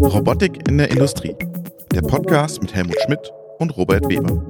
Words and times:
Robotik 0.00 0.66
in 0.66 0.78
der 0.78 0.90
Industrie. 0.90 1.36
Der 1.92 2.00
Podcast 2.00 2.62
mit 2.62 2.74
Helmut 2.74 2.96
Schmidt 3.04 3.30
und 3.58 3.76
Robert 3.76 4.08
Weber. 4.08 4.42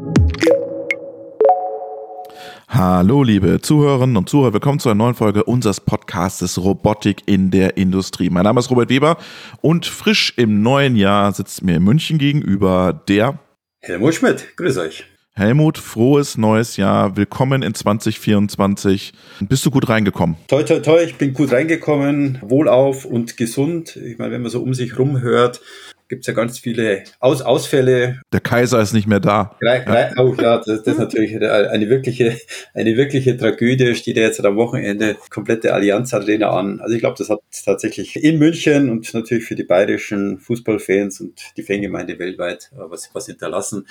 Hallo, 2.69 3.25
liebe 3.25 3.61
Zuhörerinnen 3.61 4.17
und 4.17 4.29
Zuhörer, 4.29 4.53
willkommen 4.53 4.79
zu 4.79 4.91
einer 4.91 4.95
neuen 4.97 5.17
Folge 5.17 5.43
unseres 5.43 5.81
Podcastes 5.81 6.57
Robotik 6.63 7.23
in 7.27 7.51
der 7.51 7.77
Industrie. 7.77 8.31
Mein 8.31 8.45
Name 8.45 8.61
ist 8.61 8.71
Robert 8.71 8.91
Weber 8.91 9.17
und 9.61 9.87
frisch 9.87 10.35
im 10.37 10.63
neuen 10.63 10.95
Jahr 10.95 11.33
sitzt 11.33 11.65
mir 11.65 11.77
in 11.77 11.83
München 11.83 12.19
gegenüber 12.19 13.03
der 13.09 13.41
Helmut 13.81 14.15
Schmidt. 14.15 14.57
Grüß 14.57 14.79
euch. 14.79 15.12
Helmut, 15.35 15.79
frohes 15.79 16.37
neues 16.37 16.77
Jahr. 16.77 17.17
Willkommen 17.17 17.63
in 17.63 17.73
2024. 17.73 19.15
Bist 19.41 19.65
du 19.65 19.71
gut 19.71 19.89
reingekommen? 19.89 20.37
Toi, 20.47 20.63
toi, 20.63 20.81
toi. 20.81 21.03
Ich 21.03 21.17
bin 21.17 21.33
gut 21.33 21.53
reingekommen, 21.53 22.39
wohlauf 22.43 23.07
und 23.07 23.39
gesund. 23.39 23.97
Ich 23.97 24.19
meine, 24.19 24.33
wenn 24.33 24.43
man 24.43 24.51
so 24.51 24.63
um 24.63 24.75
sich 24.75 24.99
rum 24.99 25.23
hört, 25.23 25.63
gibt 26.11 26.25
es 26.25 26.27
ja 26.27 26.35
ganz 26.35 26.59
viele 26.59 27.05
Aus 27.19 27.41
Ausfälle. 27.41 28.21
Der 28.31 28.41
Kaiser 28.41 28.83
ist 28.83 28.93
nicht 28.93 29.07
mehr 29.07 29.21
da. 29.21 29.57
Ja. 29.63 30.11
Oh 30.19 30.35
ja, 30.39 30.59
das, 30.59 30.83
das, 30.83 30.87
ist 30.87 30.99
natürlich 30.99 31.35
eine 31.35 31.89
wirkliche, 31.89 32.37
eine 32.75 32.95
wirkliche 32.99 33.35
Tragödie. 33.35 33.95
Steht 33.95 34.19
ja 34.19 34.25
jetzt 34.25 34.45
am 34.45 34.57
Wochenende 34.57 35.17
komplette 35.31 35.73
Allianz 35.73 36.13
Arena 36.13 36.51
an. 36.51 36.79
Also 36.81 36.95
ich 36.95 37.01
glaube, 37.01 37.17
das 37.17 37.31
hat 37.31 37.41
tatsächlich 37.65 38.23
in 38.23 38.39
München 38.39 38.91
und 38.91 39.15
natürlich 39.15 39.45
für 39.45 39.55
die 39.55 39.65
bayerischen 39.65 40.39
Fußballfans 40.41 41.23
und 41.23 41.41
die 41.57 41.63
Fangemeinde 41.63 42.19
weltweit 42.19 42.71
äh, 42.75 42.81
was, 42.91 43.09
was 43.15 43.25
hinterlassen. 43.25 43.87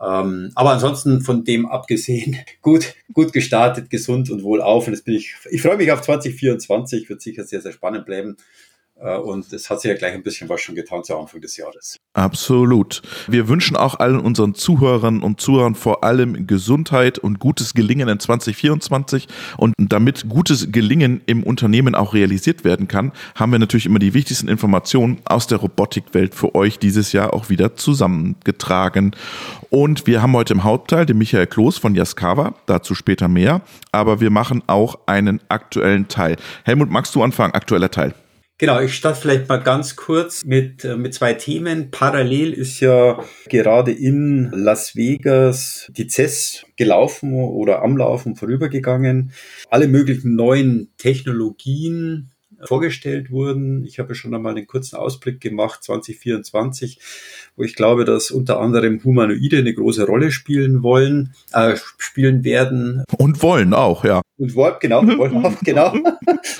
Ähm, 0.00 0.52
aber 0.54 0.70
ansonsten 0.70 1.20
von 1.20 1.44
dem 1.44 1.66
abgesehen, 1.66 2.36
gut, 2.62 2.94
gut 3.12 3.32
gestartet, 3.32 3.90
gesund 3.90 4.30
und 4.30 4.42
wohlauf. 4.42 4.86
Und 4.86 4.92
das 4.92 5.02
bin 5.02 5.14
ich, 5.14 5.34
ich 5.50 5.62
freue 5.62 5.76
mich 5.76 5.90
auf 5.92 6.02
2024, 6.02 7.08
wird 7.08 7.20
sicher 7.20 7.44
sehr, 7.44 7.60
sehr 7.60 7.72
spannend 7.72 8.06
bleiben. 8.06 8.36
Äh, 9.00 9.16
und 9.16 9.52
es 9.52 9.70
hat 9.70 9.80
sich 9.80 9.90
ja 9.90 9.96
gleich 9.96 10.14
ein 10.14 10.22
bisschen 10.22 10.48
was 10.48 10.60
schon 10.60 10.74
getan 10.74 11.04
zu 11.04 11.16
Anfang 11.16 11.40
des 11.40 11.56
Jahres. 11.56 11.96
Absolut. 12.14 13.02
Wir 13.28 13.48
wünschen 13.48 13.76
auch 13.76 14.00
allen 14.00 14.18
unseren 14.18 14.54
Zuhörern 14.54 15.22
und 15.22 15.40
Zuhörern 15.40 15.74
vor 15.74 16.04
allem 16.04 16.46
Gesundheit 16.46 17.18
und 17.18 17.38
gutes 17.38 17.74
Gelingen 17.74 18.08
in 18.08 18.18
2024. 18.18 19.28
Und 19.56 19.74
damit 19.78 20.28
gutes 20.28 20.72
Gelingen 20.72 21.20
im 21.26 21.42
Unternehmen 21.42 21.94
auch 21.94 22.14
realisiert 22.14 22.64
werden 22.64 22.88
kann, 22.88 23.12
haben 23.34 23.52
wir 23.52 23.58
natürlich 23.58 23.86
immer 23.86 24.00
die 24.00 24.14
wichtigsten 24.14 24.48
Informationen 24.48 25.20
aus 25.24 25.46
der 25.46 25.58
Robotikwelt 25.58 26.34
für 26.34 26.54
euch 26.54 26.78
dieses 26.78 27.12
Jahr 27.12 27.34
auch 27.34 27.50
wieder 27.50 27.76
zusammengetragen. 27.76 29.14
Und 29.70 30.06
wir 30.06 30.22
haben 30.22 30.32
heute 30.32 30.54
im 30.54 30.64
Hauptteil 30.64 31.06
den 31.06 31.18
Michael 31.18 31.46
Kloß 31.46 31.78
von 31.78 31.94
Jaskawa, 31.94 32.54
dazu 32.66 32.94
später 32.94 33.28
mehr. 33.28 33.60
Aber 33.92 34.20
wir 34.20 34.30
machen 34.30 34.62
auch 34.66 34.98
einen 35.06 35.40
aktuellen 35.48 36.08
Teil. 36.08 36.36
Helmut, 36.64 36.90
magst 36.90 37.14
du 37.14 37.22
anfangen? 37.22 37.54
Aktueller 37.54 37.90
Teil. 37.90 38.14
Genau, 38.60 38.80
ich 38.80 38.94
starte 38.94 39.20
vielleicht 39.20 39.48
mal 39.48 39.58
ganz 39.58 39.94
kurz 39.94 40.44
mit, 40.44 40.84
äh, 40.84 40.96
mit 40.96 41.14
zwei 41.14 41.34
Themen. 41.34 41.92
Parallel 41.92 42.52
ist 42.52 42.80
ja 42.80 43.22
gerade 43.48 43.92
in 43.92 44.50
Las 44.50 44.96
Vegas 44.96 45.88
die 45.96 46.08
CES 46.08 46.64
gelaufen 46.74 47.34
oder 47.34 47.82
am 47.82 47.96
Laufen 47.96 48.34
vorübergegangen. 48.34 49.30
Alle 49.70 49.86
möglichen 49.86 50.34
neuen 50.34 50.90
Technologien 50.98 52.32
vorgestellt 52.64 53.30
wurden. 53.30 53.84
Ich 53.84 54.00
habe 54.00 54.16
schon 54.16 54.34
einmal 54.34 54.56
einen 54.56 54.66
kurzen 54.66 54.96
Ausblick 54.96 55.40
gemacht, 55.40 55.84
2024, 55.84 56.98
wo 57.54 57.62
ich 57.62 57.76
glaube, 57.76 58.04
dass 58.04 58.32
unter 58.32 58.58
anderem 58.58 59.04
Humanoide 59.04 59.58
eine 59.58 59.72
große 59.72 60.04
Rolle 60.04 60.32
spielen 60.32 60.82
wollen, 60.82 61.32
äh, 61.52 61.76
spielen 61.98 62.42
werden. 62.42 63.04
Und 63.18 63.40
wollen 63.40 63.72
auch, 63.72 64.04
ja. 64.04 64.20
Und 64.38 64.54
wollen, 64.54 64.74
genau, 64.80 65.00
auch, 65.02 65.60
genau. 65.64 65.94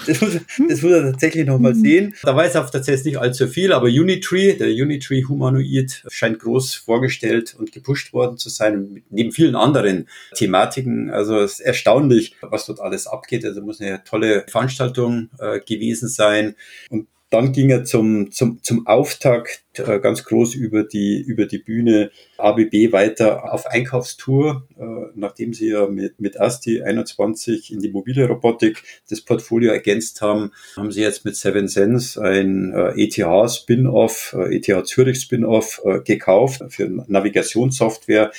Das 0.06 0.20
muss, 0.20 0.38
das 0.68 0.82
muss 0.82 0.92
er 0.92 1.12
tatsächlich 1.12 1.46
nochmal 1.46 1.76
sehen. 1.76 2.14
Da 2.22 2.34
weiß 2.34 2.56
er 2.56 2.64
auf 2.64 2.70
der 2.70 2.82
CES 2.82 3.04
nicht 3.04 3.18
allzu 3.18 3.46
viel, 3.46 3.72
aber 3.72 3.86
Unitree, 3.86 4.54
der 4.54 4.68
Unitree 4.68 5.24
Humanoid, 5.24 6.04
scheint 6.08 6.40
groß 6.40 6.74
vorgestellt 6.74 7.54
und 7.56 7.70
gepusht 7.70 8.12
worden 8.12 8.36
zu 8.36 8.48
sein, 8.48 9.02
neben 9.10 9.30
vielen 9.30 9.54
anderen 9.54 10.08
Thematiken. 10.34 11.10
Also 11.10 11.38
es 11.38 11.54
ist 11.54 11.60
erstaunlich, 11.60 12.34
was 12.40 12.66
dort 12.66 12.80
alles 12.80 13.06
abgeht. 13.06 13.44
Also 13.44 13.62
muss 13.62 13.80
eine 13.80 14.02
tolle 14.04 14.44
Veranstaltung 14.48 15.30
äh, 15.38 15.60
gewesen 15.60 16.08
sein. 16.08 16.56
Und 16.90 17.06
dann 17.30 17.52
ging 17.52 17.70
er 17.70 17.84
zum, 17.84 18.30
zum, 18.30 18.62
zum 18.62 18.86
Auftakt 18.86 19.62
äh, 19.74 20.00
ganz 20.00 20.24
groß 20.24 20.54
über 20.54 20.82
die, 20.82 21.20
über 21.20 21.46
die 21.46 21.58
Bühne 21.58 22.10
ABB 22.38 22.92
weiter 22.92 23.52
auf 23.52 23.66
Einkaufstour, 23.66 24.66
äh, 24.78 24.84
nachdem 25.14 25.52
sie 25.52 25.68
ja 25.68 25.86
mit, 25.86 26.20
mit 26.20 26.40
ASTI 26.40 26.82
21 26.82 27.72
in 27.72 27.80
die 27.80 27.90
mobile 27.90 28.26
Robotik 28.26 28.82
das 29.10 29.20
Portfolio 29.20 29.72
ergänzt 29.72 30.22
haben, 30.22 30.52
haben 30.76 30.90
sie 30.90 31.02
jetzt 31.02 31.24
mit 31.24 31.36
Seven 31.36 31.68
Sense 31.68 32.20
ein 32.22 32.72
äh, 32.72 33.02
ETH-Spin-Off, 33.02 34.34
äh, 34.38 34.56
ETH 34.56 34.86
Zürich 34.86 35.20
Spin-Off 35.20 35.82
äh, 35.84 36.00
gekauft 36.00 36.62
für 36.70 36.88
Navigationssoftware 36.88 38.32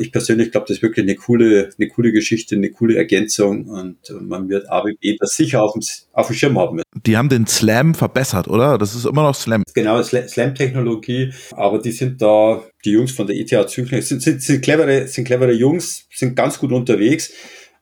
ich 0.00 0.10
persönlich 0.10 0.50
glaube, 0.50 0.66
das 0.66 0.78
ist 0.78 0.82
wirklich 0.82 1.04
eine 1.04 1.14
coole, 1.14 1.70
eine 1.78 1.88
coole 1.88 2.12
Geschichte, 2.12 2.56
eine 2.56 2.70
coole 2.70 2.96
Ergänzung 2.96 3.66
und 3.66 4.10
äh, 4.10 4.14
man 4.14 4.48
wird 4.48 4.68
ABB 4.68 5.16
das 5.18 5.36
sicher 5.36 5.62
auf 5.62 5.72
dem, 5.72 5.82
auf 6.12 6.26
dem 6.26 6.36
Schirm 6.36 6.58
haben. 6.58 6.82
Die 7.06 7.16
haben 7.16 7.28
den 7.28 7.46
Slam 7.46 7.94
verbessert, 7.94 8.48
oder? 8.48 8.78
Das 8.78 8.94
ist 8.94 9.04
immer 9.04 9.22
noch 9.22 9.34
Slam. 9.34 9.62
Genau, 9.74 10.02
Slam-Technologie, 10.02 11.32
aber 11.52 11.78
die 11.78 11.92
sind 11.92 12.20
da, 12.20 12.62
die 12.84 12.92
Jungs 12.92 13.12
von 13.12 13.26
der 13.26 13.36
ETH 13.36 13.68
Zürich, 13.68 14.06
sind, 14.06 14.22
sind, 14.22 14.42
sind 14.42 14.62
clevere, 14.62 15.06
sind 15.06 15.24
clevere 15.24 15.52
Jungs, 15.52 16.06
sind 16.12 16.34
ganz 16.34 16.58
gut 16.58 16.72
unterwegs. 16.72 17.32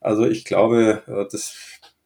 Also 0.01 0.27
ich 0.27 0.45
glaube, 0.45 1.03
äh, 1.07 1.25
das 1.31 1.55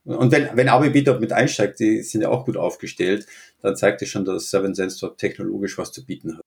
und 0.04 0.32
wenn, 0.32 0.48
wenn 0.54 0.68
ABB 0.68 1.04
dort 1.04 1.20
mit 1.20 1.32
einsteigt, 1.32 1.78
die 1.78 2.02
sind 2.02 2.22
ja 2.22 2.30
auch 2.30 2.46
gut 2.46 2.56
aufgestellt, 2.56 3.26
dann 3.62 3.76
zeigt 3.76 4.00
es 4.02 4.08
schon, 4.08 4.24
dass 4.24 4.50
Seven 4.50 4.74
Sense 4.74 4.98
dort 5.00 5.18
technologisch 5.18 5.76
was 5.76 5.92
zu 5.92 6.04
bieten 6.04 6.38
hat. 6.38 6.44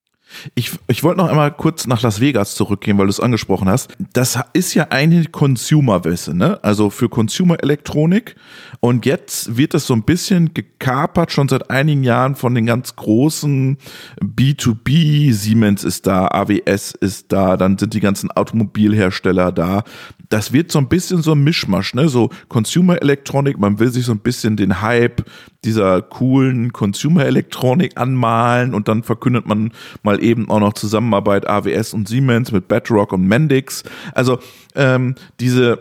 Ich, 0.56 0.72
ich 0.88 1.04
wollte 1.04 1.20
noch 1.20 1.30
einmal 1.30 1.52
kurz 1.52 1.88
nach 1.88 2.02
Las 2.02 2.20
Vegas 2.20 2.56
zurückgehen, 2.56 2.98
weil 2.98 3.06
du 3.06 3.12
es 3.12 3.20
angesprochen 3.20 3.70
hast. 3.70 3.96
Das 4.14 4.40
ist 4.54 4.74
ja 4.74 4.88
eine 4.90 5.26
Consumer-Wesse, 5.26 6.36
ne? 6.36 6.60
Also 6.64 6.90
für 6.90 7.10
Consumer-Elektronik. 7.10 8.36
Und 8.80 9.06
jetzt 9.06 9.58
wird 9.58 9.74
das 9.74 9.88
so 9.88 9.94
ein 9.94 10.04
bisschen 10.04 10.54
gekapert, 10.54 11.32
schon 11.32 11.48
seit 11.48 11.70
einigen 11.70 12.04
Jahren 12.04 12.36
von 12.36 12.54
den 12.56 12.66
ganz 12.66 12.96
großen 12.96 13.78
B2B. 14.22 15.32
Siemens 15.34 15.84
ist 15.84 16.08
da, 16.08 16.28
AWS 16.28 16.92
ist 17.00 17.32
da, 17.32 17.58
dann 17.58 17.78
sind 17.78 17.94
die 17.94 18.00
ganzen 18.02 18.32
Automobilhersteller 18.32 19.52
da. 19.52 19.84
Das 20.30 20.54
wird 20.54 20.72
so 20.72 20.80
ein 20.80 20.90
bisschen 20.90 21.22
so 21.22 21.34
ein 21.34 21.44
Mischmasch, 21.44 21.94
ne? 21.94 22.10
So 22.10 22.30
Consumer-Elektronik, 22.50 23.60
man 23.60 23.80
will 23.80 23.90
sich 23.90 24.06
so 24.06 24.14
ein 24.14 24.20
bisschen 24.20 24.58
den 24.58 24.82
Hype 24.82 25.24
dieser 25.64 26.02
coolen 26.02 26.74
Consumer-Elektronik 26.74 27.98
anmalen 27.98 28.74
und 28.74 28.88
dann 28.88 29.04
verkündet 29.04 29.48
man 29.48 29.72
mal 30.02 30.24
eben 30.24 30.50
auch 30.50 30.60
noch 30.60 30.74
Zusammenarbeit 30.74 31.48
AWS 31.48 31.94
und 31.94 32.08
Siemens 32.08 32.52
mit 32.52 32.68
Bedrock 32.68 33.14
und 33.14 33.28
Mendix. 33.28 33.84
Also 34.14 34.40
ähm, 34.76 35.16
diese 35.40 35.80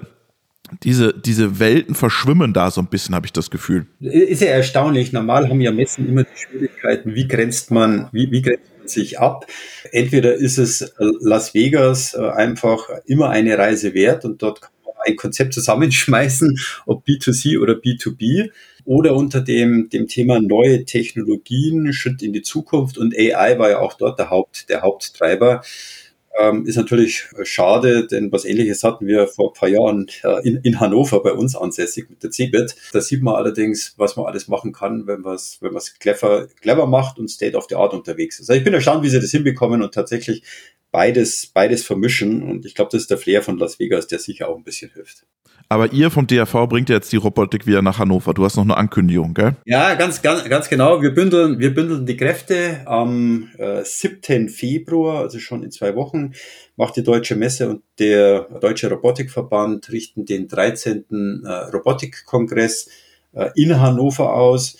diese, 0.82 1.12
diese 1.12 1.58
Welten 1.58 1.94
verschwimmen 1.94 2.52
da 2.52 2.70
so 2.70 2.81
ein 2.81 2.86
bisschen, 2.86 3.14
habe 3.14 3.26
ich 3.26 3.32
das 3.32 3.50
Gefühl. 3.50 3.86
Ist 4.00 4.42
ja 4.42 4.48
erstaunlich. 4.48 5.12
Normal 5.12 5.48
haben 5.48 5.60
ja 5.60 5.72
Messen 5.72 6.08
immer 6.08 6.25
die 6.25 6.36
Schwierigkeiten, 6.36 7.14
wie 7.14 7.28
grenzt 7.28 7.70
man, 7.70 8.08
wie, 8.12 8.31
wie 8.31 8.42
grenzt 8.42 8.71
sich 8.91 9.19
ab? 9.19 9.47
Entweder 9.91 10.34
ist 10.34 10.59
es 10.59 10.94
Las 10.98 11.54
Vegas 11.54 12.15
äh, 12.15 12.20
einfach 12.20 12.88
immer 13.06 13.31
eine 13.31 13.59
Reise 13.59 13.94
wert 13.94 14.25
und 14.25 14.43
dort 14.43 14.62
kann 14.62 14.70
man 14.84 14.94
ein 15.06 15.16
Konzept 15.16 15.54
zusammenschmeißen, 15.54 16.59
ob 16.87 17.06
B2C 17.06 17.60
oder 17.60 17.75
B2B 17.75 18.50
oder 18.84 19.15
unter 19.15 19.41
dem, 19.41 19.88
dem 19.91 20.09
Thema 20.09 20.41
neue 20.41 20.84
Technologien, 20.84 21.93
Schritt 21.93 22.22
in 22.22 22.32
die 22.32 22.43
Zukunft 22.43 22.98
und 22.98 23.15
AI 23.16 23.59
war 23.59 23.70
ja 23.70 23.78
auch 23.78 23.94
dort 23.94 24.19
der 24.19 24.31
Haupt, 24.31 24.69
der 24.69 24.82
Haupttreiber. 24.82 25.62
Ähm, 26.41 26.65
ist 26.66 26.76
natürlich 26.76 27.28
schade, 27.43 28.06
denn 28.06 28.32
was 28.32 28.44
ähnliches 28.44 28.82
hatten 28.84 29.06
wir 29.06 29.26
vor 29.26 29.50
ein 29.50 29.59
paar 29.59 29.69
Jahren 29.69 30.06
äh, 30.22 30.48
in, 30.48 30.56
in 30.62 30.81
Hannover 30.81 31.22
bei 31.22 31.32
uns 31.32 31.54
ansässig 31.54 32.09
mit 32.09 32.22
der 32.22 32.31
CeBIT. 32.31 32.75
Da 32.93 33.00
sieht 33.00 33.22
man 33.22 33.34
allerdings, 33.34 33.94
was 33.98 34.16
man 34.16 34.26
alles 34.26 34.48
machen 34.48 34.72
kann, 34.72 35.06
wenn 35.06 35.20
man 35.20 35.34
es 35.34 35.58
wenn 35.61 35.76
clever, 36.00 36.49
clever 36.61 36.87
macht 36.87 37.19
und 37.19 37.29
State 37.29 37.56
of 37.56 37.67
the 37.69 37.75
Art 37.75 37.93
unterwegs 37.93 38.40
ist. 38.40 38.49
Also 38.49 38.58
ich 38.58 38.64
bin 38.64 38.73
erstaunt, 38.73 39.02
wie 39.02 39.11
sie 39.11 39.20
das 39.20 39.31
hinbekommen 39.31 39.82
und 39.82 39.93
tatsächlich 39.93 40.43
beides, 40.92 41.46
beides 41.46 41.84
vermischen. 41.84 42.42
Und 42.42 42.64
ich 42.64 42.74
glaube, 42.74 42.90
das 42.92 43.02
ist 43.02 43.10
der 43.10 43.18
Flair 43.18 43.42
von 43.42 43.58
Las 43.58 43.80
Vegas, 43.80 44.06
der 44.06 44.20
sicher 44.20 44.48
auch 44.48 44.56
ein 44.56 44.62
bisschen 44.62 44.90
hilft. 44.92 45.26
Aber 45.68 45.90
ihr 45.90 46.10
vom 46.10 46.26
DRV 46.26 46.68
bringt 46.68 46.90
ja 46.90 46.96
jetzt 46.96 47.12
die 47.12 47.16
Robotik 47.16 47.66
wieder 47.66 47.80
nach 47.80 47.98
Hannover. 47.98 48.34
Du 48.34 48.44
hast 48.44 48.56
noch 48.56 48.64
eine 48.64 48.76
Ankündigung, 48.76 49.32
gell? 49.32 49.56
Ja, 49.64 49.94
ganz, 49.94 50.20
ganz, 50.20 50.44
ganz 50.44 50.68
genau. 50.68 51.00
Wir 51.00 51.14
bündeln, 51.14 51.58
wir 51.60 51.74
bündeln 51.74 52.04
die 52.04 52.16
Kräfte. 52.18 52.82
Am 52.84 53.48
äh, 53.56 53.82
7. 53.82 54.50
Februar, 54.50 55.20
also 55.20 55.38
schon 55.38 55.62
in 55.62 55.70
zwei 55.70 55.94
Wochen, 55.96 56.32
macht 56.76 56.96
die 56.96 57.02
Deutsche 57.02 57.36
Messe 57.36 57.70
und 57.70 57.82
der 57.98 58.42
Deutsche 58.60 58.90
Robotikverband 58.90 59.90
richten 59.90 60.26
den 60.26 60.46
13. 60.46 61.42
Äh, 61.44 61.48
Robotikkongress 61.48 62.90
äh, 63.32 63.48
in 63.54 63.80
Hannover 63.80 64.34
aus. 64.34 64.76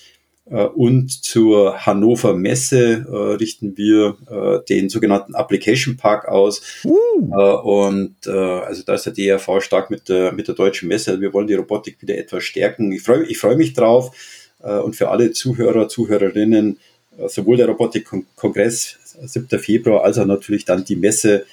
Äh, 0.51 0.65
und 0.65 1.25
zur 1.25 1.87
Hannover 1.87 2.35
Messe 2.35 3.07
äh, 3.09 3.35
richten 3.35 3.77
wir 3.77 4.17
äh, 4.31 4.65
den 4.69 4.89
sogenannten 4.89 5.35
Application 5.35 5.97
Park 5.97 6.27
aus. 6.29 6.83
Uh. 6.85 7.31
Äh, 7.33 7.55
und 7.63 8.17
äh, 8.27 8.31
also 8.31 8.83
da 8.85 8.95
ist 8.95 9.07
der 9.07 9.13
DRV 9.13 9.61
stark 9.61 9.91
mit 9.91 10.09
der, 10.09 10.33
mit 10.33 10.49
der 10.49 10.55
deutschen 10.55 10.89
Messe. 10.89 11.21
Wir 11.21 11.33
wollen 11.33 11.47
die 11.47 11.55
Robotik 11.55 12.01
wieder 12.01 12.17
etwas 12.17 12.45
stärken. 12.45 12.93
Ich 12.93 13.03
freue 13.03 13.25
ich 13.25 13.39
freu 13.39 13.57
mich 13.57 13.73
drauf. 13.75 14.15
Äh, 14.63 14.79
und 14.79 14.97
für 14.97 15.11
alle 15.11 15.33
Zuhörer, 15.33 15.89
Zuhörerinnen, 15.89 16.79
sowohl 17.27 17.59
der 17.59 17.67
Robotik-Kongress 17.67 18.97
7. 19.23 19.59
Februar 19.59 20.03
als 20.03 20.17
auch 20.17 20.25
natürlich 20.25 20.65
dann 20.65 20.85
die 20.85 20.97
Messe. 20.97 21.45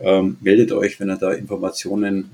Ähm, 0.00 0.38
meldet 0.40 0.72
euch, 0.72 0.98
wenn 0.98 1.08
ihr 1.08 1.16
da 1.16 1.32
Informationen 1.32 2.32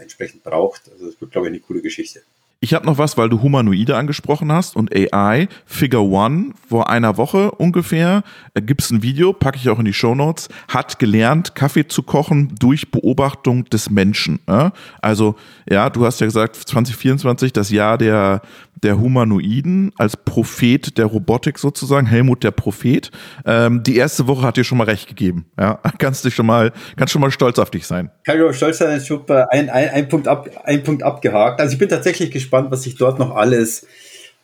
entsprechend 0.00 0.42
braucht. 0.42 0.90
Also 0.90 1.10
das 1.10 1.20
wird, 1.20 1.32
glaube 1.32 1.48
ich, 1.48 1.52
eine 1.52 1.60
coole 1.60 1.82
Geschichte. 1.82 2.22
Ich 2.60 2.72
habe 2.72 2.86
noch 2.86 2.96
was, 2.96 3.18
weil 3.18 3.28
du 3.28 3.42
Humanoide 3.42 3.96
angesprochen 3.96 4.50
hast 4.50 4.74
und 4.74 4.90
AI. 4.94 5.48
Figure 5.66 6.02
One 6.02 6.52
vor 6.68 6.88
einer 6.88 7.16
Woche 7.16 7.50
ungefähr 7.50 8.22
äh, 8.54 8.62
gibt's 8.62 8.90
ein 8.90 9.02
Video, 9.02 9.32
packe 9.32 9.58
ich 9.58 9.68
auch 9.68 9.78
in 9.78 9.84
die 9.84 9.92
Show 9.92 10.14
Notes. 10.14 10.48
Hat 10.68 10.98
gelernt, 10.98 11.54
Kaffee 11.54 11.86
zu 11.86 12.02
kochen 12.02 12.54
durch 12.58 12.90
Beobachtung 12.90 13.64
des 13.66 13.90
Menschen. 13.90 14.40
Äh? 14.46 14.70
Also 15.02 15.36
ja, 15.68 15.90
du 15.90 16.06
hast 16.06 16.20
ja 16.20 16.26
gesagt 16.26 16.56
2024 16.56 17.52
das 17.52 17.70
Jahr 17.70 17.98
der 17.98 18.40
der 18.84 19.00
Humanoiden 19.00 19.92
als 19.96 20.16
Prophet 20.16 20.98
der 20.98 21.06
Robotik 21.06 21.58
sozusagen, 21.58 22.06
Helmut 22.06 22.44
der 22.44 22.50
Prophet. 22.50 23.10
Ähm, 23.46 23.82
die 23.82 23.96
erste 23.96 24.26
Woche 24.26 24.46
hat 24.46 24.56
dir 24.56 24.64
schon 24.64 24.78
mal 24.78 24.84
recht 24.84 25.08
gegeben. 25.08 25.46
Ja, 25.58 25.80
kannst 25.98 26.24
du 26.24 26.30
schon 26.30 26.46
mal, 26.46 26.72
kannst 26.96 27.12
schon 27.12 27.22
mal 27.22 27.30
stolz 27.30 27.58
auf 27.58 27.70
dich 27.70 27.86
sein. 27.86 28.10
Kann 28.24 28.36
ich 28.36 28.42
auch 28.42 28.52
stolz 28.52 28.78
sein, 28.78 29.00
super. 29.00 29.48
Ein, 29.50 29.70
ein, 29.70 29.88
ein, 29.88 30.08
Punkt 30.08 30.28
ab, 30.28 30.48
ein 30.64 30.82
Punkt 30.82 31.02
abgehakt. 31.02 31.60
Also 31.60 31.72
ich 31.72 31.78
bin 31.78 31.88
tatsächlich 31.88 32.30
gespannt, 32.30 32.53
was 32.70 32.82
sich 32.82 32.96
dort 32.96 33.18
noch 33.18 33.34
alles, 33.34 33.86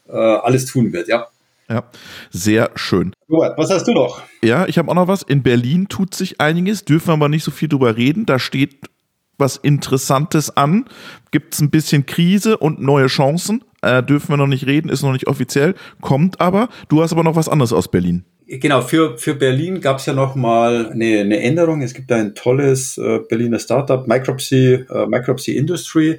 äh, 0.08 0.16
alles 0.16 0.66
tun 0.66 0.92
wird, 0.92 1.08
ja. 1.08 1.28
Ja, 1.68 1.84
sehr 2.30 2.70
schön. 2.74 3.12
Robert, 3.30 3.56
was 3.56 3.70
hast 3.70 3.86
du 3.86 3.92
noch? 3.92 4.22
Ja, 4.42 4.66
ich 4.66 4.76
habe 4.76 4.90
auch 4.90 4.94
noch 4.94 5.06
was. 5.06 5.22
In 5.22 5.44
Berlin 5.44 5.86
tut 5.88 6.14
sich 6.14 6.40
einiges, 6.40 6.84
dürfen 6.84 7.08
wir 7.08 7.12
aber 7.12 7.28
nicht 7.28 7.44
so 7.44 7.52
viel 7.52 7.68
drüber 7.68 7.96
reden. 7.96 8.26
Da 8.26 8.40
steht 8.40 8.90
was 9.38 9.56
Interessantes 9.56 10.56
an. 10.56 10.86
Gibt 11.30 11.54
es 11.54 11.60
ein 11.60 11.70
bisschen 11.70 12.06
Krise 12.06 12.56
und 12.56 12.80
neue 12.80 13.06
Chancen. 13.06 13.62
Äh, 13.82 14.02
dürfen 14.02 14.30
wir 14.30 14.36
noch 14.36 14.48
nicht 14.48 14.66
reden, 14.66 14.90
ist 14.90 15.02
noch 15.02 15.12
nicht 15.12 15.26
offiziell, 15.26 15.74
kommt 16.00 16.40
aber. 16.40 16.68
Du 16.88 17.02
hast 17.02 17.12
aber 17.12 17.24
noch 17.24 17.36
was 17.36 17.48
anderes 17.48 17.72
aus 17.72 17.88
Berlin. 17.88 18.24
Genau, 18.46 18.82
für, 18.82 19.16
für 19.16 19.34
Berlin 19.34 19.80
gab 19.80 19.98
es 19.98 20.06
ja 20.06 20.12
noch 20.12 20.34
mal 20.34 20.90
eine, 20.90 21.20
eine 21.20 21.40
Änderung. 21.40 21.82
Es 21.82 21.94
gibt 21.94 22.10
ein 22.10 22.34
tolles 22.34 22.98
äh, 22.98 23.20
Berliner 23.28 23.60
Startup, 23.60 24.06
Micropsy, 24.06 24.86
äh, 24.90 25.06
Micropsy 25.06 25.56
Industry, 25.56 26.18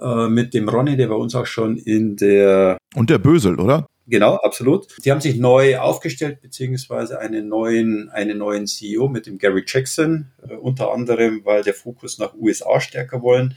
äh, 0.00 0.28
mit 0.28 0.54
dem 0.54 0.68
Ronny, 0.68 0.96
der 0.96 1.08
bei 1.08 1.14
uns 1.14 1.34
auch 1.34 1.46
schon 1.46 1.76
in 1.76 2.16
der... 2.16 2.78
Und 2.94 3.10
der 3.10 3.18
Bösel, 3.18 3.58
oder? 3.60 3.86
Genau, 4.06 4.36
absolut. 4.36 4.86
Die 5.04 5.10
haben 5.10 5.22
sich 5.22 5.36
neu 5.36 5.78
aufgestellt, 5.78 6.42
beziehungsweise 6.42 7.20
einen 7.20 7.48
neuen, 7.48 8.10
einen 8.10 8.36
neuen 8.38 8.66
CEO 8.66 9.08
mit 9.08 9.26
dem 9.26 9.38
Gary 9.38 9.64
Jackson, 9.66 10.26
äh, 10.46 10.54
unter 10.54 10.92
anderem, 10.92 11.44
weil 11.44 11.62
der 11.62 11.74
Fokus 11.74 12.18
nach 12.18 12.34
USA 12.34 12.80
stärker 12.80 13.22
wollen, 13.22 13.56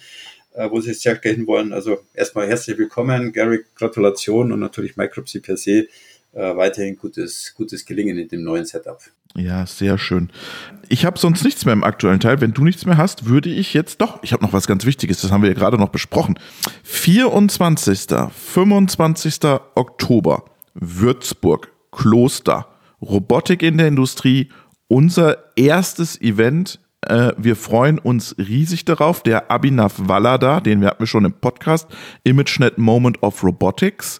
äh, 0.54 0.70
wo 0.72 0.80
sie 0.80 0.94
stärker 0.94 1.30
hin 1.30 1.48
wollen. 1.48 1.74
Also 1.74 2.00
erstmal 2.14 2.48
herzlich 2.48 2.78
willkommen, 2.78 3.34
Gary, 3.34 3.66
Gratulation 3.76 4.54
und 4.54 4.62
natürlich 4.62 4.96
Micropsy 4.96 5.42
per 5.42 5.58
se. 5.58 5.88
Äh, 6.34 6.56
weiterhin 6.56 6.98
gutes, 6.98 7.54
gutes 7.56 7.86
Gelingen 7.86 8.18
in 8.18 8.30
dem 8.30 8.44
neuen 8.44 8.66
Setup. 8.66 9.02
Ja, 9.38 9.68
sehr 9.68 10.00
schön. 10.00 10.32
Ich 10.90 11.06
habe 11.06 11.20
sonst 11.20 11.44
nichts 11.44 11.64
mehr 11.64 11.74
im 11.74 11.84
aktuellen 11.84 12.20
Teil. 12.20 12.42
Wenn 12.42 12.54
du 12.54 12.64
nichts 12.64 12.86
mehr 12.86 12.98
hast, 12.98 13.26
würde 13.26 13.50
ich 13.50 13.74
jetzt 13.74 14.02
doch, 14.02 14.24
ich 14.24 14.34
habe 14.34 14.44
noch 14.44 14.54
was 14.54 14.68
ganz 14.68 14.86
Wichtiges, 14.86 15.22
das 15.22 15.32
haben 15.32 15.44
wir 15.44 15.50
ja 15.50 15.56
gerade 15.56 15.78
noch 15.78 15.90
besprochen. 15.90 16.40
24. 16.84 18.08
25. 18.32 19.40
Oktober, 19.76 20.46
Würzburg, 20.74 21.72
Kloster, 21.92 22.68
Robotik 23.02 23.62
in 23.62 23.78
der 23.78 23.88
Industrie, 23.88 24.50
unser 24.88 25.56
erstes 25.56 26.20
Event 26.20 26.80
äh, 27.02 27.32
wir 27.38 27.56
freuen 27.56 28.00
uns 28.00 28.36
riesig 28.38 28.86
darauf. 28.86 29.22
Der 29.22 29.52
Abhinav 29.52 29.96
Wallada, 29.98 30.60
den 30.60 30.82
wir 30.82 30.90
hatten 30.90 31.04
wir 31.04 31.08
schon 31.08 31.26
im 31.26 31.34
Podcast, 31.34 31.88
ImageNet 32.24 32.78
Moment 32.78 33.22
of 33.22 33.44
Robotics 33.44 34.20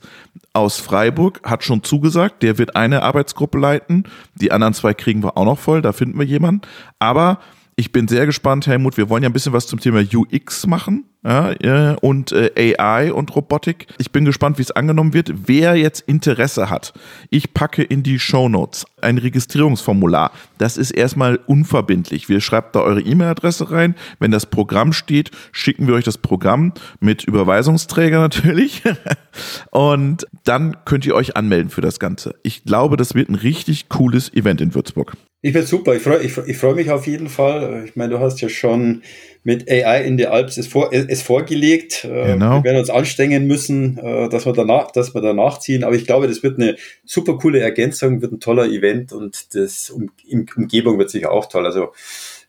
aus 0.54 0.78
Freiburg, 0.78 1.42
hat 1.44 1.64
schon 1.64 1.84
zugesagt. 1.84 2.44
Der 2.44 2.58
wird 2.58 2.76
eine 2.76 3.04
Arbeitsgruppe 3.04 3.58
leiten. 3.58 4.04
Die 4.36 4.52
anderen 4.52 4.74
zwei 4.74 4.94
kriegen 4.94 5.24
wir 5.24 5.38
auch 5.38 5.46
noch 5.46 5.60
voll. 5.60 5.82
Da 5.82 5.92
finden 5.92 6.20
wir 6.20 6.26
jemanden. 6.26 6.62
Aber 7.00 7.40
ich 7.76 7.92
bin 7.92 8.08
sehr 8.08 8.26
gespannt, 8.26 8.68
Helmut. 8.68 8.98
Wir 8.98 9.10
wollen 9.10 9.24
ja 9.24 9.30
ein 9.30 9.34
bisschen 9.34 9.54
was 9.54 9.68
zum 9.68 9.80
Thema 9.80 10.02
UX 10.02 10.66
machen 10.68 11.06
ja, 11.24 11.94
und 12.02 12.32
äh, 12.32 12.76
AI 12.78 13.12
und 13.12 13.36
Robotik. 13.36 13.88
Ich 13.98 14.12
bin 14.12 14.24
gespannt, 14.24 14.58
wie 14.58 14.62
es 14.62 14.72
angenommen 14.72 15.14
wird. 15.14 15.34
Wer 15.48 15.76
jetzt 15.76 16.02
Interesse 16.02 16.70
hat, 16.70 16.94
ich 17.30 17.54
packe 17.54 17.84
in 17.84 18.04
die 18.04 18.20
Show 18.20 18.48
Notes 18.48 18.86
ein 19.02 19.18
Registrierungsformular. 19.18 20.32
Das 20.58 20.78
ist 20.78 20.92
erstmal 20.92 21.40
unverbindlich. 21.46 22.30
Wir 22.30 22.40
schreibt 22.40 22.76
da 22.76 22.82
eure 22.82 23.02
E-Mail-Adresse 23.02 23.72
rein. 23.72 23.96
Wenn 24.20 24.32
das 24.32 24.46
Programm 24.46 24.94
steht, 24.94 25.32
schicken 25.52 25.88
wir 25.88 25.96
euch 25.96 26.06
das 26.06 26.18
Programm 26.18 26.74
mit 27.00 27.24
Überweisungsträger 27.24 28.20
natürlich. 28.20 28.84
und 29.72 30.28
dann 30.46 30.78
könnt 30.86 31.06
ihr 31.06 31.16
euch 31.16 31.36
anmelden 31.36 31.70
für 31.70 31.82
das 31.82 32.00
Ganze. 32.00 32.36
Ich 32.44 32.64
glaube, 32.64 32.96
das 32.96 33.16
wird 33.16 33.30
ein 33.30 33.36
richtig 33.36 33.90
cooles 33.90 34.34
Event 34.34 34.62
in 34.62 34.74
Würzburg. 34.74 35.14
Ich 35.42 35.54
bin 35.54 35.66
super. 35.66 35.96
Ich 35.96 36.02
freue 36.02 36.20
ich, 36.24 36.36
ich 36.38 36.58
freu 36.58 36.74
mich 36.74 36.90
auf 36.90 37.06
jeden 37.06 37.30
Fall. 37.30 37.84
Ich 37.86 37.96
meine, 37.96 38.16
du 38.16 38.20
hast 38.20 38.42
ja 38.42 38.50
schon 38.50 39.04
mit 39.48 39.72
AI 39.72 40.04
in 40.04 40.18
der 40.18 40.34
Alps 40.34 40.58
es, 40.58 40.68
vor, 40.68 40.92
es 40.92 41.22
vorgelegt. 41.22 42.04
Äh, 42.04 42.34
genau. 42.34 42.58
Wir 42.58 42.66
werden 42.66 42.80
uns 42.80 42.90
anstrengen 42.90 43.48
müssen, 43.48 43.98
äh, 43.98 44.28
dass 44.28 44.46
wir 44.46 44.52
danach, 44.52 44.92
dass 44.92 45.16
wir 45.16 45.22
danach 45.22 45.60
ziehen. 45.60 45.86
Aber 45.86 45.96
ich 45.96 46.06
glaube, 46.06 46.28
das 46.28 46.44
wird 46.44 46.60
eine 46.60 46.76
super 47.06 47.38
coole 47.38 47.62
Ergänzung, 47.62 48.22
wird 48.22 48.34
ein 48.34 48.42
toller 48.42 48.66
Event 48.66 49.14
und 49.14 49.56
das 49.56 49.90
um, 49.90 50.12
Umgebung 50.58 51.00
wird 51.00 51.10
sicher 51.10 51.32
auch 51.32 51.46
toll. 51.46 51.66
Also 51.66 51.94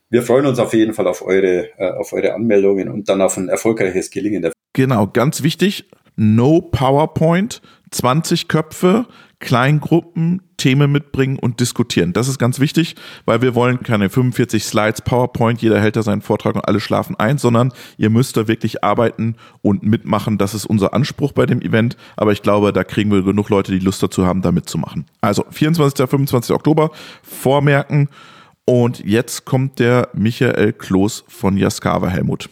wir 0.09 0.23
freuen 0.23 0.45
uns 0.45 0.59
auf 0.59 0.73
jeden 0.73 0.93
Fall 0.93 1.07
auf 1.07 1.21
eure, 1.21 1.69
äh, 1.77 1.91
auf 1.91 2.11
eure 2.11 2.33
Anmeldungen 2.33 2.89
und 2.89 3.07
dann 3.07 3.21
auf 3.21 3.37
ein 3.37 3.47
erfolgreiches 3.47 4.11
Gelingen. 4.11 4.51
Genau, 4.73 5.07
ganz 5.07 5.41
wichtig. 5.41 5.89
No 6.21 6.59
PowerPoint, 6.59 7.61
20 7.91 8.49
Köpfe, 8.49 9.07
Kleingruppen, 9.39 10.41
Themen 10.57 10.91
mitbringen 10.91 11.39
und 11.39 11.61
diskutieren. 11.61 12.11
Das 12.11 12.27
ist 12.27 12.37
ganz 12.39 12.59
wichtig, 12.59 12.97
weil 13.23 13.41
wir 13.41 13.55
wollen 13.55 13.83
keine 13.83 14.09
45 14.09 14.65
Slides, 14.65 15.01
PowerPoint, 15.01 15.61
jeder 15.61 15.79
hält 15.79 15.95
da 15.95 16.03
seinen 16.03 16.21
Vortrag 16.21 16.55
und 16.55 16.67
alle 16.67 16.81
schlafen 16.81 17.15
ein, 17.17 17.37
sondern 17.37 17.71
ihr 17.95 18.09
müsst 18.09 18.35
da 18.35 18.49
wirklich 18.49 18.83
arbeiten 18.83 19.37
und 19.61 19.83
mitmachen. 19.83 20.37
Das 20.37 20.53
ist 20.53 20.65
unser 20.65 20.93
Anspruch 20.93 21.31
bei 21.31 21.45
dem 21.45 21.61
Event. 21.61 21.95
Aber 22.17 22.33
ich 22.33 22.41
glaube, 22.41 22.73
da 22.73 22.83
kriegen 22.83 23.11
wir 23.13 23.23
genug 23.23 23.47
Leute, 23.47 23.71
die 23.71 23.79
Lust 23.79 24.03
dazu 24.03 24.25
haben, 24.25 24.41
da 24.41 24.51
mitzumachen. 24.51 25.05
Also 25.21 25.45
24. 25.49 26.09
25. 26.09 26.53
Oktober, 26.53 26.91
vormerken. 27.23 28.09
Und 28.65 28.99
jetzt 29.05 29.45
kommt 29.45 29.79
der 29.79 30.09
Michael 30.13 30.73
Kloß 30.73 31.23
von 31.29 31.55
Jaskawa 31.55 32.09
Helmut. 32.09 32.49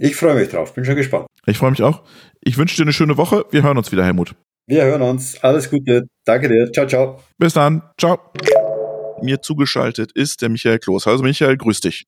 Ich 0.00 0.14
freue 0.14 0.36
mich 0.36 0.50
drauf, 0.50 0.72
bin 0.74 0.84
schon 0.84 0.94
gespannt. 0.94 1.26
Ich 1.46 1.58
freue 1.58 1.72
mich 1.72 1.82
auch. 1.82 2.02
Ich 2.40 2.56
wünsche 2.58 2.76
dir 2.76 2.82
eine 2.82 2.92
schöne 2.92 3.16
Woche. 3.16 3.44
Wir 3.50 3.62
hören 3.62 3.78
uns 3.78 3.92
wieder, 3.92 4.04
Helmut. 4.04 4.34
Wir 4.66 4.84
hören 4.84 5.02
uns. 5.02 5.42
Alles 5.42 5.70
Gute. 5.70 6.08
Danke 6.24 6.48
dir. 6.48 6.70
Ciao, 6.72 6.86
ciao. 6.86 7.20
Bis 7.38 7.54
dann. 7.54 7.82
Ciao. 7.98 8.18
Mir 9.22 9.40
zugeschaltet 9.40 10.12
ist 10.12 10.42
der 10.42 10.48
Michael 10.48 10.78
Kloß. 10.78 11.06
Also 11.06 11.24
Michael, 11.24 11.56
grüß 11.56 11.80
dich. 11.80 12.06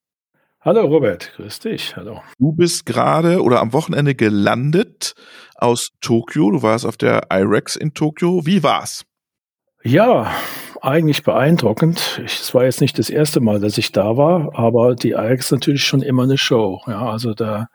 Hallo 0.63 0.83
Robert, 0.83 1.33
grüß 1.37 1.61
dich. 1.61 1.97
Hallo. 1.97 2.21
Du 2.39 2.53
bist 2.53 2.85
gerade 2.85 3.43
oder 3.43 3.61
am 3.61 3.73
Wochenende 3.73 4.15
gelandet 4.15 5.15
aus 5.55 5.93
Tokio. 6.03 6.51
Du 6.51 6.63
warst 6.63 6.85
auf 6.85 6.99
der 6.99 7.29
IREX 7.33 7.77
in 7.77 7.95
Tokio. 7.95 8.45
Wie 8.45 8.63
war's? 8.63 9.07
Ja, 9.83 10.31
eigentlich 10.83 11.23
beeindruckend. 11.23 12.21
Es 12.23 12.55
war 12.55 12.65
jetzt 12.65 12.83
nicht 12.83 12.99
das 12.99 13.09
erste 13.09 13.41
Mal, 13.41 13.61
dass 13.61 13.79
ich 13.79 13.93
da 13.93 14.19
war, 14.19 14.51
aber 14.59 14.95
die 14.95 15.13
IREX 15.13 15.47
ist 15.47 15.53
natürlich 15.53 15.85
schon 15.85 16.03
immer 16.03 16.25
eine 16.25 16.37
Show. 16.37 16.83
Ja, 16.87 17.11
also 17.11 17.33
da 17.33 17.69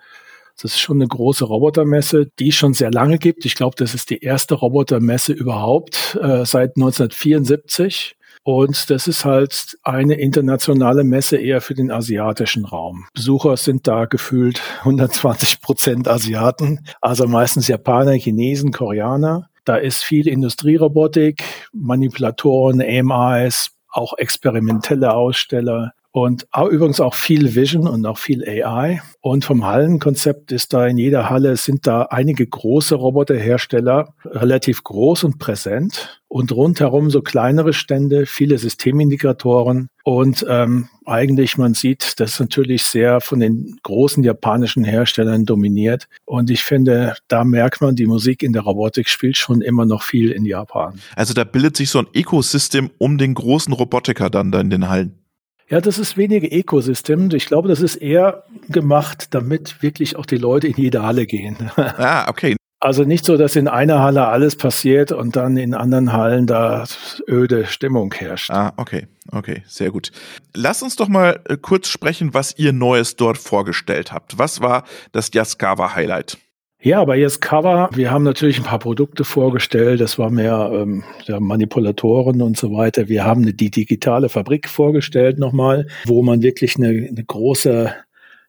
das 0.61 0.71
ist 0.71 0.79
schon 0.79 0.97
eine 0.97 1.07
große 1.07 1.45
Robotermesse, 1.45 2.27
die 2.39 2.49
es 2.49 2.55
schon 2.55 2.73
sehr 2.73 2.91
lange 2.91 3.17
gibt. 3.17 3.45
Ich 3.45 3.55
glaube, 3.55 3.75
das 3.77 3.93
ist 3.93 4.09
die 4.09 4.23
erste 4.23 4.55
Robotermesse 4.55 5.33
überhaupt 5.33 6.17
äh, 6.21 6.45
seit 6.45 6.77
1974. 6.77 8.15
Und 8.43 8.91
das 8.91 9.07
ist 9.07 9.25
halt 9.25 9.75
eine 9.81 10.13
internationale 10.15 11.03
Messe 11.03 11.37
eher 11.37 11.61
für 11.61 11.73
den 11.73 11.89
asiatischen 11.89 12.63
Raum. 12.63 13.05
Besucher 13.13 13.57
sind 13.57 13.87
da 13.87 14.05
gefühlt 14.05 14.61
120 14.79 15.61
Prozent 15.61 16.07
Asiaten, 16.07 16.85
also 17.01 17.27
meistens 17.27 17.67
Japaner, 17.67 18.13
Chinesen, 18.13 18.71
Koreaner. 18.71 19.49
Da 19.65 19.77
ist 19.77 20.03
viel 20.03 20.27
Industrierobotik, 20.27 21.43
Manipulatoren, 21.73 22.81
AMIs, 22.81 23.71
auch 23.89 24.13
experimentelle 24.17 25.11
Aussteller. 25.13 25.93
Und 26.15 26.47
auch, 26.51 26.69
übrigens 26.69 27.01
auch 27.01 27.13
viel 27.13 27.55
Vision 27.55 27.89
und 27.89 28.05
auch 28.05 28.17
viel 28.17 28.41
AI. 28.47 29.01
Und 29.19 29.43
vom 29.43 29.65
Hallenkonzept 29.65 30.53
ist 30.53 30.71
da 30.71 30.87
in 30.87 30.97
jeder 30.97 31.29
Halle 31.29 31.57
sind 31.57 31.85
da 31.87 32.03
einige 32.03 32.47
große 32.47 32.95
Roboterhersteller 32.95 34.13
relativ 34.23 34.85
groß 34.85 35.25
und 35.25 35.39
präsent. 35.39 36.21
Und 36.29 36.53
rundherum 36.53 37.09
so 37.09 37.21
kleinere 37.21 37.73
Stände, 37.73 38.27
viele 38.27 38.57
Systemindikatoren. 38.57 39.89
Und 40.05 40.45
ähm, 40.47 40.87
eigentlich, 41.05 41.57
man 41.57 41.73
sieht, 41.73 42.13
das 42.21 42.35
ist 42.35 42.39
natürlich 42.39 42.83
sehr 42.83 43.19
von 43.19 43.41
den 43.41 43.75
großen 43.83 44.23
japanischen 44.23 44.85
Herstellern 44.85 45.43
dominiert. 45.43 46.07
Und 46.23 46.49
ich 46.49 46.63
finde, 46.63 47.15
da 47.27 47.43
merkt 47.43 47.81
man, 47.81 47.97
die 47.97 48.05
Musik 48.05 48.41
in 48.41 48.53
der 48.53 48.61
Robotik 48.61 49.09
spielt 49.09 49.35
schon 49.35 49.61
immer 49.61 49.85
noch 49.85 50.01
viel 50.01 50.31
in 50.31 50.45
Japan. 50.45 50.97
Also 51.17 51.33
da 51.33 51.43
bildet 51.43 51.75
sich 51.75 51.89
so 51.89 51.99
ein 51.99 52.07
Ökosystem 52.15 52.89
um 52.99 53.17
den 53.17 53.33
großen 53.33 53.73
Robotiker 53.73 54.29
dann 54.29 54.53
da 54.53 54.61
in 54.61 54.69
den 54.69 54.87
Hallen. 54.87 55.24
Ja, 55.67 55.81
das 55.81 55.97
ist 55.97 56.15
weniger 56.15 56.47
Ökosystem. 56.51 57.29
Ich 57.33 57.47
glaube, 57.47 57.67
das 57.67 57.81
ist 57.81 57.95
eher 57.95 58.43
gemacht, 58.69 59.33
damit 59.33 59.81
wirklich 59.81 60.15
auch 60.15 60.25
die 60.25 60.37
Leute 60.37 60.67
in 60.67 60.75
jede 60.77 61.03
Halle 61.03 61.25
gehen. 61.25 61.57
Ah, 61.97 62.29
okay. 62.29 62.55
Also 62.79 63.03
nicht 63.03 63.25
so, 63.25 63.37
dass 63.37 63.55
in 63.55 63.67
einer 63.67 63.99
Halle 63.99 64.27
alles 64.27 64.57
passiert 64.57 65.11
und 65.11 65.35
dann 65.35 65.57
in 65.57 65.73
anderen 65.73 66.13
Hallen 66.13 66.45
da 66.45 66.85
öde 67.27 67.65
Stimmung 67.65 68.13
herrscht. 68.13 68.51
Ah, 68.51 68.73
okay, 68.77 69.07
okay, 69.31 69.63
sehr 69.65 69.91
gut. 69.91 70.11
Lass 70.53 70.83
uns 70.83 70.95
doch 70.95 71.07
mal 71.07 71.39
äh, 71.45 71.57
kurz 71.57 71.87
sprechen, 71.87 72.33
was 72.33 72.57
ihr 72.57 72.73
Neues 72.73 73.15
dort 73.15 73.37
vorgestellt 73.37 74.11
habt. 74.11 74.37
Was 74.37 74.61
war 74.61 74.83
das 75.13 75.31
Yaskawa 75.33 75.95
Highlight? 75.95 76.37
Ja, 76.85 77.03
bei 77.03 77.17
Yaskawa, 77.17 77.89
wir 77.95 78.11
haben 78.11 78.21
natürlich 78.21 78.59
ein 78.59 78.63
paar 78.63 78.77
Produkte 78.77 79.23
vorgestellt. 79.23 80.01
Das 80.01 80.19
war 80.19 80.29
mehr 80.29 80.69
ähm, 80.71 81.03
Manipulatoren 81.39 82.43
und 82.43 82.57
so 82.57 82.71
weiter. 82.77 83.07
Wir 83.07 83.23
haben 83.23 83.43
die 83.43 83.71
digitale 83.71 84.29
Fabrik 84.29 84.69
vorgestellt 84.69 85.39
nochmal, 85.39 85.87
wo 86.05 86.21
man 86.21 86.43
wirklich 86.43 86.75
eine, 86.75 86.89
eine 86.89 87.23
große 87.25 87.91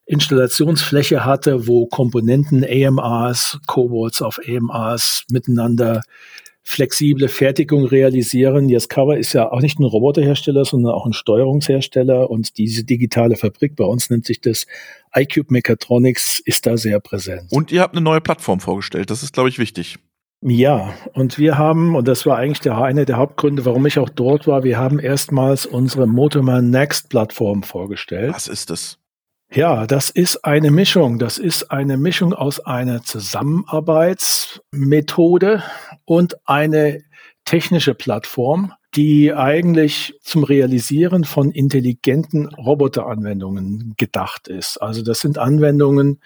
Installationsfläche 0.05 1.25
hatte, 1.25 1.65
wo 1.65 1.87
Komponenten 1.87 2.63
AMRs, 2.63 3.57
Cobots 3.65 4.21
auf 4.21 4.39
AMRs 4.47 5.23
miteinander 5.31 6.03
flexible 6.67 7.29
Fertigung 7.29 7.85
realisieren. 7.85 8.67
Yaskawa 8.67 9.15
ist 9.15 9.31
ja 9.31 9.49
auch 9.49 9.61
nicht 9.61 9.79
ein 9.79 9.85
Roboterhersteller, 9.85 10.65
sondern 10.65 10.91
auch 10.91 11.05
ein 11.05 11.13
Steuerungshersteller 11.13 12.29
und 12.29 12.57
diese 12.57 12.83
digitale 12.83 13.37
Fabrik, 13.37 13.77
bei 13.77 13.85
uns 13.85 14.09
nennt 14.09 14.25
sich 14.25 14.41
das 14.41 14.67
iCube 15.15 15.53
Mechatronics, 15.53 16.41
ist 16.43 16.65
da 16.65 16.75
sehr 16.75 16.99
präsent. 16.99 17.53
Und 17.53 17.71
ihr 17.71 17.79
habt 17.79 17.95
eine 17.95 18.03
neue 18.03 18.19
Plattform 18.19 18.59
vorgestellt, 18.59 19.09
das 19.09 19.23
ist, 19.23 19.31
glaube 19.31 19.47
ich, 19.47 19.59
wichtig. 19.59 19.97
Ja, 20.41 20.93
und 21.13 21.39
wir 21.39 21.57
haben, 21.57 21.95
und 21.95 22.05
das 22.05 22.25
war 22.25 22.37
eigentlich 22.37 22.59
der, 22.59 22.77
einer 22.77 23.05
der 23.05 23.15
Hauptgründe, 23.15 23.63
warum 23.63 23.85
ich 23.85 23.97
auch 23.97 24.09
dort 24.09 24.45
war, 24.45 24.65
wir 24.65 24.77
haben 24.77 24.99
erstmals 24.99 25.65
unsere 25.65 26.05
Motorman 26.05 26.69
Next 26.69 27.09
Plattform 27.09 27.63
vorgestellt. 27.63 28.33
Was 28.33 28.49
ist 28.49 28.69
das? 28.69 28.99
Ja, 29.51 29.85
das 29.87 30.09
ist 30.09 30.43
eine 30.43 30.71
Mischung. 30.71 31.19
Das 31.19 31.37
ist 31.37 31.71
eine 31.71 31.95
Mischung 31.97 32.33
aus 32.33 32.59
einer 32.59 33.01
Zusammenarbeitsmethode 33.03 35.63
und 36.05 36.35
eine 36.45 37.03
technische 37.45 37.95
Plattform, 37.95 38.73
die 38.95 39.33
eigentlich 39.33 40.15
zum 40.21 40.43
Realisieren 40.43 41.23
von 41.23 41.51
intelligenten 41.51 42.47
Roboteranwendungen 42.47 43.93
gedacht 43.97 44.49
ist. 44.49 44.81
Also 44.81 45.01
das 45.01 45.19
sind 45.19 45.37
Anwendungen, 45.37 46.19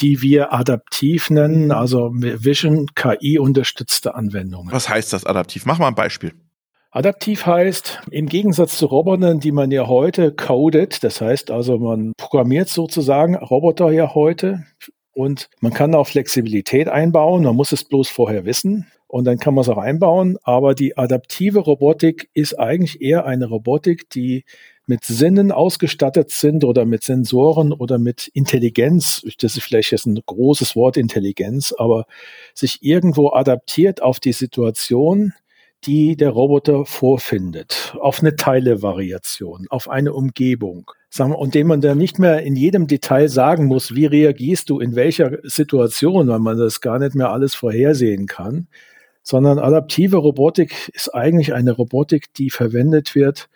die 0.00 0.22
wir 0.22 0.52
adaptiv 0.52 1.30
nennen, 1.30 1.72
also 1.72 2.10
Vision 2.14 2.86
KI 2.94 3.38
unterstützte 3.38 4.14
Anwendungen. 4.14 4.72
Was 4.72 4.88
heißt 4.88 5.12
das 5.12 5.24
adaptiv? 5.24 5.66
Mach 5.66 5.78
mal 5.78 5.88
ein 5.88 5.94
Beispiel. 5.94 6.32
Adaptiv 6.94 7.44
heißt, 7.44 8.02
im 8.12 8.28
Gegensatz 8.28 8.78
zu 8.78 8.86
Robotern, 8.86 9.40
die 9.40 9.50
man 9.50 9.72
ja 9.72 9.88
heute 9.88 10.30
codet, 10.30 11.02
das 11.02 11.20
heißt 11.20 11.50
also, 11.50 11.76
man 11.76 12.12
programmiert 12.16 12.68
sozusagen 12.68 13.34
Roboter 13.34 13.90
ja 13.90 14.14
heute 14.14 14.64
und 15.12 15.50
man 15.58 15.72
kann 15.72 15.96
auch 15.96 16.06
Flexibilität 16.06 16.88
einbauen, 16.88 17.42
man 17.42 17.56
muss 17.56 17.72
es 17.72 17.82
bloß 17.82 18.08
vorher 18.08 18.44
wissen 18.44 18.86
und 19.08 19.24
dann 19.24 19.40
kann 19.40 19.54
man 19.54 19.62
es 19.62 19.68
auch 19.68 19.78
einbauen, 19.78 20.38
aber 20.44 20.76
die 20.76 20.96
adaptive 20.96 21.58
Robotik 21.58 22.30
ist 22.32 22.60
eigentlich 22.60 23.02
eher 23.02 23.26
eine 23.26 23.46
Robotik, 23.46 24.08
die 24.10 24.44
mit 24.86 25.04
Sinnen 25.04 25.50
ausgestattet 25.50 26.30
sind 26.30 26.62
oder 26.62 26.84
mit 26.84 27.02
Sensoren 27.02 27.72
oder 27.72 27.98
mit 27.98 28.28
Intelligenz, 28.34 29.26
das 29.40 29.56
ist 29.56 29.64
vielleicht 29.64 29.90
jetzt 29.90 30.06
ein 30.06 30.20
großes 30.24 30.76
Wort 30.76 30.96
Intelligenz, 30.96 31.74
aber 31.76 32.06
sich 32.54 32.84
irgendwo 32.84 33.30
adaptiert 33.30 34.00
auf 34.00 34.20
die 34.20 34.32
Situation, 34.32 35.32
die 35.86 36.16
der 36.16 36.30
Roboter 36.30 36.84
vorfindet, 36.84 37.94
auf 38.00 38.20
eine 38.20 38.36
Teilevariation, 38.36 39.66
auf 39.70 39.88
eine 39.88 40.12
Umgebung. 40.12 40.90
Und 41.18 41.54
dem 41.54 41.68
man 41.68 41.80
dann 41.80 41.98
nicht 41.98 42.18
mehr 42.18 42.42
in 42.42 42.56
jedem 42.56 42.88
Detail 42.88 43.28
sagen 43.28 43.66
muss, 43.66 43.94
wie 43.94 44.06
reagierst 44.06 44.68
du 44.68 44.80
in 44.80 44.96
welcher 44.96 45.38
Situation, 45.44 46.26
weil 46.26 46.40
man 46.40 46.58
das 46.58 46.80
gar 46.80 46.98
nicht 46.98 47.14
mehr 47.14 47.30
alles 47.30 47.54
vorhersehen 47.54 48.26
kann, 48.26 48.66
sondern 49.22 49.58
adaptive 49.58 50.16
Robotik 50.16 50.90
ist 50.92 51.14
eigentlich 51.14 51.54
eine 51.54 51.72
Robotik, 51.72 52.34
die 52.34 52.50
verwendet 52.50 53.14
wird, 53.14 53.48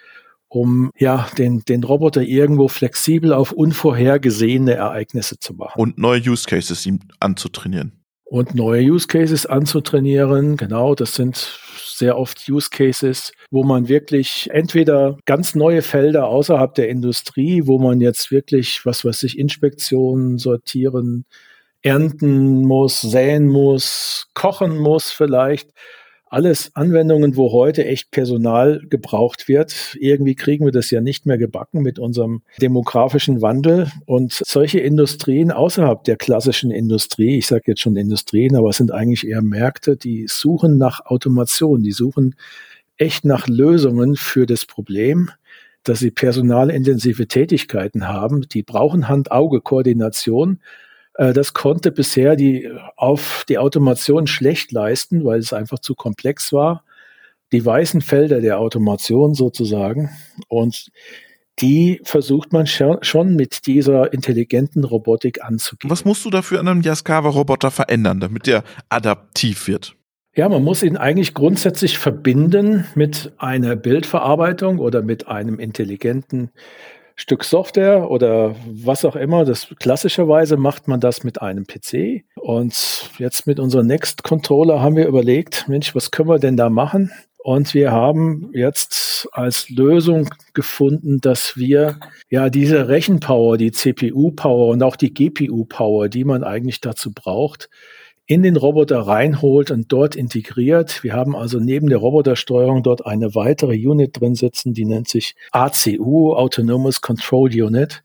um 0.48 0.90
ja 0.96 1.28
den, 1.36 1.64
den 1.64 1.84
Roboter 1.84 2.22
irgendwo 2.22 2.68
flexibel 2.68 3.32
auf 3.32 3.52
unvorhergesehene 3.52 4.74
Ereignisse 4.74 5.38
zu 5.38 5.54
machen. 5.54 5.80
Und 5.80 5.98
neue 5.98 6.20
Use 6.20 6.46
Cases 6.46 6.86
ihm 6.86 7.00
anzutrainieren. 7.20 7.97
Und 8.30 8.54
neue 8.54 8.82
Use 8.82 9.06
Cases 9.06 9.46
anzutrainieren, 9.46 10.58
genau, 10.58 10.94
das 10.94 11.14
sind 11.14 11.58
sehr 11.98 12.18
oft 12.18 12.46
Use 12.46 12.68
Cases, 12.70 13.32
wo 13.50 13.64
man 13.64 13.88
wirklich 13.88 14.50
entweder 14.52 15.16
ganz 15.24 15.54
neue 15.54 15.80
Felder 15.80 16.28
außerhalb 16.28 16.74
der 16.74 16.90
Industrie, 16.90 17.66
wo 17.66 17.78
man 17.78 18.02
jetzt 18.02 18.30
wirklich, 18.30 18.84
was 18.84 19.02
weiß 19.04 19.22
ich, 19.22 19.38
Inspektionen, 19.38 20.36
sortieren, 20.36 21.24
ernten 21.80 22.60
muss, 22.62 23.00
säen 23.00 23.46
muss, 23.46 24.26
kochen 24.34 24.76
muss 24.76 25.10
vielleicht, 25.10 25.70
alles 26.30 26.70
Anwendungen, 26.74 27.36
wo 27.36 27.52
heute 27.52 27.84
echt 27.84 28.10
Personal 28.10 28.80
gebraucht 28.88 29.48
wird. 29.48 29.96
Irgendwie 29.98 30.34
kriegen 30.34 30.64
wir 30.64 30.72
das 30.72 30.90
ja 30.90 31.00
nicht 31.00 31.26
mehr 31.26 31.38
gebacken 31.38 31.82
mit 31.82 31.98
unserem 31.98 32.42
demografischen 32.60 33.42
Wandel. 33.42 33.90
Und 34.06 34.32
solche 34.32 34.80
Industrien 34.80 35.50
außerhalb 35.50 36.04
der 36.04 36.16
klassischen 36.16 36.70
Industrie, 36.70 37.38
ich 37.38 37.46
sage 37.46 37.64
jetzt 37.66 37.80
schon 37.80 37.96
Industrien, 37.96 38.56
aber 38.56 38.70
es 38.70 38.76
sind 38.76 38.92
eigentlich 38.92 39.26
eher 39.26 39.42
Märkte, 39.42 39.96
die 39.96 40.26
suchen 40.28 40.78
nach 40.78 41.06
Automation, 41.06 41.82
die 41.82 41.92
suchen 41.92 42.34
echt 42.96 43.24
nach 43.24 43.46
Lösungen 43.46 44.16
für 44.16 44.46
das 44.46 44.66
Problem 44.66 45.30
dass 45.84 46.00
sie 46.00 46.10
personalintensive 46.10 47.28
Tätigkeiten 47.28 48.08
haben. 48.08 48.42
Die 48.48 48.62
brauchen 48.62 49.08
Hand-Auge-Koordination 49.08 50.60
das 51.18 51.52
konnte 51.52 51.90
bisher 51.90 52.36
die, 52.36 52.70
auf 52.96 53.44
die 53.48 53.58
Automation 53.58 54.28
schlecht 54.28 54.70
leisten, 54.70 55.24
weil 55.24 55.40
es 55.40 55.52
einfach 55.52 55.80
zu 55.80 55.96
komplex 55.96 56.52
war. 56.52 56.84
Die 57.50 57.64
weißen 57.64 58.02
Felder 58.02 58.40
der 58.40 58.60
Automation 58.60 59.34
sozusagen. 59.34 60.10
Und 60.46 60.90
die 61.60 62.00
versucht 62.04 62.52
man 62.52 62.68
schon 62.68 63.34
mit 63.34 63.66
dieser 63.66 64.12
intelligenten 64.12 64.84
Robotik 64.84 65.42
anzugehen. 65.42 65.90
Was 65.90 66.04
musst 66.04 66.24
du 66.24 66.30
dafür 66.30 66.60
an 66.60 66.68
einem 66.68 66.82
Yaskawa-Roboter 66.82 67.72
verändern, 67.72 68.20
damit 68.20 68.46
der 68.46 68.62
adaptiv 68.88 69.66
wird? 69.66 69.96
Ja, 70.36 70.48
man 70.48 70.62
muss 70.62 70.84
ihn 70.84 70.96
eigentlich 70.96 71.34
grundsätzlich 71.34 71.98
verbinden 71.98 72.84
mit 72.94 73.32
einer 73.38 73.74
Bildverarbeitung 73.74 74.78
oder 74.78 75.02
mit 75.02 75.26
einem 75.26 75.58
intelligenten 75.58 76.50
Stück 77.20 77.42
Software 77.42 78.10
oder 78.10 78.54
was 78.64 79.04
auch 79.04 79.16
immer. 79.16 79.44
Das 79.44 79.74
klassischerweise 79.80 80.56
macht 80.56 80.86
man 80.86 81.00
das 81.00 81.24
mit 81.24 81.42
einem 81.42 81.66
PC. 81.66 82.24
Und 82.36 83.10
jetzt 83.18 83.46
mit 83.48 83.58
unserem 83.58 83.88
Next 83.88 84.22
Controller 84.22 84.80
haben 84.80 84.94
wir 84.94 85.08
überlegt, 85.08 85.68
Mensch, 85.68 85.96
was 85.96 86.12
können 86.12 86.28
wir 86.28 86.38
denn 86.38 86.56
da 86.56 86.70
machen? 86.70 87.10
Und 87.38 87.74
wir 87.74 87.90
haben 87.90 88.50
jetzt 88.54 89.28
als 89.32 89.68
Lösung 89.68 90.30
gefunden, 90.54 91.20
dass 91.20 91.56
wir 91.56 91.98
ja 92.30 92.50
diese 92.50 92.88
Rechenpower, 92.88 93.58
die 93.58 93.72
CPU-Power 93.72 94.68
und 94.68 94.82
auch 94.84 94.96
die 94.96 95.12
GPU-Power, 95.12 96.08
die 96.08 96.24
man 96.24 96.44
eigentlich 96.44 96.80
dazu 96.80 97.10
braucht, 97.12 97.68
in 98.28 98.42
den 98.42 98.56
Roboter 98.56 99.00
reinholt 99.00 99.70
und 99.70 99.90
dort 99.90 100.14
integriert. 100.14 101.02
Wir 101.02 101.14
haben 101.14 101.34
also 101.34 101.58
neben 101.58 101.88
der 101.88 101.96
Robotersteuerung 101.96 102.82
dort 102.82 103.06
eine 103.06 103.34
weitere 103.34 103.74
Unit 103.74 104.20
drin 104.20 104.34
sitzen, 104.34 104.74
die 104.74 104.84
nennt 104.84 105.08
sich 105.08 105.34
ACU, 105.50 106.34
Autonomous 106.34 107.00
Control 107.00 107.48
Unit. 107.48 108.02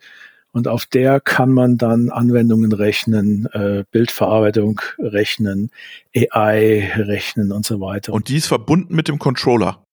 Und 0.53 0.69
auf 0.69 0.85
der 0.85 1.19
kann 1.19 1.51
man 1.51 1.77
dann 1.77 2.09
Anwendungen 2.09 2.71
rechnen, 2.71 3.47
äh, 3.51 3.83
Bildverarbeitung 3.91 4.79
rechnen, 4.97 5.71
AI 6.15 6.89
rechnen 6.95 7.51
und 7.51 7.65
so 7.65 7.81
weiter. 7.81 8.13
Und 8.13 8.29
die 8.29 8.37
ist 8.37 8.47
verbunden 8.47 8.95
mit 8.95 9.09
dem 9.09 9.19
Controller. 9.19 9.83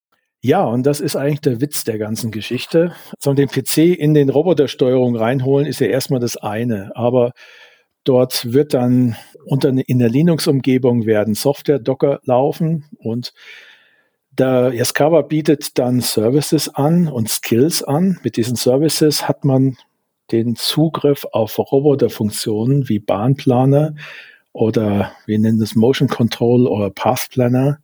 Ja, 0.43 0.63
und 0.63 0.87
das 0.87 1.01
ist 1.01 1.17
eigentlich 1.17 1.41
der 1.41 1.61
Witz 1.61 1.83
der 1.83 1.99
ganzen 1.99 2.31
Geschichte. 2.31 2.93
So 3.19 3.35
den 3.35 3.49
PC 3.49 3.79
in 3.99 4.15
den 4.15 4.29
Robotersteuerung 4.29 5.17
reinholen 5.17 5.67
ist 5.67 5.81
ja 5.81 5.89
erstmal 5.89 6.21
das 6.21 6.37
eine. 6.37 6.93
Aber 6.95 7.33
Dort 8.05 8.53
wird 8.53 8.75
dann 8.75 9.17
unter, 9.45 9.71
in 9.71 9.99
der 9.99 10.09
Linux-Umgebung 10.09 11.07
werden 11.07 11.35
Software-Docker 11.35 12.21
laufen 12.25 12.85
und 12.99 13.33
der 14.31 14.73
Yaskawa 14.73 15.23
bietet 15.23 15.79
dann 15.79 16.01
Services 16.01 16.69
an 16.69 17.09
und 17.09 17.29
Skills 17.29 17.83
an. 17.83 18.19
Mit 18.23 18.37
diesen 18.37 18.57
Services 18.57 19.29
hat 19.29 19.45
man 19.45 19.77
den 20.33 20.57
Zugriff 20.57 21.27
auf 21.33 21.59
Roboterfunktionen 21.59 22.89
wie 22.89 23.01
Bahnplaner 23.01 23.95
oder 24.53 25.13
wir 25.27 25.39
nennen 25.39 25.59
das 25.61 25.75
Motion 25.75 26.09
Control 26.09 26.67
oder 26.67 26.91
Path 26.91 27.29
Planner. 27.31 27.81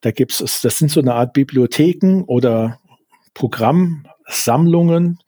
Da 0.00 0.10
gibt 0.10 0.32
es, 0.32 0.60
das 0.60 0.78
sind 0.78 0.90
so 0.90 1.00
eine 1.00 1.14
Art 1.14 1.32
Bibliotheken 1.32 2.22
oder 2.26 2.78
Programmsammlungen, 3.34 5.18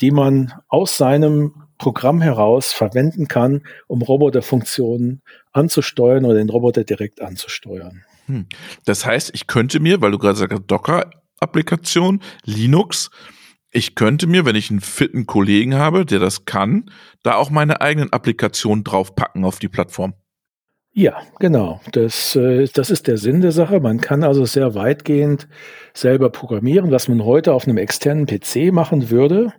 die 0.00 0.10
man 0.10 0.52
aus 0.68 0.96
seinem 0.96 1.54
Programm 1.80 2.20
heraus 2.20 2.72
verwenden 2.72 3.26
kann, 3.26 3.62
um 3.88 4.02
Roboterfunktionen 4.02 5.22
anzusteuern 5.52 6.26
oder 6.26 6.34
den 6.34 6.50
Roboter 6.50 6.84
direkt 6.84 7.22
anzusteuern. 7.22 8.04
Hm. 8.26 8.46
Das 8.84 9.06
heißt, 9.06 9.30
ich 9.34 9.46
könnte 9.46 9.80
mir, 9.80 10.02
weil 10.02 10.10
du 10.10 10.18
gerade 10.18 10.36
sagst, 10.36 10.62
Docker-Applikation, 10.66 12.20
Linux, 12.44 13.10
ich 13.72 13.94
könnte 13.94 14.26
mir, 14.26 14.44
wenn 14.44 14.56
ich 14.56 14.70
einen 14.70 14.80
fitten 14.80 15.26
Kollegen 15.26 15.74
habe, 15.74 16.04
der 16.04 16.18
das 16.18 16.44
kann, 16.44 16.90
da 17.22 17.36
auch 17.36 17.48
meine 17.48 17.80
eigenen 17.80 18.12
Applikationen 18.12 18.84
draufpacken 18.84 19.44
auf 19.44 19.58
die 19.58 19.68
Plattform. 19.68 20.12
Ja, 20.92 21.22
genau. 21.38 21.80
Das, 21.92 22.36
äh, 22.36 22.66
das 22.74 22.90
ist 22.90 23.06
der 23.06 23.16
Sinn 23.16 23.40
der 23.40 23.52
Sache. 23.52 23.80
Man 23.80 24.02
kann 24.02 24.22
also 24.22 24.44
sehr 24.44 24.74
weitgehend 24.74 25.48
selber 25.94 26.28
programmieren, 26.28 26.90
was 26.90 27.08
man 27.08 27.24
heute 27.24 27.54
auf 27.54 27.66
einem 27.66 27.78
externen 27.78 28.26
PC 28.26 28.70
machen 28.70 29.08
würde 29.08 29.54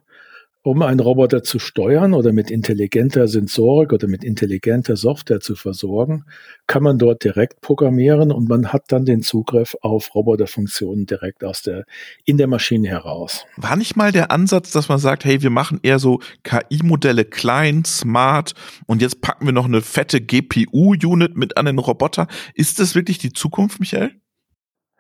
um 0.64 0.82
einen 0.84 1.00
Roboter 1.00 1.42
zu 1.42 1.58
steuern 1.58 2.14
oder 2.14 2.34
mit 2.34 2.52
intelligenter 2.52 3.28
Sensorik 3.28 3.94
oder 3.94 4.08
mit 4.08 4.24
intelligenter 4.24 4.96
Software 4.96 5.40
zu 5.40 5.56
versorgen, 5.56 6.26
kann 6.68 6.84
man 6.84 7.00
dort 7.00 7.24
direkt 7.24 7.62
programmieren 7.62 8.32
und 8.32 8.48
man 8.48 8.68
hat 8.72 8.84
dann 8.90 9.06
den 9.06 9.24
Zugriff 9.24 9.76
auf 9.82 10.14
Roboterfunktionen 10.14 11.08
direkt 11.08 11.44
aus 11.44 11.64
der, 11.64 11.86
in 12.26 12.38
der 12.38 12.48
Maschine 12.48 12.90
heraus. 12.90 13.46
War 13.58 13.76
nicht 13.76 13.96
mal 13.96 14.12
der 14.12 14.30
Ansatz, 14.30 14.72
dass 14.72 14.88
man 14.88 15.00
sagt, 15.00 15.26
hey, 15.26 15.42
wir 15.42 15.50
machen 15.50 15.80
eher 15.82 15.98
so 15.98 16.20
KI-Modelle 16.44 17.26
klein, 17.26 17.84
smart 17.84 18.54
und 18.86 19.02
jetzt 19.02 19.22
packen 19.22 19.48
wir 19.48 19.54
noch 19.54 19.66
eine 19.66 19.82
fette 19.82 20.22
GPU-Unit 20.22 21.36
mit 21.36 21.58
an 21.58 21.66
den 21.66 21.80
Roboter. 21.80 22.28
Ist 22.54 22.80
das 22.80 22.94
wirklich 22.94 23.18
die 23.18 23.34
Zukunft, 23.34 23.80
Michael? 23.80 24.12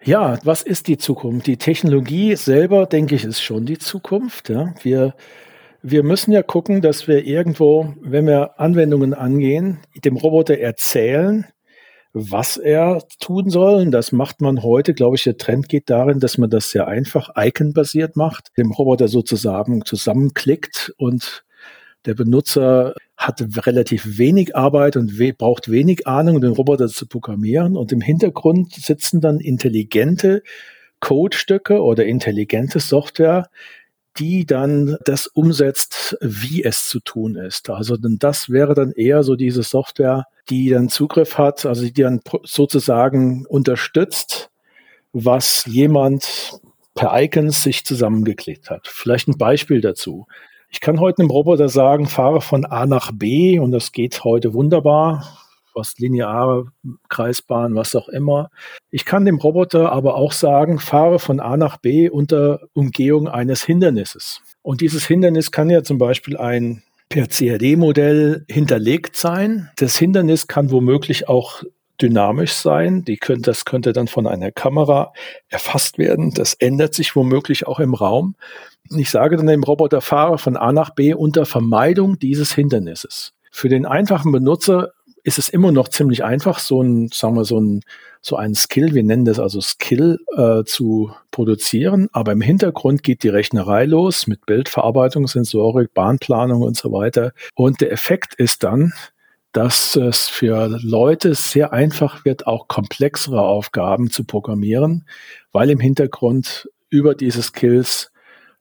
Ja, 0.03 0.39
was 0.44 0.63
ist 0.63 0.88
die 0.88 0.98
Zukunft? 0.98 1.46
Die 1.46 1.58
Technologie 1.58 2.36
selber, 2.36 2.88
denke 2.88 3.13
ich, 3.13 3.24
ist 3.24 3.41
schon 3.41 3.68
die 3.68 3.77
Zukunft. 3.77 4.50
Ja. 4.50 4.74
Wir 4.82 5.13
wir 5.84 6.04
müssen 6.04 6.32
ja 6.32 6.44
gucken, 6.44 6.82
dass 6.82 7.08
wir 7.08 7.26
irgendwo, 7.26 7.94
wenn 8.02 8.28
wir 8.28 8.60
Anwendungen 8.60 9.14
angehen, 9.14 9.80
dem 10.04 10.18
Roboter 10.18 10.58
erzählen, 10.58 11.46
was 12.14 12.58
er 12.58 13.04
tun 13.20 13.50
soll. 13.50 13.82
Und 13.82 13.92
das 13.92 14.12
macht 14.12 14.42
man 14.42 14.64
heute, 14.64 14.94
glaube 14.94 15.16
ich, 15.16 15.24
der 15.24 15.38
Trend 15.38 15.70
geht 15.70 15.90
darin, 15.90 16.20
dass 16.20 16.38
man 16.38 16.50
das 16.50 16.72
sehr 16.72 16.88
einfach 16.88 17.32
icon-basiert 17.36 18.16
macht, 18.16 18.52
dem 18.58 18.72
Roboter 18.72 19.08
sozusagen 19.08 19.86
zusammenklickt 19.86 20.94
und 20.98 21.44
der 22.06 22.16
Benutzer 22.16 22.96
hat 23.16 23.46
relativ 23.66 24.18
wenig 24.18 24.56
Arbeit 24.56 24.98
und 24.98 25.20
we 25.20 25.34
braucht 25.34 25.70
wenig 25.70 26.08
Ahnung, 26.08 26.36
um 26.36 26.42
den 26.42 26.54
Roboter 26.54 26.88
zu 26.88 27.06
programmieren. 27.06 27.78
Und 27.78 27.92
im 27.92 28.02
Hintergrund 28.02 28.74
sitzen 28.74 29.22
dann 29.22 29.40
intelligente 29.40 30.42
Codestücke 31.00 31.82
oder 31.82 32.06
intelligente 32.06 32.80
Software, 32.80 33.50
die 34.18 34.46
dann 34.46 34.98
das 35.06 35.27
umsetzt, 35.27 36.18
wie 36.22 36.63
es 36.63 36.86
zu 36.88 37.00
tun 37.00 37.36
ist. 37.36 37.70
Also 37.70 37.98
denn 37.98 38.18
das 38.20 38.50
wäre 38.50 38.74
dann 38.74 38.91
eher 38.91 39.24
so 39.24 39.36
diese 39.36 39.63
Software, 39.63 40.25
die 40.50 40.70
dann 40.70 40.89
Zugriff 40.89 41.38
hat, 41.38 41.65
also 41.65 41.84
die 41.84 41.94
dann 41.94 42.20
sozusagen 42.44 43.46
unterstützt, 43.46 44.50
was 45.13 45.65
jemand 45.65 46.60
per 46.94 47.22
Icons 47.22 47.63
sich 47.63 47.86
zusammengeklickt 47.86 48.70
hat. 48.70 48.88
Vielleicht 48.88 49.27
ein 49.27 49.38
Beispiel 49.38 49.82
dazu. 49.82 50.27
Ich 50.70 50.82
kann 50.82 51.00
heute 51.00 51.22
einem 51.22 51.32
Roboter 51.32 51.70
sagen, 51.70 52.08
fahre 52.08 52.41
von 52.41 52.65
A 52.65 52.86
nach 52.86 53.12
B 53.13 53.60
und 53.60 53.72
das 53.72 53.91
geht 53.91 54.24
heute 54.24 54.53
wunderbar 54.53 55.38
was 55.74 55.98
lineare 55.98 56.66
Kreisbahn, 57.10 57.75
was 57.75 57.96
auch 57.96 58.10
immer. 58.10 58.50
Ich 58.90 59.06
kann 59.06 59.25
dem 59.25 59.38
Roboter 59.38 59.92
aber 59.92 60.16
auch 60.16 60.32
sagen, 60.32 60.80
fahre 60.80 61.20
von 61.20 61.40
A 61.40 61.58
nach 61.58 61.78
B 61.78 62.10
unter 62.10 62.62
Umgehung 62.74 63.28
eines 63.28 63.63
Hindernisses. 63.63 64.42
Und 64.62 64.82
dieses 64.82 65.06
Hindernis 65.06 65.51
kann 65.51 65.70
ja 65.70 65.84
zum 65.84 65.98
Beispiel 65.98 66.38
ein 66.38 66.84
per 67.10 67.28
CAD-Modell 67.28 68.46
hinterlegt 68.50 69.16
sein. 69.16 69.70
Das 69.75 69.98
Hindernis 69.98 70.48
kann 70.48 70.72
womöglich 70.72 71.28
auch 71.28 71.63
dynamisch 72.01 72.54
sein. 72.54 73.04
Die 73.04 73.18
können, 73.18 73.42
das 73.42 73.66
könnte 73.66 73.94
dann 73.94 74.08
von 74.08 74.28
einer 74.28 74.51
Kamera 74.51 75.13
erfasst 75.50 75.98
werden. 75.98 76.34
Das 76.34 76.54
ändert 76.54 76.94
sich 76.94 77.16
womöglich 77.16 77.68
auch 77.68 77.80
im 77.80 77.94
Raum. 77.94 78.36
Ich 78.98 79.12
sage 79.12 79.38
dann 79.38 79.48
dem 79.48 79.63
Roboter, 79.63 80.01
fahre 80.01 80.38
von 80.38 80.58
A 80.58 80.72
nach 80.72 80.92
B 80.92 81.13
unter 81.13 81.46
Vermeidung 81.46 82.18
dieses 82.18 82.54
Hindernisses. 82.54 83.34
Für 83.51 83.70
den 83.70 83.86
einfachen 83.86 84.32
Benutzer 84.32 84.94
ist 85.24 85.38
es 85.38 85.50
immer 85.50 85.72
noch 85.72 85.88
ziemlich 85.90 86.24
einfach, 86.24 86.60
so 86.60 86.82
ein, 86.82 87.10
sagen 87.10 87.36
wir, 87.36 87.46
so 87.46 87.60
ein, 87.60 87.82
so 88.22 88.36
ein 88.36 88.54
Skill, 88.54 88.94
wir 88.94 89.04
nennen 89.04 89.25
das 89.25 89.40
also 89.40 89.62
Skill, 89.62 90.20
äh, 90.36 90.63
zu 90.63 91.12
produzieren. 91.32 92.08
Aber 92.12 92.32
im 92.32 92.42
Hintergrund 92.42 93.04
geht 93.04 93.24
die 93.24 93.30
Rechnerei 93.30 93.86
los 93.86 94.28
mit 94.28 94.45
Bildverarbeitung, 94.45 95.28
Sensorik, 95.28 95.93
Bahnplanung 95.93 96.62
und 96.62 96.78
so 96.78 96.91
weiter. 96.91 97.34
Und 97.56 97.82
der 97.82 97.91
Effekt 97.91 98.36
ist 98.36 98.63
dann, 98.63 98.93
dass 99.52 99.95
es 99.95 100.28
für 100.28 100.80
Leute 100.82 101.36
sehr 101.36 101.74
einfach 101.74 102.24
wird, 102.24 102.48
auch 102.48 102.67
komplexere 102.67 103.41
Aufgaben 103.41 104.10
zu 104.10 104.24
programmieren, 104.24 105.06
weil 105.52 105.69
im 105.69 105.80
Hintergrund 105.80 106.69
über 106.89 107.15
diese 107.15 107.41
Skills 107.41 108.12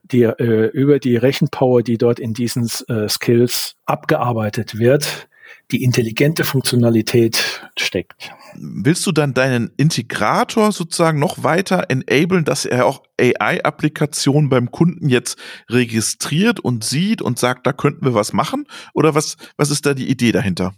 die, 0.02 0.22
äh, 0.22 0.66
über 0.72 0.98
die 0.98 1.16
Rechenpower, 1.16 1.82
die 1.82 1.98
dort 1.98 2.18
in 2.18 2.34
diesen 2.34 2.68
äh, 2.88 3.08
Skills 3.08 3.76
abgearbeitet 3.86 4.78
wird, 4.78 5.28
die 5.70 5.84
intelligente 5.84 6.44
Funktionalität 6.44 7.62
steckt. 7.78 8.32
Willst 8.54 9.06
du 9.06 9.12
dann 9.12 9.34
deinen 9.34 9.70
Integrator 9.76 10.72
sozusagen 10.72 11.18
noch 11.18 11.42
weiter 11.44 11.86
enablen, 11.88 12.44
dass 12.44 12.64
er 12.64 12.86
auch 12.86 13.02
AI-Applikationen 13.20 14.50
beim 14.50 14.70
Kunden 14.70 15.08
jetzt 15.08 15.38
registriert 15.68 16.60
und 16.60 16.84
sieht 16.84 17.22
und 17.22 17.38
sagt, 17.38 17.66
da 17.66 17.72
könnten 17.72 18.04
wir 18.04 18.14
was 18.14 18.32
machen? 18.32 18.66
Oder 18.94 19.14
was, 19.14 19.36
was 19.56 19.70
ist 19.70 19.86
da 19.86 19.94
die 19.94 20.08
Idee 20.08 20.32
dahinter? 20.32 20.74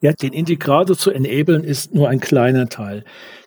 Ja, 0.00 0.12
den 0.12 0.34
Integrator 0.34 0.98
zu 0.98 1.10
enablen 1.10 1.64
ist 1.64 1.94
nur 1.94 2.10
ein 2.10 2.20
kleiner 2.20 2.68
Teil. 2.68 3.04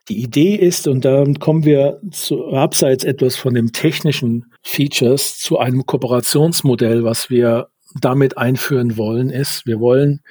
Die 0.09 0.23
Idee 0.23 0.55
ist, 0.55 0.87
und 0.87 1.05
dann 1.05 1.37
kommen 1.37 1.65
wir 1.65 2.01
zu, 2.09 2.47
abseits 2.47 3.03
etwas 3.03 3.35
von 3.35 3.53
dem 3.53 3.73
technischen 3.73 4.45
Features 4.63 5.37
zu 5.37 5.59
einem 5.59 5.85
Kooperationsmodell, 5.85 7.03
was 7.03 7.29
wir 7.29 7.67
damit 8.01 8.37
einführen 8.37 8.97
wollen, 8.97 9.29
ist, 9.29 9.67
wir 9.67 9.79
wollen 9.79 10.21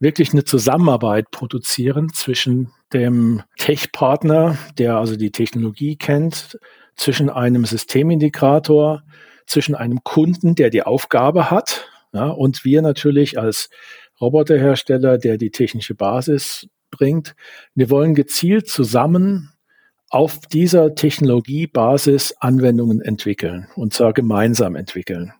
wirklich 0.00 0.32
eine 0.32 0.44
Zusammenarbeit 0.44 1.30
produzieren 1.30 2.12
zwischen 2.12 2.72
dem 2.92 3.42
Tech-Partner, 3.58 4.58
der 4.78 4.96
also 4.96 5.16
die 5.16 5.30
Technologie 5.30 5.96
kennt, 5.96 6.58
zwischen 6.96 7.30
einem 7.30 7.64
Systemintegrator, 7.64 9.02
zwischen 9.46 9.74
einem 9.74 10.02
Kunden, 10.02 10.54
der 10.54 10.70
die 10.70 10.82
Aufgabe 10.82 11.50
hat, 11.50 11.88
ja, 12.12 12.26
und 12.28 12.64
wir 12.64 12.82
natürlich 12.82 13.38
als 13.38 13.70
Roboterhersteller, 14.20 15.18
der 15.18 15.38
die 15.38 15.50
technische 15.50 15.94
Basis 15.94 16.66
bringt. 16.90 17.34
Wir 17.74 17.88
wollen 17.88 18.14
gezielt 18.14 18.68
zusammen 18.68 19.52
auf 20.08 20.40
dieser 20.40 20.94
Technologiebasis 20.94 22.34
Anwendungen 22.40 23.00
entwickeln 23.00 23.68
und 23.76 23.94
zwar 23.94 24.12
gemeinsam 24.12 24.74
entwickeln. 24.74 25.32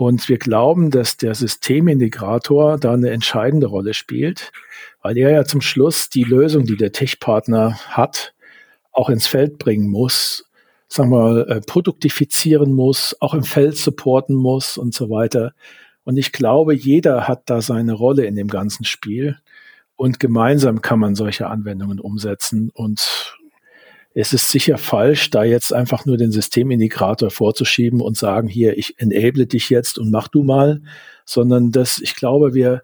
Und 0.00 0.30
wir 0.30 0.38
glauben, 0.38 0.90
dass 0.90 1.18
der 1.18 1.34
Systemintegrator 1.34 2.78
da 2.78 2.94
eine 2.94 3.10
entscheidende 3.10 3.66
Rolle 3.66 3.92
spielt, 3.92 4.50
weil 5.02 5.18
er 5.18 5.30
ja 5.30 5.44
zum 5.44 5.60
Schluss 5.60 6.08
die 6.08 6.24
Lösung, 6.24 6.64
die 6.64 6.78
der 6.78 6.90
Tech-Partner 6.90 7.78
hat, 7.86 8.32
auch 8.92 9.10
ins 9.10 9.26
Feld 9.26 9.58
bringen 9.58 9.90
muss, 9.90 10.48
sagen 10.88 11.10
wir 11.10 11.46
äh, 11.50 11.60
produktifizieren 11.60 12.72
muss, 12.72 13.14
auch 13.20 13.34
im 13.34 13.42
Feld 13.44 13.76
supporten 13.76 14.34
muss 14.34 14.78
und 14.78 14.94
so 14.94 15.10
weiter. 15.10 15.52
Und 16.04 16.16
ich 16.16 16.32
glaube, 16.32 16.74
jeder 16.74 17.28
hat 17.28 17.42
da 17.50 17.60
seine 17.60 17.92
Rolle 17.92 18.24
in 18.24 18.36
dem 18.36 18.48
ganzen 18.48 18.86
Spiel. 18.86 19.36
Und 19.96 20.18
gemeinsam 20.18 20.80
kann 20.80 20.98
man 20.98 21.14
solche 21.14 21.48
Anwendungen 21.48 22.00
umsetzen. 22.00 22.70
Und 22.72 23.36
es 24.14 24.32
ist 24.32 24.50
sicher 24.50 24.76
falsch, 24.76 25.30
da 25.30 25.44
jetzt 25.44 25.72
einfach 25.72 26.04
nur 26.04 26.16
den 26.16 26.32
Systemintegrator 26.32 27.30
vorzuschieben 27.30 28.00
und 28.00 28.16
sagen, 28.16 28.48
hier, 28.48 28.76
ich 28.76 28.98
enable 28.98 29.46
dich 29.46 29.70
jetzt 29.70 29.98
und 29.98 30.10
mach 30.10 30.28
du 30.28 30.42
mal, 30.42 30.82
sondern 31.24 31.70
dass 31.70 32.00
ich 32.00 32.16
glaube, 32.16 32.52
wir, 32.52 32.82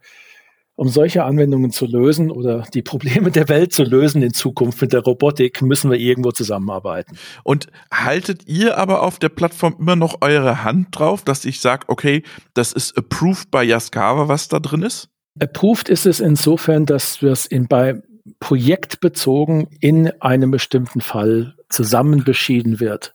um 0.76 0.88
solche 0.88 1.24
Anwendungen 1.24 1.72
zu 1.72 1.86
lösen 1.86 2.30
oder 2.30 2.64
die 2.72 2.82
Probleme 2.82 3.32
der 3.32 3.48
Welt 3.48 3.72
zu 3.72 3.82
lösen 3.82 4.22
in 4.22 4.34
Zukunft 4.34 4.80
mit 4.80 4.92
der 4.92 5.00
Robotik, 5.00 5.62
müssen 5.62 5.90
wir 5.90 5.98
irgendwo 5.98 6.30
zusammenarbeiten. 6.30 7.16
Und 7.42 7.66
haltet 7.92 8.46
ihr 8.46 8.78
aber 8.78 9.02
auf 9.02 9.18
der 9.18 9.30
Plattform 9.30 9.76
immer 9.80 9.96
noch 9.96 10.18
eure 10.20 10.62
Hand 10.62 10.88
drauf, 10.92 11.24
dass 11.24 11.44
ich 11.44 11.60
sage, 11.60 11.86
okay, 11.88 12.22
das 12.54 12.72
ist 12.72 12.96
approved 12.96 13.50
bei 13.50 13.64
Yaskawa, 13.64 14.28
was 14.28 14.46
da 14.46 14.60
drin 14.60 14.82
ist? 14.82 15.08
Approved 15.40 15.88
ist 15.88 16.06
es 16.06 16.20
insofern, 16.20 16.86
dass 16.86 17.20
wir 17.20 17.32
es 17.32 17.46
in 17.46 17.66
bei 17.66 18.00
projektbezogen 18.40 19.68
in 19.80 20.10
einem 20.20 20.50
bestimmten 20.50 21.00
Fall 21.00 21.54
zusammen 21.68 22.24
beschieden 22.24 22.80
wird. 22.80 23.12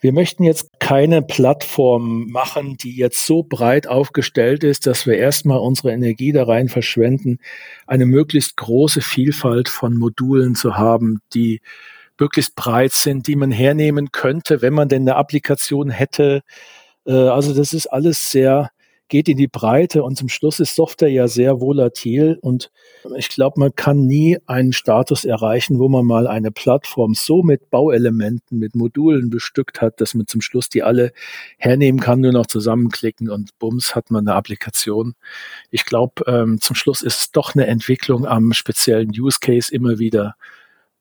Wir 0.00 0.12
möchten 0.12 0.44
jetzt 0.44 0.78
keine 0.78 1.22
Plattform 1.22 2.26
machen, 2.30 2.76
die 2.76 2.96
jetzt 2.96 3.26
so 3.26 3.42
breit 3.42 3.86
aufgestellt 3.86 4.62
ist, 4.62 4.86
dass 4.86 5.06
wir 5.06 5.16
erstmal 5.16 5.58
unsere 5.58 5.92
Energie 5.92 6.32
da 6.32 6.44
rein 6.44 6.68
verschwenden, 6.68 7.38
eine 7.86 8.06
möglichst 8.06 8.56
große 8.56 9.00
Vielfalt 9.00 9.68
von 9.68 9.96
Modulen 9.96 10.54
zu 10.54 10.76
haben, 10.76 11.20
die 11.32 11.60
möglichst 12.20 12.56
breit 12.56 12.92
sind, 12.92 13.26
die 13.26 13.36
man 13.36 13.50
hernehmen 13.50 14.12
könnte, 14.12 14.62
wenn 14.62 14.74
man 14.74 14.88
denn 14.88 15.02
eine 15.02 15.16
Applikation 15.16 15.90
hätte. 15.90 16.42
Äh, 17.06 17.12
also 17.12 17.54
das 17.54 17.72
ist 17.72 17.86
alles 17.86 18.30
sehr 18.30 18.70
geht 19.08 19.28
in 19.28 19.36
die 19.36 19.46
Breite 19.46 20.02
und 20.02 20.16
zum 20.16 20.28
Schluss 20.28 20.60
ist 20.60 20.74
Software 20.74 21.10
ja 21.10 21.28
sehr 21.28 21.60
volatil 21.60 22.38
und 22.40 22.70
ich 23.16 23.28
glaube, 23.28 23.60
man 23.60 23.74
kann 23.74 24.06
nie 24.06 24.38
einen 24.46 24.72
Status 24.72 25.24
erreichen, 25.24 25.78
wo 25.78 25.88
man 25.88 26.04
mal 26.04 26.26
eine 26.26 26.50
Plattform 26.50 27.14
so 27.14 27.42
mit 27.42 27.70
Bauelementen, 27.70 28.58
mit 28.58 28.74
Modulen 28.74 29.30
bestückt 29.30 29.80
hat, 29.80 30.00
dass 30.00 30.14
man 30.14 30.26
zum 30.26 30.40
Schluss 30.40 30.68
die 30.68 30.82
alle 30.82 31.12
hernehmen 31.58 32.00
kann, 32.00 32.20
nur 32.20 32.32
noch 32.32 32.46
zusammenklicken 32.46 33.30
und 33.30 33.58
bums 33.58 33.94
hat 33.94 34.10
man 34.10 34.26
eine 34.26 34.36
Applikation. 34.36 35.14
Ich 35.70 35.84
glaube, 35.84 36.24
ähm, 36.26 36.60
zum 36.60 36.74
Schluss 36.74 37.02
ist 37.02 37.20
es 37.20 37.32
doch 37.32 37.54
eine 37.54 37.66
Entwicklung 37.66 38.26
am 38.26 38.52
speziellen 38.52 39.10
Use 39.10 39.38
Case 39.40 39.72
immer 39.72 39.98
wieder. 39.98 40.36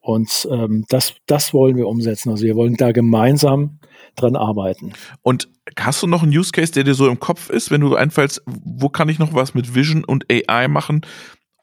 Und 0.06 0.48
ähm, 0.52 0.86
das, 0.88 1.15
das 1.26 1.52
wollen 1.52 1.78
wir 1.78 1.88
umsetzen. 1.88 2.30
Also 2.30 2.46
wir 2.46 2.56
wollen 2.56 2.76
da 2.76 2.91
gemeinsam 2.91 3.80
dran 4.15 4.36
arbeiten. 4.36 4.94
Und 5.24 5.50
hast 5.80 6.04
du 6.04 6.08
noch 6.08 6.22
einen 6.22 6.32
Use 6.32 6.52
Case, 6.52 6.72
der 6.72 6.84
dir 6.84 6.94
so 6.94 7.08
im 7.08 7.20
Kopf 7.20 7.50
ist, 7.50 7.72
wenn 7.72 7.82
du 7.82 7.96
einfallst, 7.96 8.44
wo 8.46 8.89
kann 8.89 9.10
ich 9.10 9.18
noch 9.18 9.34
was 9.34 9.56
mit 9.56 9.74
Vision 9.74 10.04
und 10.04 10.26
AI 10.32 10.68
machen, 10.68 11.02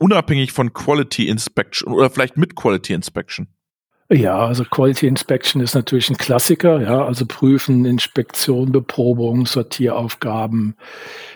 unabhängig 0.00 0.50
von 0.50 0.72
Quality 0.72 1.28
Inspection 1.28 1.92
oder 1.92 2.10
vielleicht 2.10 2.36
mit 2.36 2.56
Quality 2.56 2.94
Inspection? 2.94 3.46
Ja, 4.10 4.44
also 4.44 4.64
Quality 4.64 5.06
Inspection 5.06 5.62
ist 5.62 5.74
natürlich 5.74 6.10
ein 6.10 6.18
Klassiker, 6.18 6.82
ja, 6.82 7.04
also 7.04 7.24
Prüfen, 7.24 7.84
Inspektion, 7.84 8.72
Beprobung, 8.72 9.46
Sortieraufgaben, 9.46 10.74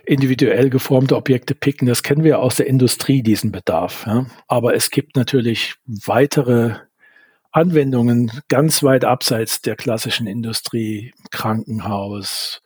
individuell 0.05 0.69
geformte 0.69 1.17
Objekte 1.17 1.55
picken, 1.55 1.87
das 1.87 2.03
kennen 2.03 2.25
wir 2.25 2.41
aus 2.41 2.57
der 2.57 2.67
Industrie, 2.67 3.23
diesen 3.23 3.53
Bedarf. 3.53 4.05
Ja. 4.07 4.27
Aber 4.49 4.75
es 4.75 4.91
gibt 4.91 5.17
natürlich 5.17 5.77
weitere 5.87 6.75
Anwendungen 7.57 8.31
ganz 8.49 8.83
weit 8.83 9.07
abseits 9.07 9.63
der 9.63 9.77
klassischen 9.77 10.27
Industrie, 10.27 11.15
Krankenhaus, 11.31 12.61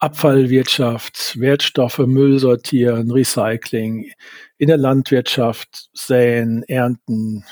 Abfallwirtschaft, 0.00 1.38
Wertstoffe, 1.38 2.00
Müll 2.00 2.40
sortieren, 2.40 3.12
Recycling, 3.12 4.10
in 4.58 4.66
der 4.66 4.76
Landwirtschaft 4.76 5.88
säen, 5.92 6.64
ernten, 6.64 7.44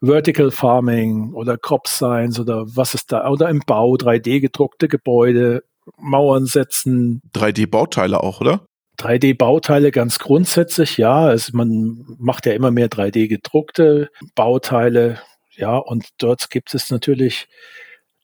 Vertical 0.00 0.50
Farming 0.50 1.34
oder 1.34 1.58
Crop 1.58 1.86
Science 1.86 2.40
oder 2.40 2.64
was 2.74 2.94
ist 2.94 3.12
da, 3.12 3.28
oder 3.28 3.50
im 3.50 3.60
Bau, 3.66 3.96
3D 3.96 4.40
gedruckte 4.40 4.88
Gebäude, 4.88 5.62
Mauern 5.98 6.46
setzen. 6.46 7.20
3D-Bauteile 7.34 8.22
auch, 8.22 8.40
oder? 8.40 8.64
3D-Bauteile 8.98 9.90
ganz 9.90 10.18
grundsätzlich, 10.18 10.96
ja. 10.96 11.26
Also 11.26 11.54
man 11.54 12.06
macht 12.18 12.46
ja 12.46 12.54
immer 12.54 12.70
mehr 12.70 12.88
3D 12.88 13.28
gedruckte 13.28 14.08
Bauteile, 14.34 15.18
ja, 15.58 15.76
und 15.76 16.06
dort 16.18 16.50
gibt 16.50 16.72
es 16.72 16.90
natürlich 16.90 17.48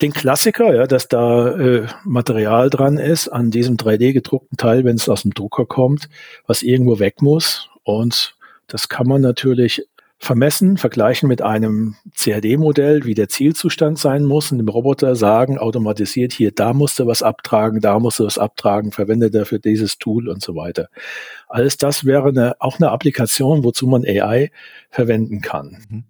den 0.00 0.12
Klassiker, 0.12 0.74
ja, 0.74 0.86
dass 0.86 1.08
da 1.08 1.48
äh, 1.56 1.86
Material 2.04 2.70
dran 2.70 2.98
ist 2.98 3.28
an 3.28 3.50
diesem 3.50 3.76
3D 3.76 4.12
gedruckten 4.12 4.56
Teil, 4.56 4.84
wenn 4.84 4.96
es 4.96 5.08
aus 5.08 5.22
dem 5.22 5.34
Drucker 5.34 5.66
kommt, 5.66 6.08
was 6.46 6.62
irgendwo 6.62 6.98
weg 6.98 7.22
muss. 7.22 7.68
Und 7.82 8.36
das 8.68 8.88
kann 8.88 9.06
man 9.08 9.20
natürlich 9.20 9.86
vermessen, 10.18 10.78
vergleichen 10.78 11.28
mit 11.28 11.42
einem 11.42 11.96
CAD-Modell, 12.16 13.04
wie 13.04 13.14
der 13.14 13.28
Zielzustand 13.28 13.98
sein 13.98 14.24
muss 14.24 14.50
und 14.52 14.58
dem 14.58 14.68
Roboter 14.68 15.16
sagen, 15.16 15.58
automatisiert 15.58 16.32
hier, 16.32 16.50
da 16.50 16.72
musst 16.72 16.98
du 16.98 17.06
was 17.06 17.22
abtragen, 17.22 17.80
da 17.80 17.98
musst 17.98 18.20
du 18.20 18.24
was 18.24 18.38
abtragen, 18.38 18.90
verwende 18.90 19.30
dafür 19.30 19.58
dieses 19.58 19.98
Tool 19.98 20.28
und 20.28 20.42
so 20.42 20.54
weiter. 20.54 20.88
Alles 21.48 21.76
das 21.76 22.04
wäre 22.04 22.28
eine, 22.28 22.54
auch 22.60 22.78
eine 22.78 22.90
Applikation, 22.90 23.64
wozu 23.64 23.86
man 23.86 24.04
AI 24.04 24.50
verwenden 24.88 25.40
kann. 25.40 25.84
Mhm. 25.90 26.04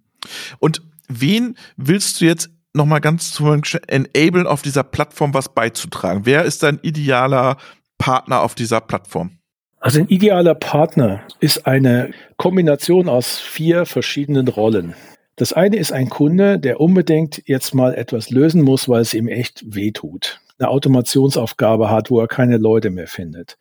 Und 0.58 0.82
wen 1.08 1.56
willst 1.76 2.20
du 2.20 2.26
jetzt 2.26 2.50
nochmal 2.74 3.00
ganz 3.00 3.32
zu 3.32 3.46
enablen, 3.46 4.46
auf 4.46 4.62
dieser 4.62 4.82
Plattform 4.82 5.32
was 5.32 5.54
beizutragen? 5.54 6.22
Wer 6.24 6.44
ist 6.44 6.62
dein 6.62 6.80
idealer 6.82 7.56
Partner 7.98 8.40
auf 8.40 8.54
dieser 8.54 8.80
Plattform? 8.80 9.38
Also 9.80 10.00
ein 10.00 10.08
idealer 10.08 10.54
Partner 10.54 11.22
ist 11.40 11.66
eine 11.66 12.12
Kombination 12.36 13.08
aus 13.08 13.38
vier 13.38 13.84
verschiedenen 13.84 14.48
Rollen. 14.48 14.94
Das 15.36 15.52
eine 15.52 15.76
ist 15.76 15.92
ein 15.92 16.08
Kunde, 16.08 16.58
der 16.58 16.80
unbedingt 16.80 17.42
jetzt 17.46 17.74
mal 17.74 17.94
etwas 17.94 18.30
lösen 18.30 18.62
muss, 18.62 18.88
weil 18.88 19.02
es 19.02 19.14
ihm 19.14 19.28
echt 19.28 19.62
wehtut. 19.66 20.40
Eine 20.58 20.68
Automationsaufgabe 20.68 21.90
hat, 21.90 22.10
wo 22.10 22.20
er 22.20 22.28
keine 22.28 22.56
Leute 22.56 22.90
mehr 22.90 23.08
findet. 23.08 23.58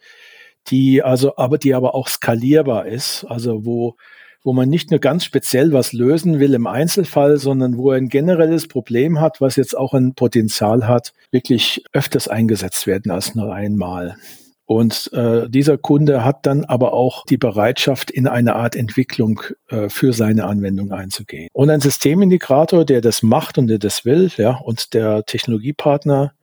Die 0.67 1.03
also, 1.03 1.35
aber 1.35 1.57
die 1.57 1.73
aber 1.73 1.93
auch 1.93 2.07
skalierbar 2.07 2.85
ist, 2.85 3.25
also 3.25 3.65
wo 3.65 3.97
wo 4.43 4.53
man 4.53 4.69
nicht 4.69 4.91
nur 4.91 4.99
ganz 4.99 5.23
speziell 5.23 5.71
was 5.71 5.93
lösen 5.93 6.39
will 6.39 6.53
im 6.53 6.67
Einzelfall, 6.67 7.37
sondern 7.37 7.77
wo 7.77 7.91
er 7.91 7.97
ein 7.97 8.09
generelles 8.09 8.67
Problem 8.67 9.19
hat, 9.19 9.41
was 9.41 9.55
jetzt 9.55 9.77
auch 9.77 9.93
ein 9.93 10.13
Potenzial 10.15 10.87
hat, 10.87 11.13
wirklich 11.31 11.83
öfters 11.93 12.27
eingesetzt 12.27 12.85
werden 12.87 13.11
als 13.11 13.35
nur 13.35 13.53
einmal. 13.53 14.17
Und 14.65 15.11
äh, 15.13 15.49
dieser 15.49 15.77
Kunde 15.77 16.23
hat 16.23 16.45
dann 16.45 16.63
aber 16.63 16.93
auch 16.93 17.25
die 17.25 17.37
Bereitschaft, 17.37 18.09
in 18.09 18.27
eine 18.27 18.55
Art 18.55 18.75
Entwicklung 18.75 19.41
äh, 19.67 19.89
für 19.89 20.13
seine 20.13 20.45
Anwendung 20.45 20.91
einzugehen. 20.91 21.49
Und 21.53 21.69
ein 21.69 21.81
Systemintegrator, 21.81 22.85
der 22.85 23.01
das 23.01 23.23
macht 23.23 23.57
und 23.57 23.67
der 23.67 23.77
das 23.77 24.05
will, 24.05 24.31
ja, 24.37 24.55
und 24.55 24.93
der 24.93 25.25
Technologiepartner 25.25 26.33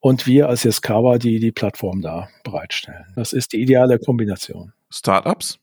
und 0.00 0.26
wir 0.26 0.48
als 0.48 0.64
Yaskawa, 0.64 1.18
die 1.18 1.40
die 1.40 1.52
Plattform 1.52 2.00
da 2.00 2.28
bereitstellen. 2.42 3.04
Das 3.16 3.32
ist 3.32 3.52
die 3.52 3.60
ideale 3.60 3.98
Kombination. 3.98 4.72
Startups? 4.90 5.58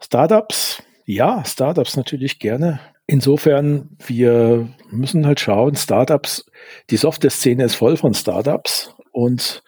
Startups, 0.00 0.82
ja, 1.14 1.44
Startups 1.44 1.96
natürlich 1.96 2.38
gerne. 2.38 2.80
Insofern, 3.06 3.90
wir 4.06 4.68
müssen 4.90 5.26
halt 5.26 5.40
schauen, 5.40 5.76
Startups, 5.76 6.44
die 6.90 6.96
Software-Szene 6.96 7.64
ist 7.64 7.74
voll 7.74 7.96
von 7.96 8.14
Startups 8.14 8.94
und 9.10 9.62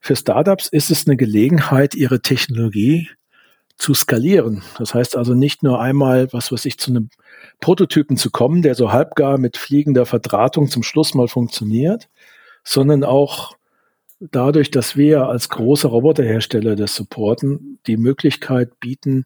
für 0.00 0.16
Startups 0.16 0.68
ist 0.68 0.90
es 0.90 1.06
eine 1.06 1.16
Gelegenheit, 1.16 1.94
ihre 1.94 2.22
Technologie 2.22 3.08
zu 3.76 3.94
skalieren. 3.94 4.62
Das 4.78 4.94
heißt 4.94 5.16
also 5.16 5.34
nicht 5.34 5.62
nur 5.62 5.80
einmal, 5.80 6.28
was 6.32 6.52
weiß 6.52 6.64
ich, 6.66 6.78
zu 6.78 6.90
einem 6.90 7.10
Prototypen 7.60 8.16
zu 8.16 8.30
kommen, 8.30 8.62
der 8.62 8.74
so 8.74 8.92
halbgar 8.92 9.38
mit 9.38 9.56
fliegender 9.56 10.06
Verdrahtung 10.06 10.68
zum 10.68 10.82
Schluss 10.82 11.14
mal 11.14 11.28
funktioniert, 11.28 12.08
sondern 12.62 13.04
auch 13.04 13.56
dadurch, 14.20 14.70
dass 14.70 14.96
wir 14.96 15.26
als 15.26 15.48
große 15.48 15.88
Roboterhersteller 15.88 16.76
das 16.76 16.94
supporten, 16.94 17.78
die 17.86 17.96
Möglichkeit 17.96 18.78
bieten, 18.80 19.24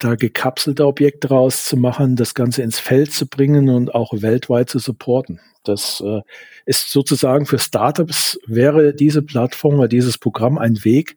da 0.00 0.14
gekapselte 0.14 0.86
Objekte 0.86 1.28
rauszumachen, 1.28 2.16
das 2.16 2.34
Ganze 2.34 2.62
ins 2.62 2.78
Feld 2.78 3.12
zu 3.12 3.26
bringen 3.26 3.68
und 3.68 3.94
auch 3.94 4.12
weltweit 4.14 4.68
zu 4.68 4.78
supporten. 4.78 5.40
Das 5.62 6.02
äh, 6.04 6.22
ist 6.64 6.90
sozusagen 6.90 7.46
für 7.46 7.58
Startups 7.58 8.38
wäre 8.46 8.94
diese 8.94 9.22
Plattform 9.22 9.78
oder 9.78 9.88
dieses 9.88 10.18
Programm 10.18 10.58
ein 10.58 10.84
Weg 10.84 11.16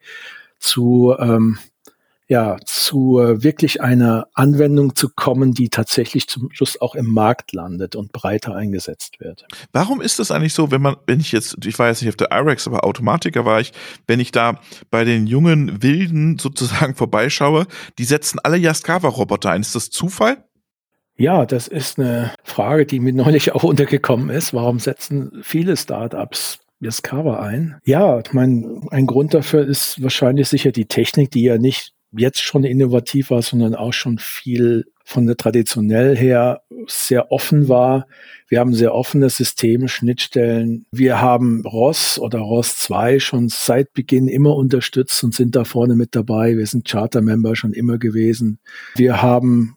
zu 0.59 1.15
ähm, 1.17 1.57
ja, 2.27 2.57
zu 2.65 3.19
äh, 3.19 3.43
wirklich 3.43 3.81
einer 3.81 4.27
Anwendung 4.33 4.95
zu 4.95 5.09
kommen, 5.09 5.53
die 5.53 5.69
tatsächlich 5.69 6.27
zum 6.27 6.49
Schluss 6.51 6.79
auch 6.79 6.95
im 6.95 7.07
Markt 7.07 7.51
landet 7.51 7.95
und 7.95 8.11
breiter 8.11 8.55
eingesetzt 8.55 9.19
wird. 9.19 9.45
Warum 9.73 10.01
ist 10.01 10.19
das 10.19 10.31
eigentlich 10.31 10.53
so, 10.53 10.71
wenn 10.71 10.81
man, 10.81 10.95
wenn 11.05 11.19
ich 11.19 11.31
jetzt, 11.31 11.57
ich 11.65 11.77
war 11.79 11.89
jetzt 11.89 12.01
nicht 12.01 12.09
auf 12.09 12.15
der 12.15 12.31
IREX, 12.31 12.67
aber 12.67 12.85
Automatiker 12.85 13.45
war 13.45 13.59
ich, 13.59 13.73
wenn 14.07 14.19
ich 14.19 14.31
da 14.31 14.59
bei 14.89 15.03
den 15.03 15.27
jungen 15.27 15.83
Wilden 15.83 16.39
sozusagen 16.39 16.95
vorbeischaue, 16.95 17.67
die 17.97 18.05
setzen 18.05 18.39
alle 18.41 18.57
Yaskawa-Roboter 18.57 19.51
ein. 19.51 19.61
Ist 19.61 19.75
das 19.75 19.89
Zufall? 19.89 20.43
Ja, 21.15 21.45
das 21.45 21.67
ist 21.67 21.99
eine 21.99 22.33
Frage, 22.43 22.85
die 22.85 22.99
mir 22.99 23.13
neulich 23.13 23.53
auch 23.53 23.63
untergekommen 23.63 24.29
ist. 24.29 24.53
Warum 24.53 24.79
setzen 24.79 25.31
viele 25.43 25.77
Startups 25.77 26.59
Yaskawa 26.79 27.39
ein? 27.39 27.79
Ja, 27.85 28.19
ich 28.19 28.33
meine, 28.33 28.81
ein 28.91 29.05
Grund 29.05 29.33
dafür 29.33 29.65
ist 29.65 30.01
wahrscheinlich 30.01 30.49
sicher 30.49 30.71
die 30.71 30.85
Technik, 30.85 31.31
die 31.31 31.43
ja 31.43 31.57
nicht 31.57 31.93
jetzt 32.15 32.41
schon 32.41 32.63
innovativ 32.63 33.31
war, 33.31 33.41
sondern 33.41 33.75
auch 33.75 33.93
schon 33.93 34.17
viel 34.19 34.85
von 35.05 35.25
der 35.25 35.35
traditionell 35.35 36.15
her 36.15 36.61
sehr 36.87 37.31
offen 37.31 37.67
war. 37.67 38.07
Wir 38.47 38.59
haben 38.59 38.73
sehr 38.73 38.93
offene 38.93 39.29
Systeme, 39.29 39.89
Schnittstellen. 39.89 40.85
Wir 40.91 41.19
haben 41.19 41.65
ROS 41.65 42.19
oder 42.19 42.39
ROS 42.39 42.77
2 42.77 43.19
schon 43.19 43.49
seit 43.49 43.93
Beginn 43.93 44.27
immer 44.27 44.55
unterstützt 44.55 45.23
und 45.23 45.33
sind 45.33 45.55
da 45.55 45.65
vorne 45.65 45.95
mit 45.95 46.15
dabei. 46.15 46.57
Wir 46.57 46.67
sind 46.67 46.87
Charter-Member 46.87 47.55
schon 47.55 47.73
immer 47.73 47.97
gewesen. 47.97 48.59
Wir 48.95 49.21
haben 49.21 49.75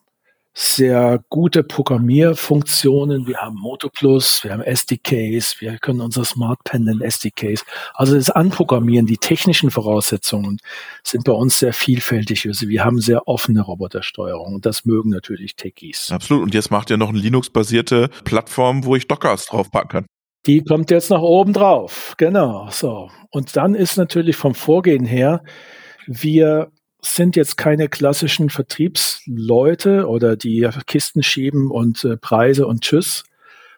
sehr 0.59 1.23
gute 1.29 1.62
Programmierfunktionen. 1.62 3.27
Wir 3.27 3.37
haben 3.37 3.57
MotoPlus, 3.57 4.42
wir 4.42 4.53
haben 4.53 4.62
SDKs, 4.62 5.61
wir 5.61 5.77
können 5.77 6.01
unsere 6.01 6.25
Smart 6.25 6.64
Pen 6.64 6.88
in 6.88 7.03
SDKs. 7.03 7.62
Also 7.92 8.14
das 8.14 8.31
Anprogrammieren, 8.31 9.05
die 9.05 9.19
technischen 9.19 9.71
Voraussetzungen 9.71 10.57
sind 11.03 11.25
bei 11.25 11.33
uns 11.33 11.59
sehr 11.59 11.75
vielfältig. 11.75 12.47
Also 12.47 12.71
wir 12.71 12.87
haben 12.87 13.03
sehr 13.03 13.29
offene 13.29 13.61
Robotersteuerung 13.61 14.55
und 14.55 14.64
das 14.64 14.87
mögen 14.87 15.11
natürlich 15.11 15.57
Techies. 15.57 16.11
Absolut. 16.11 16.45
Und 16.45 16.55
jetzt 16.55 16.71
macht 16.71 16.88
ihr 16.88 16.97
noch 16.97 17.11
eine 17.11 17.19
Linux-basierte 17.19 18.09
Plattform, 18.25 18.87
wo 18.87 18.97
ich 18.97 19.07
Dockers 19.07 19.45
draufpacken 19.45 20.05
kann. 20.05 20.07
Die 20.47 20.64
kommt 20.64 20.90
jetzt 20.90 21.11
nach 21.11 21.21
oben 21.21 21.53
drauf. 21.53 22.14
Genau. 22.16 22.69
So. 22.71 23.11
Und 23.31 23.57
dann 23.57 23.75
ist 23.75 23.99
natürlich 23.99 24.37
vom 24.37 24.55
Vorgehen 24.55 25.05
her, 25.05 25.42
wir 26.07 26.71
sind 27.14 27.37
jetzt 27.37 27.57
keine 27.57 27.88
klassischen 27.88 28.51
Vertriebsleute 28.51 30.07
oder 30.09 30.37
die 30.37 30.69
Kisten 30.87 31.23
schieben 31.23 31.71
und 31.71 32.05
äh, 32.05 32.16
Preise 32.16 32.66
und 32.66 32.83
Tschüss, 32.83 33.25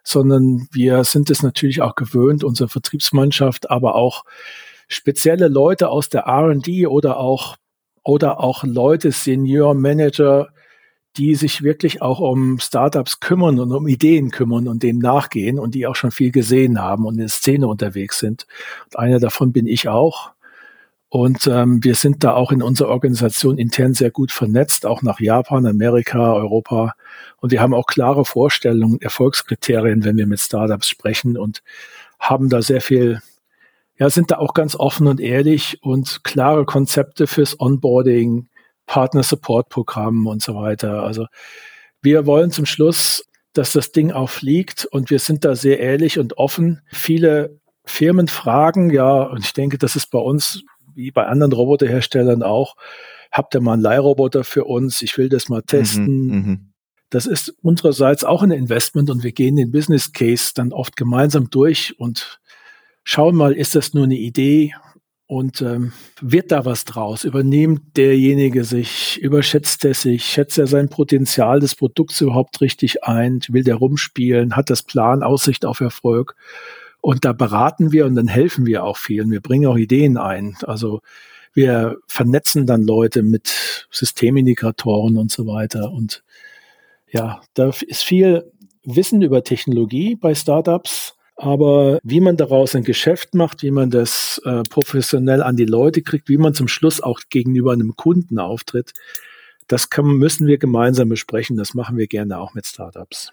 sondern 0.02 0.68
wir 0.72 1.04
sind 1.04 1.30
es 1.30 1.42
natürlich 1.42 1.82
auch 1.82 1.94
gewöhnt, 1.94 2.44
unsere 2.44 2.68
Vertriebsmannschaft, 2.68 3.70
aber 3.70 3.94
auch 3.94 4.24
spezielle 4.88 5.48
Leute 5.48 5.88
aus 5.88 6.08
der 6.08 6.22
R&D 6.22 6.86
oder 6.86 7.18
auch 7.18 7.56
oder 8.04 8.40
auch 8.40 8.64
Leute, 8.64 9.12
Senior 9.12 9.74
Manager, 9.74 10.48
die 11.18 11.34
sich 11.34 11.62
wirklich 11.62 12.00
auch 12.00 12.20
um 12.20 12.58
Startups 12.58 13.20
kümmern 13.20 13.58
und 13.60 13.72
um 13.72 13.86
Ideen 13.86 14.30
kümmern 14.30 14.68
und 14.68 14.82
denen 14.82 15.00
nachgehen 15.00 15.58
und 15.58 15.74
die 15.74 15.86
auch 15.86 15.96
schon 15.96 16.10
viel 16.10 16.30
gesehen 16.30 16.80
haben 16.80 17.04
und 17.04 17.14
in 17.14 17.20
der 17.20 17.28
Szene 17.28 17.68
unterwegs 17.68 18.18
sind. 18.18 18.46
Und 18.86 18.98
einer 18.98 19.20
davon 19.20 19.52
bin 19.52 19.66
ich 19.66 19.88
auch. 19.88 20.30
Und 21.10 21.46
ähm, 21.46 21.82
wir 21.82 21.94
sind 21.94 22.22
da 22.22 22.34
auch 22.34 22.52
in 22.52 22.62
unserer 22.62 22.88
Organisation 22.88 23.56
intern 23.56 23.94
sehr 23.94 24.10
gut 24.10 24.30
vernetzt, 24.30 24.84
auch 24.84 25.00
nach 25.02 25.20
Japan, 25.20 25.64
Amerika, 25.64 26.34
Europa. 26.34 26.94
Und 27.38 27.50
wir 27.50 27.62
haben 27.62 27.72
auch 27.72 27.86
klare 27.86 28.26
Vorstellungen, 28.26 29.00
Erfolgskriterien, 29.00 30.04
wenn 30.04 30.18
wir 30.18 30.26
mit 30.26 30.40
Startups 30.40 30.88
sprechen 30.88 31.38
und 31.38 31.62
haben 32.18 32.50
da 32.50 32.60
sehr 32.60 32.82
viel, 32.82 33.22
ja, 33.96 34.10
sind 34.10 34.30
da 34.30 34.38
auch 34.38 34.52
ganz 34.52 34.76
offen 34.76 35.06
und 35.06 35.20
ehrlich 35.20 35.78
und 35.82 36.24
klare 36.24 36.66
Konzepte 36.66 37.26
fürs 37.26 37.58
Onboarding, 37.58 38.48
Partner 38.84 39.22
Support 39.22 39.70
Programm 39.70 40.26
und 40.26 40.42
so 40.42 40.56
weiter. 40.56 41.04
Also 41.04 41.26
wir 42.02 42.26
wollen 42.26 42.50
zum 42.50 42.66
Schluss, 42.66 43.24
dass 43.54 43.72
das 43.72 43.92
Ding 43.92 44.12
auch 44.12 44.28
fliegt 44.28 44.84
und 44.84 45.10
wir 45.10 45.18
sind 45.20 45.44
da 45.44 45.54
sehr 45.56 45.80
ehrlich 45.80 46.18
und 46.18 46.36
offen. 46.36 46.82
Viele 46.92 47.58
Firmen 47.84 48.28
fragen, 48.28 48.90
ja, 48.90 49.22
und 49.22 49.44
ich 49.44 49.54
denke, 49.54 49.78
das 49.78 49.96
ist 49.96 50.10
bei 50.10 50.18
uns 50.18 50.64
wie 50.98 51.12
bei 51.12 51.26
anderen 51.26 51.52
Roboterherstellern 51.52 52.42
auch, 52.42 52.74
habt 53.30 53.54
ihr 53.54 53.60
mal 53.60 53.74
einen 53.74 53.82
Leihroboter 53.82 54.42
für 54.42 54.64
uns? 54.64 55.00
Ich 55.00 55.16
will 55.16 55.28
das 55.28 55.48
mal 55.48 55.62
testen. 55.62 56.26
Mhm, 56.26 56.50
mh. 56.50 56.58
Das 57.08 57.26
ist 57.26 57.54
unsererseits 57.62 58.24
auch 58.24 58.42
ein 58.42 58.50
Investment 58.50 59.08
und 59.08 59.22
wir 59.22 59.32
gehen 59.32 59.56
den 59.56 59.70
Business 59.70 60.12
Case 60.12 60.50
dann 60.54 60.72
oft 60.72 60.96
gemeinsam 60.96 61.48
durch 61.48 61.98
und 61.98 62.40
schauen 63.02 63.34
mal, 63.34 63.52
ist 63.52 63.76
das 63.76 63.94
nur 63.94 64.04
eine 64.04 64.18
Idee 64.18 64.74
und 65.26 65.62
ähm, 65.62 65.92
wird 66.20 66.52
da 66.52 66.64
was 66.66 66.84
draus? 66.84 67.24
Übernimmt 67.24 67.96
derjenige 67.96 68.64
sich, 68.64 69.18
überschätzt 69.22 69.84
er 69.84 69.94
sich, 69.94 70.24
schätzt 70.24 70.58
er 70.58 70.66
sein 70.66 70.88
Potenzial 70.88 71.60
des 71.60 71.76
Produkts 71.76 72.20
überhaupt 72.20 72.60
richtig 72.60 73.04
ein? 73.04 73.40
Will 73.48 73.62
der 73.62 73.76
rumspielen? 73.76 74.56
Hat 74.56 74.68
das 74.68 74.82
Plan 74.82 75.22
Aussicht 75.22 75.64
auf 75.64 75.80
Erfolg? 75.80 76.34
Und 77.00 77.24
da 77.24 77.32
beraten 77.32 77.92
wir 77.92 78.06
und 78.06 78.14
dann 78.16 78.28
helfen 78.28 78.66
wir 78.66 78.84
auch 78.84 78.96
vielen. 78.96 79.30
Wir 79.30 79.40
bringen 79.40 79.66
auch 79.66 79.76
Ideen 79.76 80.16
ein. 80.16 80.56
Also 80.62 81.00
wir 81.54 81.96
vernetzen 82.06 82.66
dann 82.66 82.82
Leute 82.82 83.22
mit 83.22 83.86
Systemindikatoren 83.90 85.16
und 85.16 85.30
so 85.30 85.46
weiter. 85.46 85.90
Und 85.90 86.22
ja, 87.10 87.40
da 87.54 87.70
ist 87.86 88.02
viel 88.02 88.50
Wissen 88.84 89.22
über 89.22 89.44
Technologie 89.44 90.16
bei 90.16 90.34
Startups. 90.34 91.14
Aber 91.36 92.00
wie 92.02 92.20
man 92.20 92.36
daraus 92.36 92.74
ein 92.74 92.82
Geschäft 92.82 93.34
macht, 93.34 93.62
wie 93.62 93.70
man 93.70 93.90
das 93.90 94.40
äh, 94.44 94.64
professionell 94.68 95.40
an 95.40 95.56
die 95.56 95.66
Leute 95.66 96.02
kriegt, 96.02 96.28
wie 96.28 96.36
man 96.36 96.52
zum 96.52 96.66
Schluss 96.66 97.00
auch 97.00 97.20
gegenüber 97.30 97.72
einem 97.72 97.94
Kunden 97.94 98.40
auftritt, 98.40 98.92
das 99.68 99.88
kann, 99.88 100.06
müssen 100.06 100.48
wir 100.48 100.58
gemeinsam 100.58 101.08
besprechen. 101.08 101.56
Das 101.56 101.74
machen 101.74 101.96
wir 101.96 102.08
gerne 102.08 102.38
auch 102.38 102.54
mit 102.54 102.66
Startups. 102.66 103.32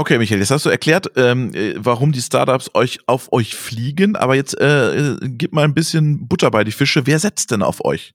Okay, 0.00 0.16
Michael, 0.16 0.40
jetzt 0.40 0.50
hast 0.50 0.64
du 0.64 0.70
erklärt, 0.70 1.10
ähm, 1.16 1.52
äh, 1.52 1.74
warum 1.76 2.10
die 2.10 2.22
Startups 2.22 2.70
euch 2.72 3.00
auf 3.04 3.30
euch 3.34 3.54
fliegen, 3.54 4.16
aber 4.16 4.34
jetzt 4.34 4.58
äh, 4.58 5.16
gib 5.20 5.52
mal 5.52 5.64
ein 5.64 5.74
bisschen 5.74 6.26
Butter 6.26 6.50
bei 6.50 6.64
die 6.64 6.72
Fische. 6.72 7.06
Wer 7.06 7.18
setzt 7.18 7.50
denn 7.50 7.62
auf 7.62 7.84
euch? 7.84 8.14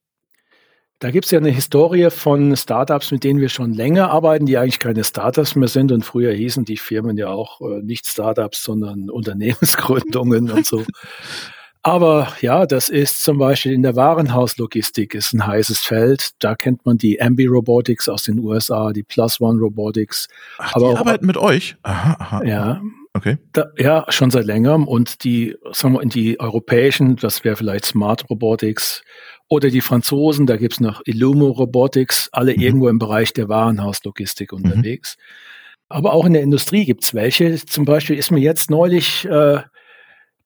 Da 0.97 1.11
gibt 1.11 1.25
es 1.25 1.31
ja 1.31 1.37
eine 1.37 1.51
Historie 1.51 2.09
von 2.09 2.57
Startups, 2.57 3.11
mit 3.11 3.23
denen 3.23 3.39
wir 3.39 3.49
schon 3.49 3.71
länger 3.71 4.09
arbeiten, 4.09 4.47
die 4.47 4.57
eigentlich 4.57 4.79
keine 4.79 5.03
Startups 5.03 5.55
mehr 5.55 5.67
sind. 5.67 5.91
Und 5.91 6.03
früher 6.03 6.33
hießen 6.33 6.65
die 6.65 6.77
Firmen 6.77 7.17
ja 7.17 7.27
auch 7.27 7.61
äh, 7.61 7.83
nicht 7.83 8.07
Startups, 8.07 8.63
sondern 8.63 9.09
Unternehmensgründungen 9.11 10.49
und 10.49 10.65
so. 10.65 10.83
Aber 11.87 12.29
ja, 12.41 12.65
das 12.65 12.89
ist 12.89 13.21
zum 13.21 13.37
Beispiel 13.37 13.71
in 13.71 13.83
der 13.83 13.95
Warenhauslogistik 13.95 15.13
ist 15.13 15.33
ein 15.33 15.45
heißes 15.45 15.81
Feld. 15.81 16.31
Da 16.39 16.55
kennt 16.55 16.83
man 16.83 16.97
die 16.97 17.21
Ambi 17.21 17.45
Robotics 17.45 18.09
aus 18.09 18.23
den 18.23 18.39
USA, 18.39 18.91
die 18.91 19.03
Plus 19.03 19.39
One 19.39 19.59
Robotics. 19.59 20.27
Ach, 20.57 20.73
Aber 20.73 20.87
die 20.87 20.95
auch, 20.95 20.99
arbeiten 21.01 21.27
mit 21.27 21.37
euch? 21.37 21.75
Aha, 21.83 22.15
aha. 22.17 22.43
Ja. 22.43 22.81
Okay. 23.13 23.37
Da, 23.53 23.67
ja, 23.77 24.03
schon 24.09 24.31
seit 24.31 24.45
längerem. 24.45 24.87
Und 24.87 25.23
die, 25.23 25.57
sagen 25.73 25.93
wir, 25.93 26.01
in 26.01 26.09
die 26.09 26.39
europäischen, 26.39 27.17
das 27.17 27.43
wäre 27.43 27.55
vielleicht 27.55 27.85
Smart 27.85 28.31
Robotics 28.31 29.03
oder 29.47 29.69
die 29.69 29.81
Franzosen, 29.81 30.47
da 30.47 30.57
gibt's 30.57 30.79
noch 30.79 31.03
Illumo 31.05 31.49
Robotics, 31.49 32.29
alle 32.31 32.55
mhm. 32.55 32.61
irgendwo 32.63 32.87
im 32.87 32.97
Bereich 32.97 33.31
der 33.31 33.47
Warenhauslogistik 33.47 34.53
mhm. 34.53 34.57
unterwegs. 34.57 35.17
Mhm. 35.17 35.85
Aber 35.89 36.13
auch 36.13 36.25
in 36.25 36.33
der 36.33 36.41
Industrie 36.41 36.83
gibt's 36.83 37.13
welche. 37.13 37.63
Zum 37.63 37.85
Beispiel 37.85 38.17
ist 38.17 38.31
mir 38.31 38.39
jetzt 38.39 38.71
neulich 38.71 39.25
äh, 39.25 39.59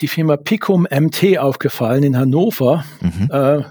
die 0.01 0.07
Firma 0.07 0.37
Picum 0.37 0.87
MT 0.89 1.37
aufgefallen 1.37 2.03
in 2.03 2.17
Hannover. 2.17 2.85
Mhm. 3.01 3.29
Äh, 3.31 3.63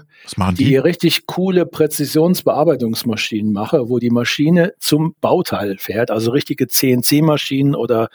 die? 0.51 0.65
Die 0.65 0.77
richtig 0.77 1.25
coole 1.25 1.65
Präzisionsbearbeitungsmaschinen 1.65 3.51
machen, 3.51 3.89
wo 3.89 3.99
die 3.99 4.09
Maschine 4.09 4.73
zum 4.79 5.15
Bauteil 5.21 5.77
fährt, 5.77 6.11
also 6.11 6.31
richtige 6.31 6.67
CNC-Maschinen 6.67 7.73
oder 7.73 8.09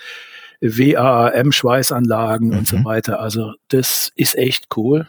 WAAM-Schweißanlagen 0.60 2.48
mhm. 2.48 2.58
und 2.58 2.66
so 2.68 2.76
mhm. 2.78 2.84
weiter. 2.84 3.20
Also 3.20 3.52
das 3.68 4.12
ist 4.14 4.36
echt 4.36 4.66
cool. 4.76 5.08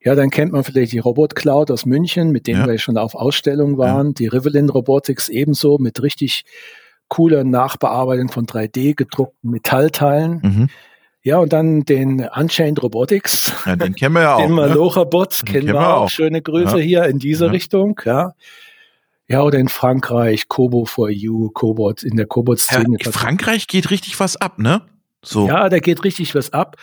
Ja, 0.00 0.14
dann 0.14 0.30
kennt 0.30 0.52
man 0.52 0.62
vielleicht 0.62 0.92
die 0.92 1.00
Robot 1.00 1.34
Cloud 1.34 1.70
aus 1.70 1.84
München, 1.84 2.30
mit 2.30 2.46
denen 2.46 2.60
ja. 2.60 2.66
wir 2.68 2.78
schon 2.78 2.96
auf 2.96 3.14
Ausstellung 3.14 3.78
waren. 3.78 4.08
Ja. 4.08 4.12
Die 4.12 4.26
Rivelin 4.28 4.68
Robotics 4.68 5.28
ebenso 5.28 5.78
mit 5.78 6.02
richtig 6.02 6.44
cooler 7.08 7.42
Nachbearbeitung 7.42 8.28
von 8.28 8.46
3D 8.46 8.94
gedruckten 8.94 9.50
Metallteilen. 9.50 10.40
Mhm. 10.42 10.68
Ja, 11.28 11.36
und 11.40 11.52
dann 11.52 11.84
den 11.84 12.26
Unchained 12.34 12.82
Robotics. 12.82 13.52
Ja, 13.66 13.76
den 13.76 13.94
kennen 13.94 14.14
wir 14.14 14.22
ja 14.22 14.34
auch. 14.36 14.40
Den 14.40 14.52
Malocha-Bot 14.52 15.42
ne? 15.42 15.52
kennen, 15.52 15.66
kennen, 15.66 15.78
wir 15.78 15.94
auch. 15.94 16.08
Schöne 16.08 16.40
Grüße 16.40 16.78
ja. 16.78 16.82
hier 16.82 17.04
in 17.04 17.18
diese 17.18 17.44
ja. 17.44 17.50
Richtung, 17.50 18.00
ja. 18.06 18.32
Ja, 19.28 19.42
oder 19.42 19.58
in 19.58 19.68
Frankreich, 19.68 20.48
Kobo 20.48 20.86
for 20.86 21.10
You, 21.10 21.50
Cobot, 21.50 22.02
in 22.02 22.16
der 22.16 22.24
Cobot-Szene. 22.24 22.96
Ja, 22.98 23.06
in 23.08 23.12
Frankreich 23.12 23.66
geht 23.66 23.90
richtig 23.90 24.18
was 24.18 24.36
ab, 24.36 24.58
ne? 24.58 24.80
So. 25.22 25.46
Ja, 25.46 25.68
da 25.68 25.80
geht 25.80 26.02
richtig 26.02 26.34
was 26.34 26.54
ab. 26.54 26.76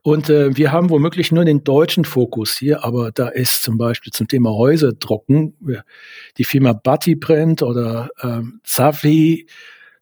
Und 0.00 0.30
äh, 0.30 0.56
wir 0.56 0.72
haben 0.72 0.88
womöglich 0.88 1.30
nur 1.30 1.44
den 1.44 1.62
deutschen 1.62 2.06
Fokus 2.06 2.56
hier, 2.56 2.82
aber 2.86 3.12
da 3.12 3.28
ist 3.28 3.62
zum 3.62 3.76
Beispiel 3.76 4.14
zum 4.14 4.28
Thema 4.28 4.54
Häusedrucken 4.54 5.58
die 6.38 6.44
Firma 6.44 6.72
Battyprint 6.72 7.62
oder 7.62 8.08
ähm, 8.22 8.62
Zavi, 8.64 9.46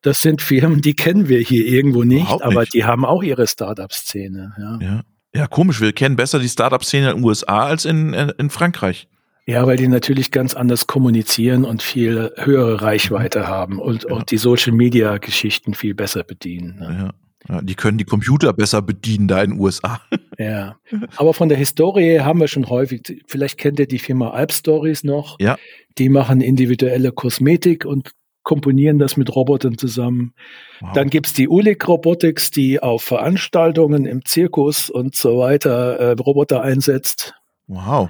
das 0.02 0.20
sind 0.20 0.42
Firmen, 0.42 0.80
die 0.80 0.94
kennen 0.94 1.28
wir 1.28 1.40
hier 1.40 1.66
irgendwo 1.66 2.04
nicht, 2.04 2.30
nicht. 2.30 2.42
aber 2.42 2.64
die 2.64 2.84
haben 2.84 3.04
auch 3.04 3.22
ihre 3.22 3.46
Startup-Szene. 3.46 4.54
Ja. 4.58 4.78
ja. 4.80 5.00
Ja. 5.34 5.46
komisch. 5.46 5.80
Wir 5.80 5.92
kennen 5.92 6.16
besser 6.16 6.38
die 6.38 6.48
Startup-Szene 6.48 7.10
in 7.10 7.16
den 7.16 7.24
USA 7.24 7.66
als 7.66 7.84
in, 7.84 8.12
in 8.14 8.50
Frankreich. 8.50 9.08
Ja, 9.48 9.66
weil 9.66 9.78
die 9.78 9.88
natürlich 9.88 10.30
ganz 10.30 10.54
anders 10.54 10.86
kommunizieren 10.86 11.64
und 11.64 11.82
viel 11.82 12.32
höhere 12.36 12.82
Reichweite 12.82 13.46
haben 13.46 13.78
und, 13.78 14.04
ja. 14.04 14.14
und 14.14 14.30
die 14.30 14.36
Social 14.36 14.74
Media 14.74 15.16
Geschichten 15.16 15.72
viel 15.72 15.94
besser 15.94 16.22
bedienen. 16.22 16.76
Ne? 16.78 17.12
Ja. 17.48 17.54
ja. 17.54 17.62
die 17.62 17.74
können 17.74 17.96
die 17.96 18.04
Computer 18.04 18.52
besser 18.52 18.82
bedienen 18.82 19.26
da 19.26 19.42
in 19.42 19.52
den 19.52 19.60
USA. 19.60 20.00
Ja. 20.40 20.76
Aber 21.16 21.34
von 21.34 21.48
der 21.48 21.58
Historie 21.58 22.20
haben 22.20 22.38
wir 22.38 22.46
schon 22.46 22.68
häufig, 22.68 23.24
vielleicht 23.26 23.58
kennt 23.58 23.80
ihr 23.80 23.88
die 23.88 23.98
Firma 23.98 24.30
Alp 24.30 24.52
Stories 24.52 25.02
noch. 25.02 25.36
Ja. 25.40 25.58
Die 25.98 26.08
machen 26.08 26.40
individuelle 26.40 27.10
Kosmetik 27.10 27.84
und 27.84 28.12
komponieren 28.48 28.98
das 28.98 29.18
mit 29.18 29.36
Robotern 29.36 29.76
zusammen. 29.76 30.32
Wow. 30.80 30.92
Dann 30.94 31.10
gibt's 31.10 31.34
die 31.34 31.48
Ulik 31.48 31.86
Robotics, 31.86 32.50
die 32.50 32.80
auf 32.80 33.02
Veranstaltungen 33.02 34.06
im 34.06 34.24
Zirkus 34.24 34.88
und 34.88 35.14
so 35.14 35.38
weiter 35.38 35.98
äh, 35.98 36.10
Roboter 36.12 36.62
einsetzt. 36.62 37.34
Wow. 37.66 38.08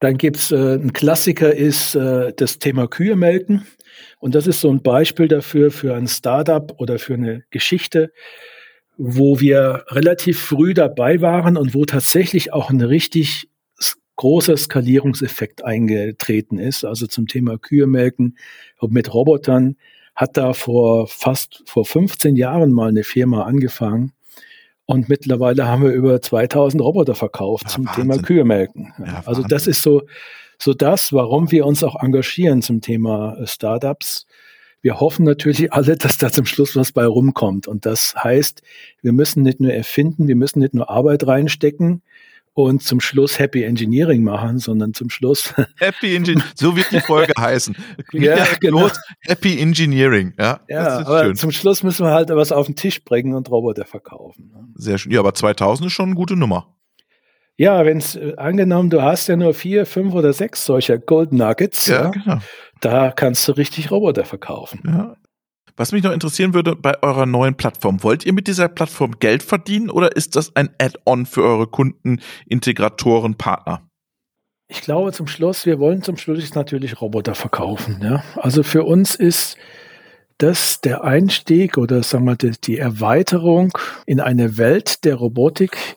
Dann 0.00 0.18
gibt's 0.18 0.50
äh, 0.50 0.74
ein 0.74 0.92
Klassiker 0.92 1.54
ist 1.54 1.94
äh, 1.94 2.32
das 2.36 2.58
Thema 2.58 2.88
Kühe 2.88 3.14
melken. 3.14 3.64
Und 4.18 4.34
das 4.34 4.48
ist 4.48 4.60
so 4.60 4.70
ein 4.70 4.82
Beispiel 4.82 5.28
dafür, 5.28 5.70
für 5.70 5.94
ein 5.94 6.08
Startup 6.08 6.74
oder 6.80 6.98
für 6.98 7.14
eine 7.14 7.44
Geschichte, 7.50 8.12
wo 8.96 9.38
wir 9.38 9.84
relativ 9.90 10.40
früh 10.40 10.74
dabei 10.74 11.20
waren 11.20 11.56
und 11.56 11.74
wo 11.74 11.84
tatsächlich 11.84 12.52
auch 12.52 12.70
eine 12.70 12.88
richtig 12.88 13.48
großer 14.18 14.56
Skalierungseffekt 14.56 15.64
eingetreten 15.64 16.58
ist. 16.58 16.84
Also 16.84 17.06
zum 17.06 17.26
Thema 17.26 17.56
Kühe 17.56 17.86
melken 17.86 18.36
mit 18.82 19.14
Robotern 19.14 19.76
hat 20.14 20.36
da 20.36 20.52
vor 20.52 21.06
fast 21.06 21.62
vor 21.66 21.84
15 21.84 22.34
Jahren 22.36 22.72
mal 22.72 22.88
eine 22.88 23.04
Firma 23.04 23.44
angefangen. 23.44 24.12
Und 24.84 25.08
mittlerweile 25.08 25.66
haben 25.66 25.84
wir 25.84 25.92
über 25.92 26.20
2000 26.20 26.82
Roboter 26.82 27.14
verkauft 27.14 27.64
ja, 27.64 27.70
zum 27.70 27.86
Wahnsinn. 27.86 28.02
Thema 28.02 28.22
Kühe 28.22 28.44
melken. 28.44 28.92
Ja, 28.98 29.22
also 29.24 29.42
das 29.42 29.66
ist 29.66 29.82
so, 29.82 30.02
so 30.58 30.74
das, 30.74 31.12
warum 31.12 31.52
wir 31.52 31.64
uns 31.64 31.84
auch 31.84 32.02
engagieren 32.02 32.60
zum 32.60 32.80
Thema 32.80 33.36
äh, 33.38 33.46
Startups. 33.46 34.26
Wir 34.80 34.98
hoffen 34.98 35.24
natürlich 35.24 35.72
alle, 35.72 35.96
dass 35.96 36.18
da 36.18 36.32
zum 36.32 36.46
Schluss 36.46 36.74
was 36.74 36.90
bei 36.90 37.06
rumkommt. 37.06 37.68
Und 37.68 37.86
das 37.86 38.14
heißt, 38.16 38.62
wir 39.02 39.12
müssen 39.12 39.44
nicht 39.44 39.60
nur 39.60 39.72
erfinden, 39.72 40.26
wir 40.26 40.36
müssen 40.36 40.58
nicht 40.58 40.74
nur 40.74 40.90
Arbeit 40.90 41.24
reinstecken, 41.26 42.02
und 42.58 42.82
zum 42.82 43.00
Schluss 43.00 43.38
Happy 43.38 43.62
Engineering 43.62 44.24
machen, 44.24 44.58
sondern 44.58 44.92
zum 44.92 45.10
Schluss. 45.10 45.54
Happy 45.78 46.16
Engineering, 46.16 46.42
so 46.56 46.74
wird 46.74 46.90
die 46.90 46.98
Folge 46.98 47.32
heißen. 47.38 47.76
ja, 48.12 48.44
genau. 48.60 48.90
Happy 49.20 49.60
Engineering, 49.60 50.34
ja. 50.36 50.60
Ja, 50.68 50.98
aber 50.98 51.26
schön. 51.26 51.36
zum 51.36 51.52
Schluss 51.52 51.84
müssen 51.84 52.04
wir 52.04 52.10
halt 52.10 52.30
was 52.30 52.50
auf 52.50 52.66
den 52.66 52.74
Tisch 52.74 53.04
bringen 53.04 53.34
und 53.34 53.48
Roboter 53.48 53.84
verkaufen. 53.84 54.50
Ne? 54.52 54.66
Sehr 54.74 54.98
schön. 54.98 55.12
Ja, 55.12 55.20
aber 55.20 55.34
2000 55.34 55.86
ist 55.86 55.92
schon 55.92 56.06
eine 56.06 56.14
gute 56.16 56.34
Nummer. 56.34 56.74
Ja, 57.56 57.84
wenn 57.84 57.98
es 57.98 58.16
äh, 58.16 58.34
angenommen, 58.36 58.90
du 58.90 59.02
hast 59.02 59.28
ja 59.28 59.36
nur 59.36 59.54
vier, 59.54 59.86
fünf 59.86 60.12
oder 60.14 60.32
sechs 60.32 60.64
solcher 60.64 60.98
Gold 60.98 61.32
Nuggets, 61.32 61.86
ja, 61.86 62.02
ja, 62.02 62.10
genau. 62.10 62.38
da 62.80 63.12
kannst 63.12 63.46
du 63.46 63.52
richtig 63.52 63.92
Roboter 63.92 64.24
verkaufen. 64.24 64.82
Ja. 64.84 65.16
Was 65.78 65.92
mich 65.92 66.02
noch 66.02 66.10
interessieren 66.10 66.54
würde 66.54 66.74
bei 66.74 67.00
eurer 67.04 67.24
neuen 67.24 67.54
Plattform, 67.54 68.02
wollt 68.02 68.26
ihr 68.26 68.32
mit 68.32 68.48
dieser 68.48 68.66
Plattform 68.66 69.20
Geld 69.20 69.44
verdienen 69.44 69.90
oder 69.90 70.16
ist 70.16 70.34
das 70.34 70.56
ein 70.56 70.70
Add-on 70.76 71.24
für 71.24 71.44
eure 71.44 71.68
Kunden, 71.68 72.20
Integratoren, 72.48 73.36
Partner? 73.36 73.88
Ich 74.66 74.80
glaube 74.80 75.12
zum 75.12 75.28
Schluss, 75.28 75.66
wir 75.66 75.78
wollen 75.78 76.02
zum 76.02 76.16
Schluss 76.16 76.52
natürlich 76.56 77.00
Roboter 77.00 77.36
verkaufen. 77.36 78.00
Ja? 78.02 78.24
Also 78.34 78.64
für 78.64 78.82
uns 78.82 79.14
ist 79.14 79.56
das 80.38 80.80
der 80.80 81.04
Einstieg 81.04 81.78
oder 81.78 82.02
sagen 82.02 82.24
wir 82.24 82.34
die, 82.34 82.50
die 82.60 82.78
Erweiterung 82.78 83.70
in 84.04 84.18
eine 84.18 84.58
Welt 84.58 85.04
der 85.04 85.14
Robotik, 85.14 85.96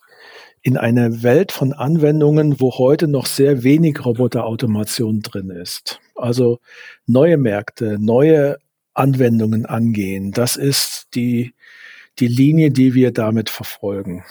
in 0.61 0.77
eine 0.77 1.23
Welt 1.23 1.51
von 1.51 1.73
Anwendungen, 1.73 2.59
wo 2.59 2.77
heute 2.77 3.07
noch 3.07 3.25
sehr 3.25 3.63
wenig 3.63 4.05
Roboterautomation 4.05 5.21
drin 5.21 5.49
ist. 5.49 5.99
Also 6.13 6.59
neue 7.07 7.37
Märkte, 7.37 7.97
neue 7.99 8.57
Anwendungen 9.01 9.65
angehen. 9.65 10.31
Das 10.31 10.55
ist 10.55 11.07
die, 11.15 11.53
die 12.19 12.27
Linie, 12.27 12.71
die 12.71 12.93
wir 12.93 13.11
damit 13.11 13.49
verfolgen. 13.49 14.23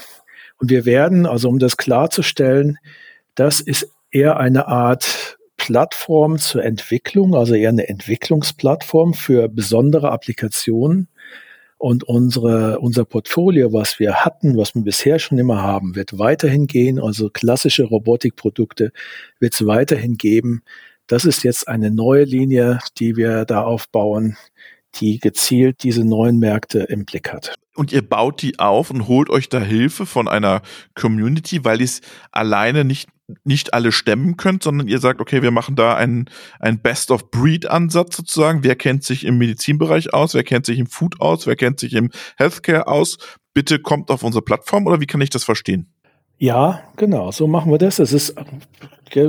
Und 0.58 0.70
wir 0.70 0.84
werden, 0.84 1.26
also 1.26 1.48
um 1.48 1.58
das 1.58 1.76
klarzustellen, 1.76 2.78
das 3.34 3.60
ist 3.60 3.90
eher 4.10 4.38
eine 4.38 4.68
Art 4.68 5.38
Plattform 5.56 6.38
zur 6.38 6.64
Entwicklung, 6.64 7.34
also 7.34 7.54
eher 7.54 7.68
eine 7.68 7.88
Entwicklungsplattform 7.88 9.14
für 9.14 9.48
besondere 9.48 10.10
Applikationen. 10.10 11.08
Und 11.76 12.04
unsere, 12.04 12.78
unser 12.80 13.06
Portfolio, 13.06 13.72
was 13.72 13.98
wir 13.98 14.16
hatten, 14.24 14.58
was 14.58 14.74
wir 14.74 14.82
bisher 14.82 15.18
schon 15.18 15.38
immer 15.38 15.62
haben, 15.62 15.96
wird 15.96 16.18
weiterhin 16.18 16.66
gehen. 16.66 17.00
Also 17.00 17.30
klassische 17.30 17.84
Robotikprodukte 17.84 18.92
wird 19.38 19.54
es 19.54 19.66
weiterhin 19.66 20.18
geben. 20.18 20.62
Das 21.10 21.24
ist 21.24 21.42
jetzt 21.42 21.66
eine 21.66 21.90
neue 21.90 22.22
Linie, 22.22 22.78
die 22.98 23.16
wir 23.16 23.44
da 23.44 23.62
aufbauen, 23.64 24.36
die 25.00 25.18
gezielt 25.18 25.82
diese 25.82 26.04
neuen 26.04 26.38
Märkte 26.38 26.84
im 26.84 27.04
Blick 27.04 27.32
hat. 27.32 27.56
Und 27.74 27.90
ihr 27.90 28.08
baut 28.08 28.42
die 28.42 28.60
auf 28.60 28.92
und 28.92 29.08
holt 29.08 29.28
euch 29.28 29.48
da 29.48 29.58
Hilfe 29.58 30.06
von 30.06 30.28
einer 30.28 30.62
Community, 30.94 31.64
weil 31.64 31.80
ihr 31.80 31.86
es 31.86 32.00
alleine 32.30 32.84
nicht, 32.84 33.08
nicht 33.42 33.74
alle 33.74 33.90
stemmen 33.90 34.36
könnt, 34.36 34.62
sondern 34.62 34.86
ihr 34.86 35.00
sagt, 35.00 35.20
okay, 35.20 35.42
wir 35.42 35.50
machen 35.50 35.74
da 35.74 35.96
einen, 35.96 36.26
einen 36.60 36.80
Best-of-Breed-Ansatz 36.80 38.16
sozusagen. 38.16 38.62
Wer 38.62 38.76
kennt 38.76 39.02
sich 39.02 39.24
im 39.24 39.36
Medizinbereich 39.36 40.14
aus? 40.14 40.34
Wer 40.34 40.44
kennt 40.44 40.64
sich 40.64 40.78
im 40.78 40.86
Food 40.86 41.20
aus? 41.20 41.44
Wer 41.44 41.56
kennt 41.56 41.80
sich 41.80 41.94
im 41.94 42.10
Healthcare 42.36 42.86
aus? 42.86 43.18
Bitte 43.52 43.80
kommt 43.80 44.12
auf 44.12 44.22
unsere 44.22 44.42
Plattform 44.42 44.86
oder 44.86 45.00
wie 45.00 45.06
kann 45.06 45.20
ich 45.20 45.30
das 45.30 45.42
verstehen? 45.42 45.92
Ja, 46.42 46.80
genau, 46.96 47.30
so 47.32 47.46
machen 47.46 47.70
wir 47.70 47.76
das. 47.76 47.98
Es 47.98 48.14
ist 48.14 48.34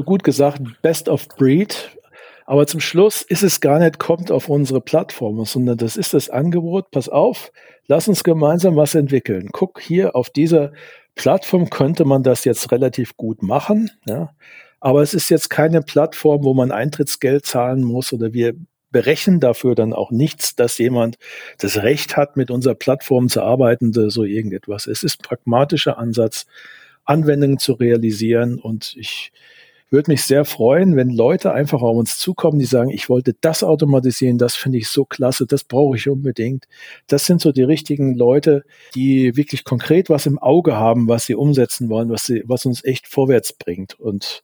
gut 0.06 0.24
gesagt, 0.24 0.62
Best 0.82 1.10
of 1.10 1.28
Breed. 1.28 1.92
Aber 2.46 2.66
zum 2.68 2.80
Schluss 2.80 3.22
ist 3.22 3.44
es 3.44 3.60
gar 3.60 3.80
nicht, 3.80 4.00
kommt 4.00 4.32
auf 4.32 4.48
unsere 4.48 4.80
Plattform, 4.80 5.44
sondern 5.44 5.78
das 5.78 5.98
ist 5.98 6.14
das 6.14 6.30
Angebot. 6.30 6.90
Pass 6.90 7.10
auf, 7.10 7.52
lass 7.88 8.08
uns 8.08 8.24
gemeinsam 8.24 8.78
was 8.78 8.96
entwickeln. 8.96 9.50
Guck 9.52 9.82
hier 9.82 10.16
auf 10.16 10.30
dieser 10.30 10.72
Plattform 11.16 11.70
könnte 11.70 12.06
man 12.06 12.24
das 12.24 12.46
jetzt 12.46 12.72
relativ 12.72 13.18
gut 13.18 13.44
machen. 13.44 13.92
Ja. 14.06 14.30
Aber 14.80 15.02
es 15.02 15.14
ist 15.14 15.30
jetzt 15.30 15.50
keine 15.50 15.82
Plattform, 15.82 16.46
wo 16.46 16.54
man 16.54 16.72
Eintrittsgeld 16.72 17.46
zahlen 17.46 17.84
muss 17.84 18.14
oder 18.14 18.32
wir 18.32 18.54
berechnen 18.90 19.42
dafür 19.42 19.76
dann 19.76 19.92
auch 19.92 20.12
nichts, 20.12 20.56
dass 20.56 20.78
jemand 20.78 21.18
das 21.60 21.84
Recht 21.84 22.16
hat, 22.16 22.38
mit 22.38 22.52
unserer 22.52 22.76
Plattform 22.76 23.28
zu 23.28 23.42
arbeiten 23.42 23.90
oder 23.90 24.10
so 24.10 24.24
irgendetwas. 24.24 24.88
Es 24.88 25.04
ist 25.04 25.22
pragmatischer 25.22 25.98
Ansatz. 25.98 26.46
Anwendungen 27.06 27.60
zu 27.60 27.74
realisieren. 27.74 28.60
Und 28.60 28.96
ich 28.98 29.32
würde 29.92 30.12
mich 30.12 30.24
sehr 30.24 30.46
freuen, 30.46 30.96
wenn 30.96 31.10
Leute 31.10 31.52
einfach 31.52 31.82
auf 31.82 31.98
uns 31.98 32.18
zukommen, 32.18 32.60
die 32.60 32.66
sagen, 32.66 32.90
ich 32.90 33.10
wollte 33.10 33.36
das 33.42 33.62
automatisieren, 33.64 34.38
das 34.38 34.56
finde 34.56 34.78
ich 34.78 34.88
so 34.88 35.04
klasse, 35.04 35.46
das 35.46 35.66
brauche 35.66 35.98
ich 35.98 36.08
unbedingt. 36.08 36.66
Das 37.08 37.26
sind 37.26 37.42
so 37.42 37.52
die 37.52 37.64
richtigen 37.64 38.16
Leute, 38.16 38.64
die 38.96 39.36
wirklich 39.36 39.66
konkret 39.66 40.10
was 40.10 40.26
im 40.26 40.40
Auge 40.40 40.78
haben, 40.78 41.10
was 41.10 41.26
sie 41.26 41.36
umsetzen 41.36 41.90
wollen, 41.90 42.10
was 42.10 42.24
sie, 42.24 42.44
was 42.46 42.66
uns 42.66 42.84
echt 42.86 43.06
vorwärts 43.08 43.52
bringt. 43.52 44.00
Und 44.00 44.44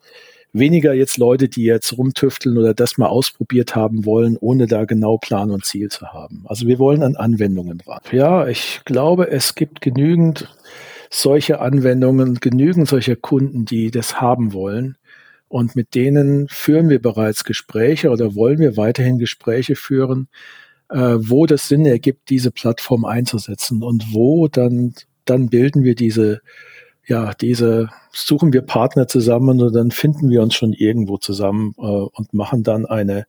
weniger 0.52 0.94
jetzt 0.94 1.18
Leute, 1.18 1.48
die 1.48 1.64
jetzt 1.64 1.98
rumtüfteln 1.98 2.58
oder 2.58 2.74
das 2.74 2.98
mal 2.98 3.08
ausprobiert 3.08 3.76
haben 3.76 4.06
wollen, 4.06 4.38
ohne 4.40 4.68
da 4.68 4.86
genau 4.86 5.18
Plan 5.18 5.52
und 5.52 5.66
Ziel 5.66 5.90
zu 5.90 6.08
haben. 6.08 6.44
Also 6.46 6.68
wir 6.68 6.80
wollen 6.80 7.04
an 7.04 7.16
Anwendungen 7.16 7.82
ran. 7.82 8.02
Ja, 8.12 8.48
ich 8.48 8.82
glaube, 8.86 9.30
es 9.30 9.56
gibt 9.56 9.82
genügend 9.82 10.54
solche 11.10 11.60
Anwendungen, 11.60 12.36
genügend 12.36 12.88
solcher 12.88 13.16
Kunden, 13.16 13.66
die 13.66 13.92
das 13.92 14.20
haben 14.22 14.54
wollen. 14.54 14.98
Und 15.48 15.76
mit 15.76 15.96
denen 15.96 16.48
führen 16.50 16.90
wir 16.90 17.02
bereits 17.02 17.44
Gespräche 17.44 18.10
oder 18.10 18.36
wollen 18.36 18.60
wir 18.60 18.76
weiterhin 18.76 19.18
Gespräche 19.18 19.76
führen, 19.76 20.28
äh, 20.90 21.16
wo 21.18 21.46
das 21.46 21.68
Sinn 21.68 21.86
ergibt, 21.86 22.30
diese 22.30 22.52
Plattform 22.52 23.06
einzusetzen 23.06 23.84
und 23.84 24.14
wo 24.14 24.48
dann, 24.48 24.94
dann 25.26 25.50
bilden 25.50 25.84
wir 25.84 25.96
diese, 25.96 26.42
ja, 27.06 27.34
diese, 27.34 27.90
suchen 28.12 28.52
wir 28.52 28.62
Partner 28.62 29.08
zusammen 29.08 29.62
und 29.62 29.74
dann 29.74 29.92
finden 29.92 30.30
wir 30.30 30.42
uns 30.42 30.56
schon 30.56 30.74
irgendwo 30.74 31.18
zusammen 31.18 31.74
äh, 31.78 31.82
und 31.82 32.34
machen 32.34 32.64
dann 32.64 32.86
eine, 32.86 33.26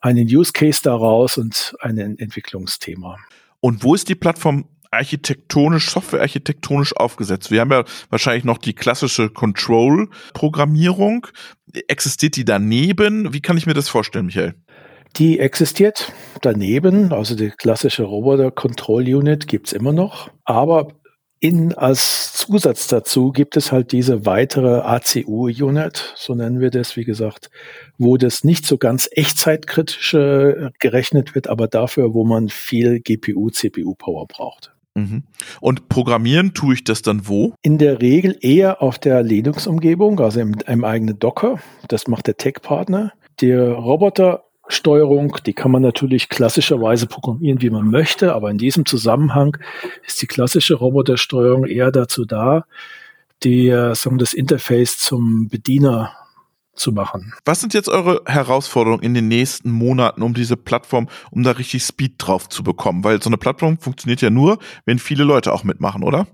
einen 0.00 0.26
Use 0.26 0.52
Case 0.52 0.80
daraus 0.82 1.38
und 1.38 1.76
ein 1.80 1.98
Entwicklungsthema. 1.98 3.18
Und 3.60 3.84
wo 3.84 3.94
ist 3.94 4.08
die 4.08 4.14
Plattform 4.14 4.66
architektonisch, 4.90 5.90
softwarearchitektonisch 5.90 6.96
aufgesetzt. 6.96 7.50
Wir 7.50 7.60
haben 7.60 7.72
ja 7.72 7.84
wahrscheinlich 8.10 8.44
noch 8.44 8.58
die 8.58 8.74
klassische 8.74 9.30
Control-Programmierung. 9.30 11.26
Existiert 11.88 12.36
die 12.36 12.44
daneben? 12.44 13.32
Wie 13.32 13.40
kann 13.40 13.56
ich 13.56 13.66
mir 13.66 13.74
das 13.74 13.88
vorstellen, 13.88 14.26
Michael? 14.26 14.54
Die 15.16 15.38
existiert 15.38 16.12
daneben, 16.42 17.12
also 17.12 17.34
die 17.34 17.50
klassische 17.50 18.02
Roboter 18.02 18.50
Control 18.50 19.02
Unit 19.02 19.48
gibt 19.48 19.68
es 19.68 19.72
immer 19.72 19.92
noch, 19.92 20.30
aber 20.44 20.88
in, 21.40 21.74
als 21.74 22.32
Zusatz 22.32 22.86
dazu 22.86 23.30
gibt 23.30 23.56
es 23.56 23.72
halt 23.72 23.92
diese 23.92 24.26
weitere 24.26 24.80
ACU-Unit, 24.80 26.14
so 26.16 26.34
nennen 26.34 26.60
wir 26.60 26.70
das, 26.70 26.96
wie 26.96 27.04
gesagt, 27.04 27.50
wo 27.98 28.16
das 28.16 28.44
nicht 28.44 28.66
so 28.66 28.78
ganz 28.78 29.08
echtzeitkritische 29.10 30.70
gerechnet 30.78 31.34
wird, 31.34 31.48
aber 31.48 31.68
dafür, 31.68 32.14
wo 32.14 32.24
man 32.24 32.48
viel 32.48 33.00
GPU, 33.00 33.50
CPU-Power 33.50 34.26
braucht. 34.26 34.75
Mhm. 34.96 35.24
Und 35.60 35.90
programmieren 35.90 36.54
tue 36.54 36.74
ich 36.74 36.82
das 36.82 37.02
dann 37.02 37.28
wo? 37.28 37.54
In 37.62 37.76
der 37.76 38.00
Regel 38.00 38.36
eher 38.40 38.82
auf 38.82 38.98
der 38.98 39.22
Linux-Umgebung, 39.22 40.18
also 40.20 40.40
im, 40.40 40.56
im 40.66 40.84
eigenen 40.84 41.18
Docker. 41.18 41.58
Das 41.88 42.08
macht 42.08 42.26
der 42.26 42.38
Tech-Partner. 42.38 43.12
Der 43.42 43.72
Robotersteuerung, 43.72 45.36
die 45.44 45.52
kann 45.52 45.70
man 45.70 45.82
natürlich 45.82 46.30
klassischerweise 46.30 47.06
programmieren, 47.06 47.60
wie 47.60 47.68
man 47.68 47.90
möchte, 47.90 48.34
aber 48.34 48.50
in 48.50 48.56
diesem 48.56 48.86
Zusammenhang 48.86 49.58
ist 50.06 50.22
die 50.22 50.26
klassische 50.26 50.74
Robotersteuerung 50.76 51.66
eher 51.66 51.92
dazu 51.92 52.24
da, 52.24 52.64
die, 53.42 53.68
äh, 53.68 53.94
sagen, 53.94 54.16
das 54.16 54.32
Interface 54.32 54.96
zum 54.96 55.48
Bediener 55.48 56.12
zu 56.76 56.92
machen. 56.92 57.32
Was 57.44 57.60
sind 57.60 57.74
jetzt 57.74 57.88
eure 57.88 58.22
Herausforderungen 58.26 59.02
in 59.02 59.14
den 59.14 59.28
nächsten 59.28 59.70
Monaten, 59.70 60.22
um 60.22 60.34
diese 60.34 60.56
Plattform, 60.56 61.08
um 61.30 61.42
da 61.42 61.52
richtig 61.52 61.82
Speed 61.82 62.14
drauf 62.18 62.48
zu 62.48 62.62
bekommen? 62.62 63.04
Weil 63.04 63.22
so 63.22 63.28
eine 63.28 63.38
Plattform 63.38 63.78
funktioniert 63.78 64.20
ja 64.20 64.30
nur, 64.30 64.58
wenn 64.84 64.98
viele 64.98 65.24
Leute 65.24 65.52
auch 65.52 65.64
mitmachen, 65.64 66.02
oder? 66.02 66.26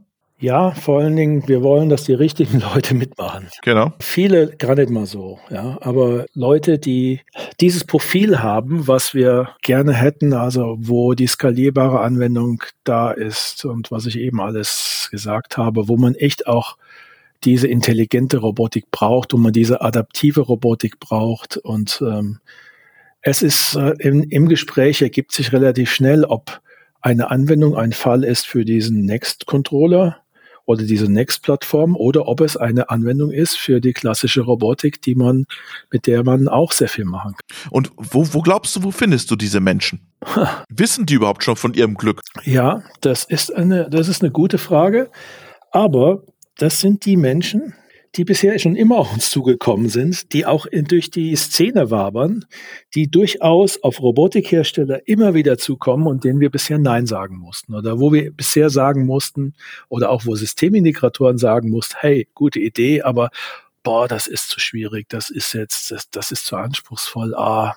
Ja, 0.42 0.72
vor 0.72 0.98
allen 0.98 1.14
Dingen, 1.14 1.46
wir 1.46 1.62
wollen, 1.62 1.88
dass 1.88 2.02
die 2.02 2.14
richtigen 2.14 2.60
Leute 2.74 2.96
mitmachen. 2.96 3.48
Genau. 3.62 3.92
Viele 4.00 4.48
gar 4.56 4.74
nicht 4.74 4.90
mal 4.90 5.06
so, 5.06 5.38
ja. 5.50 5.78
Aber 5.80 6.26
Leute, 6.34 6.80
die 6.80 7.20
dieses 7.60 7.84
Profil 7.84 8.40
haben, 8.42 8.88
was 8.88 9.14
wir 9.14 9.50
gerne 9.62 9.92
hätten, 9.92 10.32
also 10.32 10.76
wo 10.80 11.14
die 11.14 11.28
skalierbare 11.28 12.00
Anwendung 12.00 12.60
da 12.82 13.12
ist 13.12 13.64
und 13.64 13.92
was 13.92 14.06
ich 14.06 14.18
eben 14.18 14.40
alles 14.40 15.06
gesagt 15.12 15.58
habe, 15.58 15.86
wo 15.86 15.96
man 15.96 16.16
echt 16.16 16.48
auch 16.48 16.76
diese 17.44 17.68
intelligente 17.68 18.38
Robotik 18.38 18.90
braucht, 18.90 19.32
wo 19.32 19.36
man 19.36 19.52
diese 19.52 19.80
adaptive 19.80 20.40
Robotik 20.40 21.00
braucht. 21.00 21.56
Und 21.56 22.02
ähm, 22.06 22.38
es 23.20 23.42
ist 23.42 23.76
äh, 23.76 23.94
im, 23.98 24.22
im 24.24 24.48
Gespräch 24.48 25.02
ergibt 25.02 25.32
sich 25.32 25.52
relativ 25.52 25.92
schnell, 25.92 26.24
ob 26.24 26.60
eine 27.00 27.30
Anwendung 27.30 27.76
ein 27.76 27.92
Fall 27.92 28.24
ist 28.24 28.46
für 28.46 28.64
diesen 28.64 29.04
Next-Controller 29.04 30.18
oder 30.64 30.84
diese 30.84 31.10
Next-Plattform 31.10 31.96
oder 31.96 32.28
ob 32.28 32.40
es 32.40 32.56
eine 32.56 32.90
Anwendung 32.90 33.32
ist 33.32 33.56
für 33.56 33.80
die 33.80 33.92
klassische 33.92 34.42
Robotik, 34.42 35.02
die 35.02 35.16
man, 35.16 35.46
mit 35.90 36.06
der 36.06 36.22
man 36.24 36.46
auch 36.46 36.70
sehr 36.72 36.88
viel 36.88 37.04
machen 37.04 37.34
kann. 37.34 37.70
Und 37.70 37.90
wo, 37.96 38.32
wo 38.32 38.40
glaubst 38.40 38.76
du, 38.76 38.84
wo 38.84 38.92
findest 38.92 39.30
du 39.30 39.36
diese 39.36 39.60
Menschen? 39.60 40.00
Wissen 40.68 41.06
die 41.06 41.14
überhaupt 41.14 41.42
schon 41.42 41.56
von 41.56 41.74
ihrem 41.74 41.94
Glück? 41.94 42.20
Ja, 42.44 42.84
das 43.00 43.24
ist 43.24 43.54
eine, 43.54 43.90
das 43.90 44.06
ist 44.06 44.22
eine 44.22 44.30
gute 44.30 44.58
Frage. 44.58 45.10
Aber 45.72 46.22
das 46.56 46.80
sind 46.80 47.06
die 47.06 47.16
Menschen, 47.16 47.74
die 48.14 48.24
bisher 48.24 48.58
schon 48.58 48.76
immer 48.76 48.98
auf 48.98 49.12
uns 49.12 49.30
zugekommen 49.30 49.88
sind, 49.88 50.32
die 50.32 50.44
auch 50.44 50.66
in, 50.66 50.84
durch 50.84 51.10
die 51.10 51.34
Szene 51.34 51.90
wabern, 51.90 52.44
die 52.94 53.10
durchaus 53.10 53.82
auf 53.82 54.02
Robotikhersteller 54.02 55.08
immer 55.08 55.32
wieder 55.32 55.56
zukommen 55.56 56.06
und 56.06 56.24
denen 56.24 56.40
wir 56.40 56.50
bisher 56.50 56.78
Nein 56.78 57.06
sagen 57.06 57.38
mussten. 57.38 57.74
Oder 57.74 58.00
wo 58.00 58.12
wir 58.12 58.30
bisher 58.30 58.68
sagen 58.68 59.06
mussten, 59.06 59.54
oder 59.88 60.10
auch 60.10 60.26
wo 60.26 60.34
Systemintegratoren 60.34 61.38
sagen 61.38 61.70
mussten, 61.70 61.96
hey, 62.00 62.28
gute 62.34 62.60
Idee, 62.60 63.00
aber 63.02 63.30
boah, 63.82 64.08
das 64.08 64.26
ist 64.26 64.48
zu 64.48 64.60
schwierig, 64.60 65.08
das 65.08 65.30
ist 65.30 65.54
jetzt, 65.54 65.90
das, 65.90 66.10
das 66.10 66.30
ist 66.32 66.46
zu 66.46 66.56
anspruchsvoll, 66.56 67.34
ah, 67.34 67.74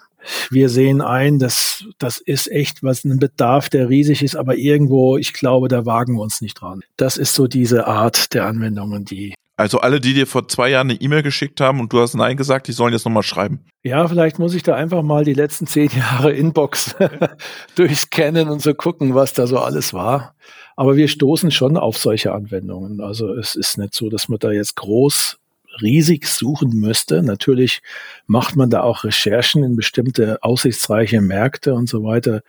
wir 0.49 0.69
sehen 0.69 1.01
ein, 1.01 1.39
dass 1.39 1.85
das 1.97 2.17
ist 2.17 2.51
echt 2.51 2.83
was 2.83 3.03
ein 3.03 3.19
Bedarf, 3.19 3.69
der 3.69 3.89
riesig 3.89 4.23
ist, 4.23 4.35
aber 4.35 4.55
irgendwo, 4.57 5.17
ich 5.17 5.33
glaube, 5.33 5.67
da 5.67 5.85
wagen 5.85 6.15
wir 6.15 6.21
uns 6.21 6.41
nicht 6.41 6.61
dran. 6.61 6.81
Das 6.97 7.17
ist 7.17 7.35
so 7.35 7.47
diese 7.47 7.87
Art 7.87 8.33
der 8.33 8.45
Anwendungen, 8.45 9.05
die 9.05 9.33
also 9.57 9.79
alle, 9.79 10.01
die 10.01 10.13
dir 10.13 10.27
vor 10.27 10.49
zwei 10.49 10.69
Jahren 10.69 10.89
eine 10.89 10.99
E-Mail 10.99 11.23
geschickt 11.23 11.61
haben 11.61 11.79
und 11.79 11.93
du 11.93 12.01
hast 12.01 12.13
Nein 12.13 12.35
gesagt, 12.35 12.67
die 12.67 12.73
sollen 12.73 12.91
jetzt 12.91 13.05
nochmal 13.05 13.23
schreiben. 13.23 13.61
Ja, 13.83 14.05
vielleicht 14.07 14.37
muss 14.37 14.53
ich 14.53 14.63
da 14.63 14.75
einfach 14.75 15.01
mal 15.01 15.23
die 15.23 15.33
letzten 15.33 15.65
zehn 15.65 15.89
Jahre 15.95 16.33
Inbox 16.33 16.95
durchscannen 17.75 18.49
und 18.49 18.61
so 18.61 18.73
gucken, 18.73 19.15
was 19.15 19.31
da 19.31 19.47
so 19.47 19.59
alles 19.59 19.93
war. 19.93 20.35
Aber 20.75 20.97
wir 20.97 21.07
stoßen 21.07 21.51
schon 21.51 21.77
auf 21.77 21.97
solche 21.97 22.33
Anwendungen. 22.33 22.99
Also 22.99 23.33
es 23.33 23.55
ist 23.55 23.77
nicht 23.77 23.93
so, 23.93 24.09
dass 24.09 24.27
man 24.27 24.39
da 24.39 24.51
jetzt 24.51 24.75
groß 24.75 25.37
riesig 25.81 26.27
suchen 26.27 26.79
müsste. 26.79 27.23
Natürlich 27.23 27.81
macht 28.27 28.55
man 28.55 28.69
da 28.69 28.81
auch 28.81 29.03
Recherchen 29.03 29.63
in 29.63 29.75
bestimmte 29.75 30.41
aussichtsreiche 30.43 31.21
Märkte 31.21 31.73
und 31.73 31.89
so 31.89 32.03
weiter. 32.03 32.41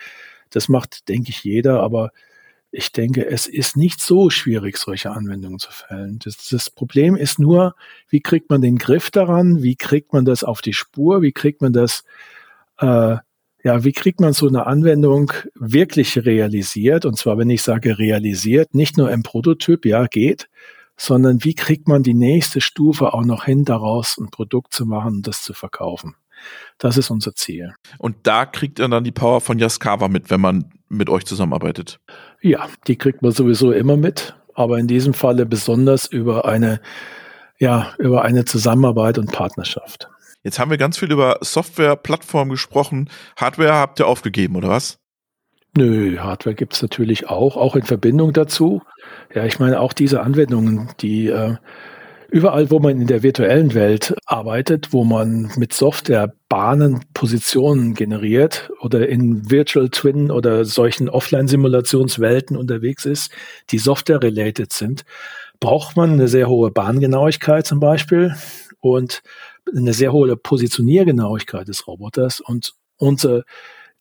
Das 0.50 0.68
macht, 0.68 1.08
denke 1.08 1.30
ich, 1.30 1.44
jeder, 1.44 1.80
aber 1.82 2.12
ich 2.70 2.92
denke, 2.92 3.26
es 3.26 3.46
ist 3.46 3.76
nicht 3.76 4.00
so 4.00 4.28
schwierig, 4.28 4.76
solche 4.76 5.10
Anwendungen 5.10 5.58
zu 5.58 5.70
fällen. 5.70 6.18
Das, 6.22 6.48
das, 6.48 6.68
Problem 6.68 7.16
ist 7.16 7.38
nur, 7.38 7.74
wie 8.08 8.20
kriegt 8.20 8.50
man 8.50 8.60
den 8.60 8.76
Griff 8.76 9.10
daran? 9.10 9.62
Wie 9.62 9.76
kriegt 9.76 10.12
man 10.12 10.24
das 10.24 10.44
auf 10.44 10.60
die 10.60 10.74
Spur? 10.74 11.22
Wie 11.22 11.32
kriegt 11.32 11.62
man 11.62 11.72
das, 11.72 12.04
äh, 12.78 13.16
ja, 13.64 13.84
wie 13.84 13.92
kriegt 13.92 14.20
man 14.20 14.32
so 14.32 14.46
eine 14.46 14.66
Anwendung 14.66 15.32
wirklich 15.54 16.24
realisiert? 16.24 17.06
Und 17.06 17.16
zwar, 17.16 17.38
wenn 17.38 17.50
ich 17.50 17.62
sage 17.62 17.98
realisiert, 17.98 18.74
nicht 18.74 18.98
nur 18.98 19.10
im 19.10 19.22
Prototyp, 19.22 19.86
ja, 19.86 20.06
geht, 20.06 20.48
sondern 20.96 21.44
wie 21.44 21.54
kriegt 21.54 21.88
man 21.88 22.02
die 22.02 22.14
nächste 22.14 22.60
Stufe 22.60 23.12
auch 23.12 23.24
noch 23.24 23.44
hin, 23.44 23.64
daraus 23.64 24.18
ein 24.18 24.30
Produkt 24.30 24.72
zu 24.72 24.86
machen 24.86 25.16
und 25.16 25.26
das 25.26 25.42
zu 25.42 25.52
verkaufen. 25.52 26.16
Das 26.78 26.96
ist 26.96 27.10
unser 27.10 27.34
Ziel. 27.34 27.74
Und 27.98 28.16
da 28.24 28.46
kriegt 28.46 28.78
ihr 28.78 28.88
dann 28.88 29.04
die 29.04 29.12
Power 29.12 29.40
von 29.40 29.58
Yaskawa 29.58 30.08
mit, 30.08 30.30
wenn 30.30 30.40
man 30.40 30.72
mit 30.88 31.08
euch 31.08 31.24
zusammenarbeitet. 31.24 32.00
Ja, 32.40 32.68
die 32.86 32.96
kriegt 32.96 33.22
man 33.22 33.32
sowieso 33.32 33.72
immer 33.72 33.96
mit, 33.96 34.36
aber 34.54 34.78
in 34.78 34.86
diesem 34.86 35.14
Falle 35.14 35.46
besonders 35.46 36.06
über 36.06 36.44
eine, 36.44 36.80
ja, 37.58 37.94
über 37.98 38.22
eine 38.22 38.44
Zusammenarbeit 38.44 39.18
und 39.18 39.32
Partnerschaft. 39.32 40.08
Jetzt 40.42 40.58
haben 40.58 40.70
wir 40.70 40.78
ganz 40.78 40.98
viel 40.98 41.10
über 41.10 41.38
Software-Plattformen 41.40 42.50
gesprochen. 42.50 43.10
Hardware 43.36 43.74
habt 43.74 43.98
ihr 43.98 44.06
aufgegeben, 44.06 44.56
oder 44.56 44.68
was? 44.68 44.98
Nö, 45.76 46.16
Hardware 46.18 46.54
gibt's 46.54 46.80
natürlich 46.80 47.28
auch, 47.28 47.56
auch 47.56 47.76
in 47.76 47.82
Verbindung 47.82 48.32
dazu. 48.32 48.80
Ja, 49.34 49.44
ich 49.44 49.58
meine, 49.58 49.80
auch 49.80 49.92
diese 49.92 50.22
Anwendungen, 50.22 50.88
die 51.00 51.26
äh, 51.26 51.56
überall, 52.30 52.70
wo 52.70 52.78
man 52.78 52.98
in 52.98 53.06
der 53.06 53.22
virtuellen 53.22 53.74
Welt 53.74 54.14
arbeitet, 54.24 54.94
wo 54.94 55.04
man 55.04 55.52
mit 55.56 55.74
Software 55.74 56.32
Bahnen, 56.48 57.04
Positionen 57.12 57.92
generiert 57.92 58.70
oder 58.80 59.06
in 59.06 59.50
Virtual 59.50 59.90
Twin 59.90 60.30
oder 60.30 60.64
solchen 60.64 61.10
Offline-Simulationswelten 61.10 62.56
unterwegs 62.56 63.04
ist, 63.04 63.30
die 63.70 63.78
Software-related 63.78 64.72
sind, 64.72 65.04
braucht 65.60 65.94
man 65.94 66.12
eine 66.12 66.28
sehr 66.28 66.48
hohe 66.48 66.70
Bahngenauigkeit 66.70 67.66
zum 67.66 67.80
Beispiel 67.80 68.34
und 68.80 69.22
eine 69.74 69.92
sehr 69.92 70.12
hohe 70.12 70.36
Positioniergenauigkeit 70.36 71.68
des 71.68 71.86
Roboters 71.86 72.40
und 72.40 72.72
unser 72.96 73.42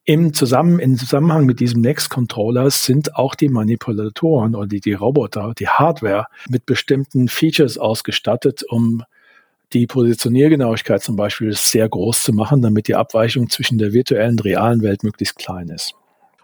im, 0.05 0.33
zusammen, 0.33 0.79
im 0.79 0.97
Zusammenhang 0.97 1.45
mit 1.45 1.59
diesem 1.59 1.81
Next 1.81 2.09
Controller 2.11 2.69
sind 2.69 3.15
auch 3.15 3.33
die 3.33 3.49
Manipulatoren 3.49 4.55
oder 4.55 4.67
die, 4.67 4.79
die 4.79 4.93
Roboter, 4.93 5.53
die 5.57 5.67
Hardware 5.67 6.27
mit 6.47 6.65
bestimmten 6.65 7.27
Features 7.27 7.77
ausgestattet, 7.79 8.63
um 8.69 9.03
die 9.73 9.87
Positioniergenauigkeit 9.87 11.01
zum 11.01 11.15
Beispiel 11.15 11.53
sehr 11.53 11.89
groß 11.89 12.21
zu 12.21 12.33
machen, 12.33 12.61
damit 12.61 12.87
die 12.87 12.95
Abweichung 12.95 13.49
zwischen 13.49 13.79
der 13.79 13.93
virtuellen 13.93 14.31
und 14.31 14.45
realen 14.45 14.81
Welt 14.83 15.03
möglichst 15.03 15.37
klein 15.37 15.69
ist. 15.69 15.95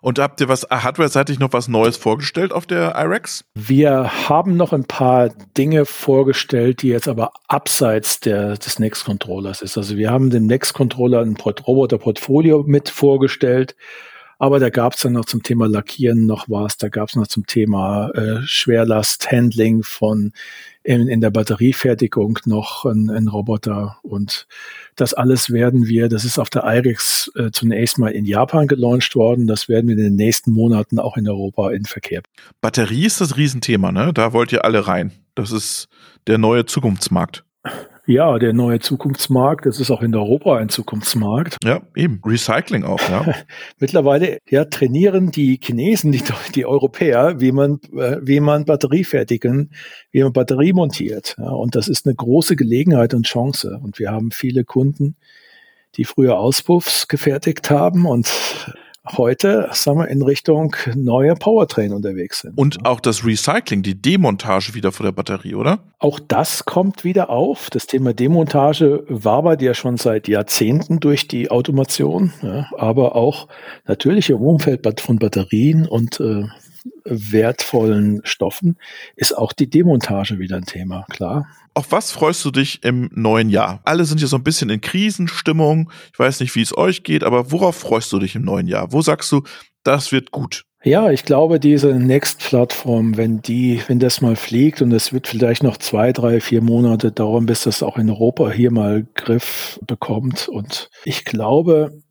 Und 0.04 0.18
habt 0.18 0.42
ihr 0.42 0.50
was 0.50 0.68
hardware-seitig 0.70 1.38
noch 1.38 1.54
was 1.54 1.68
Neues 1.68 1.96
vorgestellt 1.96 2.54
auf 2.54 2.66
der 2.66 2.96
IREX? 2.96 3.46
Wir 3.54 4.28
haben 4.28 4.58
noch 4.58 4.74
ein 4.74 4.86
paar 4.86 5.30
Dinge 5.56 5.86
vorgestellt, 5.86 6.82
die 6.82 6.88
jetzt 6.88 7.08
aber 7.08 7.34
abseits 7.48 8.20
der, 8.20 8.58
des 8.58 8.80
Next 8.80 9.06
Controllers 9.06 9.62
ist. 9.62 9.78
Also 9.78 9.98
wir 9.98 10.10
haben 10.10 10.32
dem 10.32 10.48
Next 10.48 10.74
Controller 10.74 11.22
ein 11.22 11.38
Roboter-Portfolio 11.38 12.64
mit 12.66 12.90
vorgestellt. 12.90 13.76
Aber 14.42 14.58
da 14.58 14.72
gab 14.72 14.94
es 14.94 15.02
dann 15.02 15.14
noch 15.14 15.26
zum 15.26 15.44
Thema 15.44 15.68
Lackieren 15.68 16.26
noch 16.26 16.50
was, 16.50 16.76
da 16.76 16.90
gab 16.90 17.10
es 17.10 17.16
noch 17.16 17.28
zum 17.28 17.46
Thema 17.46 18.10
äh, 18.16 18.42
Schwerlast-Handling 18.44 19.84
von 19.84 20.32
in, 20.82 21.08
in 21.08 21.22
der 21.22 21.30
Batteriefertigung 21.30 22.40
noch 22.46 22.86
ein, 22.86 23.12
ein, 23.12 23.28
Roboter. 23.28 24.00
Und 24.02 24.48
das 24.96 25.14
alles 25.14 25.52
werden 25.52 25.86
wir, 25.86 26.10
das 26.10 26.26
ist 26.26 26.40
auf 26.40 26.50
der 26.50 26.64
IRIX 26.64 27.32
äh, 27.36 27.52
zunächst 27.52 28.00
mal 28.00 28.14
in 28.14 28.26
Japan 28.26 28.66
gelauncht 28.68 29.16
worden. 29.16 29.46
Das 29.46 29.70
werden 29.70 29.88
wir 29.88 29.96
in 29.96 30.02
den 30.04 30.16
nächsten 30.16 30.50
Monaten 30.50 30.98
auch 30.98 31.18
in 31.18 31.30
Europa 31.30 31.70
in 31.70 31.86
Verkehr. 31.86 32.24
Batterie 32.62 33.06
ist 33.06 33.22
das 33.22 33.38
Riesenthema, 33.38 33.92
ne? 33.92 34.12
Da 34.12 34.34
wollt 34.34 34.52
ihr 34.52 34.66
alle 34.66 34.88
rein. 34.88 35.12
Das 35.36 35.52
ist 35.52 35.88
der 36.26 36.40
neue 36.40 36.66
Zukunftsmarkt. 36.66 37.44
Ja, 38.08 38.40
der 38.40 38.54
neue 38.54 38.80
Zukunftsmarkt, 38.80 39.66
das 39.66 39.80
ist 39.80 39.92
auch 39.92 40.02
in 40.02 40.16
Europa 40.16 40.58
ein 40.58 40.70
Zukunftsmarkt. 40.70 41.58
Ja, 41.64 41.82
eben. 41.96 42.20
Recycling 42.26 42.84
auch, 42.84 43.00
ja. 43.10 43.34
Mittlerweile 43.80 44.40
ja, 44.50 44.66
trainieren 44.66 45.32
die 45.32 45.60
Chinesen, 45.62 46.12
die, 46.12 46.24
die 46.56 46.66
Europäer, 46.66 47.40
wie 47.40 47.52
man, 47.52 47.80
äh, 47.96 48.18
wie 48.22 48.40
man 48.40 48.66
Batterie 48.66 49.04
fertigen, 49.04 49.72
wie 50.12 50.24
man 50.24 50.34
Batterie 50.34 50.74
montiert. 50.74 51.36
Ja, 51.38 51.50
und 51.50 51.76
das 51.76 51.88
ist 51.88 52.08
eine 52.08 52.16
große 52.16 52.56
Gelegenheit 52.56 53.14
und 53.14 53.28
Chance. 53.28 53.80
Und 53.82 54.00
wir 54.00 54.12
haben 54.12 54.32
viele 54.32 54.64
Kunden, 54.64 55.16
die 55.96 56.06
früher 56.06 56.40
Auspuffs 56.40 57.08
gefertigt 57.08 57.70
haben 57.70 58.06
und 58.08 58.32
heute, 59.06 59.70
sagen 59.72 60.00
wir, 60.00 60.08
in 60.08 60.22
Richtung 60.22 60.76
neue 60.96 61.34
Powertrain 61.36 61.94
unterwegs 61.94 62.42
sind. 62.42 62.58
Und 62.58 62.86
auch 62.86 63.00
das 63.00 63.26
Recycling, 63.26 63.82
die 63.82 64.00
Demontage 64.00 64.74
wieder 64.74 64.92
von 64.92 65.06
der 65.06 65.12
Batterie, 65.12 65.56
oder? 65.56 65.80
Auch 66.00 66.20
das 66.20 66.66
kommt 66.66 67.04
wieder 67.04 67.30
auf. 67.30 67.70
Das 67.70 67.88
Thema 67.88 68.14
Demontage 68.14 69.04
war 69.08 69.44
bei 69.44 69.56
dir 69.56 69.74
schon 69.74 69.98
seit 69.98 70.28
Jahrzehnten 70.28 71.00
durch 71.00 71.28
die 71.28 71.50
Automation, 71.50 72.32
ja, 72.42 72.68
aber 72.78 73.16
auch 73.16 73.48
natürlich 73.88 74.30
im 74.30 74.42
Umfeld 74.42 75.02
von 75.02 75.18
Batterien 75.18 75.88
und 75.88 76.20
äh, 76.20 76.46
wertvollen 77.04 78.22
Stoffen 78.24 78.78
ist 79.16 79.38
auch 79.38 79.54
die 79.54 79.70
Demontage 79.70 80.40
wieder 80.40 80.58
ein 80.58 80.66
Thema, 80.66 81.06
klar. 81.10 81.48
Auf 81.74 81.92
was 81.92 82.12
freust 82.12 82.44
du 82.44 82.52
dich 82.52 82.84
im 82.84 83.10
neuen 83.14 83.50
Jahr? 83.50 83.82
Alle 83.86 84.06
sind 84.06 84.18
hier 84.18 84.28
so 84.28 84.36
ein 84.36 84.44
bisschen 84.44 84.70
in 84.70 84.82
Krisenstimmung. 84.82 85.92
Ich 86.12 86.20
weiß 86.20 86.42
nicht, 86.42 86.54
wie 86.56 86.62
es 86.62 86.78
euch 86.78 87.04
geht, 87.04 87.24
aber 87.24 87.52
worauf 87.52 87.78
freust 87.78 88.12
du 88.12 88.20
dich 88.20 88.36
im 88.36 88.44
neuen 88.44 88.68
Jahr? 88.68 88.92
Wo 88.92 89.02
sagst 89.02 89.32
du, 89.32 89.44
das 89.84 90.12
wird 90.12 90.32
gut? 90.32 90.66
Ja, 90.84 91.12
ich 91.12 91.26
glaube, 91.26 91.60
diese 91.60 91.94
Next-Plattform, 91.94 93.16
wenn 93.16 93.42
die, 93.44 93.84
wenn 93.86 94.00
das 94.00 94.20
mal 94.20 94.36
fliegt 94.36 94.82
und 94.82 94.92
es 94.92 95.14
wird 95.14 95.28
vielleicht 95.28 95.62
noch 95.62 95.78
zwei, 95.78 96.12
drei, 96.12 96.42
vier 96.42 96.64
Monate 96.64 97.12
dauern, 97.12 97.46
bis 97.46 97.64
das 97.64 97.84
auch 97.84 97.98
in 97.98 98.10
Europa 98.10 98.50
hier 98.50 98.72
mal 98.72 99.06
Griff 99.14 99.80
bekommt. 99.86 100.50
Und 100.50 100.90
ich 101.06 101.24
glaube, 101.24 102.02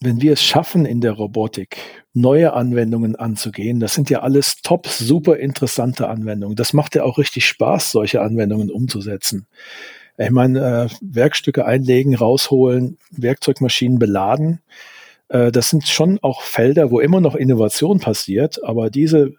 wenn 0.00 0.20
wir 0.20 0.32
es 0.32 0.42
schaffen, 0.42 0.86
in 0.86 1.00
der 1.00 1.12
Robotik 1.12 1.76
neue 2.14 2.52
Anwendungen 2.52 3.16
anzugehen, 3.16 3.80
das 3.80 3.94
sind 3.94 4.10
ja 4.10 4.20
alles 4.20 4.56
top, 4.62 4.86
super 4.86 5.36
interessante 5.36 6.08
Anwendungen. 6.08 6.56
Das 6.56 6.72
macht 6.72 6.94
ja 6.94 7.04
auch 7.04 7.18
richtig 7.18 7.46
Spaß, 7.46 7.92
solche 7.92 8.20
Anwendungen 8.20 8.70
umzusetzen. 8.70 9.46
Ich 10.16 10.30
meine, 10.30 10.88
äh, 10.90 10.94
Werkstücke 11.00 11.64
einlegen, 11.64 12.16
rausholen, 12.16 12.98
Werkzeugmaschinen 13.12 13.98
beladen. 13.98 14.60
Äh, 15.28 15.52
das 15.52 15.68
sind 15.68 15.86
schon 15.86 16.18
auch 16.22 16.42
Felder, 16.42 16.90
wo 16.90 16.98
immer 16.98 17.20
noch 17.20 17.36
Innovation 17.36 18.00
passiert, 18.00 18.62
aber 18.64 18.90
diese 18.90 19.34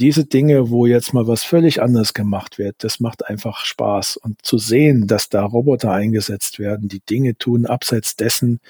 diese 0.00 0.24
Dinge, 0.24 0.70
wo 0.70 0.86
jetzt 0.86 1.14
mal 1.14 1.28
was 1.28 1.44
völlig 1.44 1.80
anderes 1.80 2.14
gemacht 2.14 2.58
wird, 2.58 2.82
das 2.82 2.98
macht 2.98 3.26
einfach 3.26 3.64
Spaß. 3.64 4.16
Und 4.16 4.44
zu 4.44 4.58
sehen, 4.58 5.06
dass 5.06 5.28
da 5.28 5.44
Roboter 5.44 5.92
eingesetzt 5.92 6.58
werden, 6.58 6.88
die 6.88 7.00
Dinge 7.00 7.38
tun, 7.38 7.66
abseits 7.66 8.16
dessen, 8.16 8.60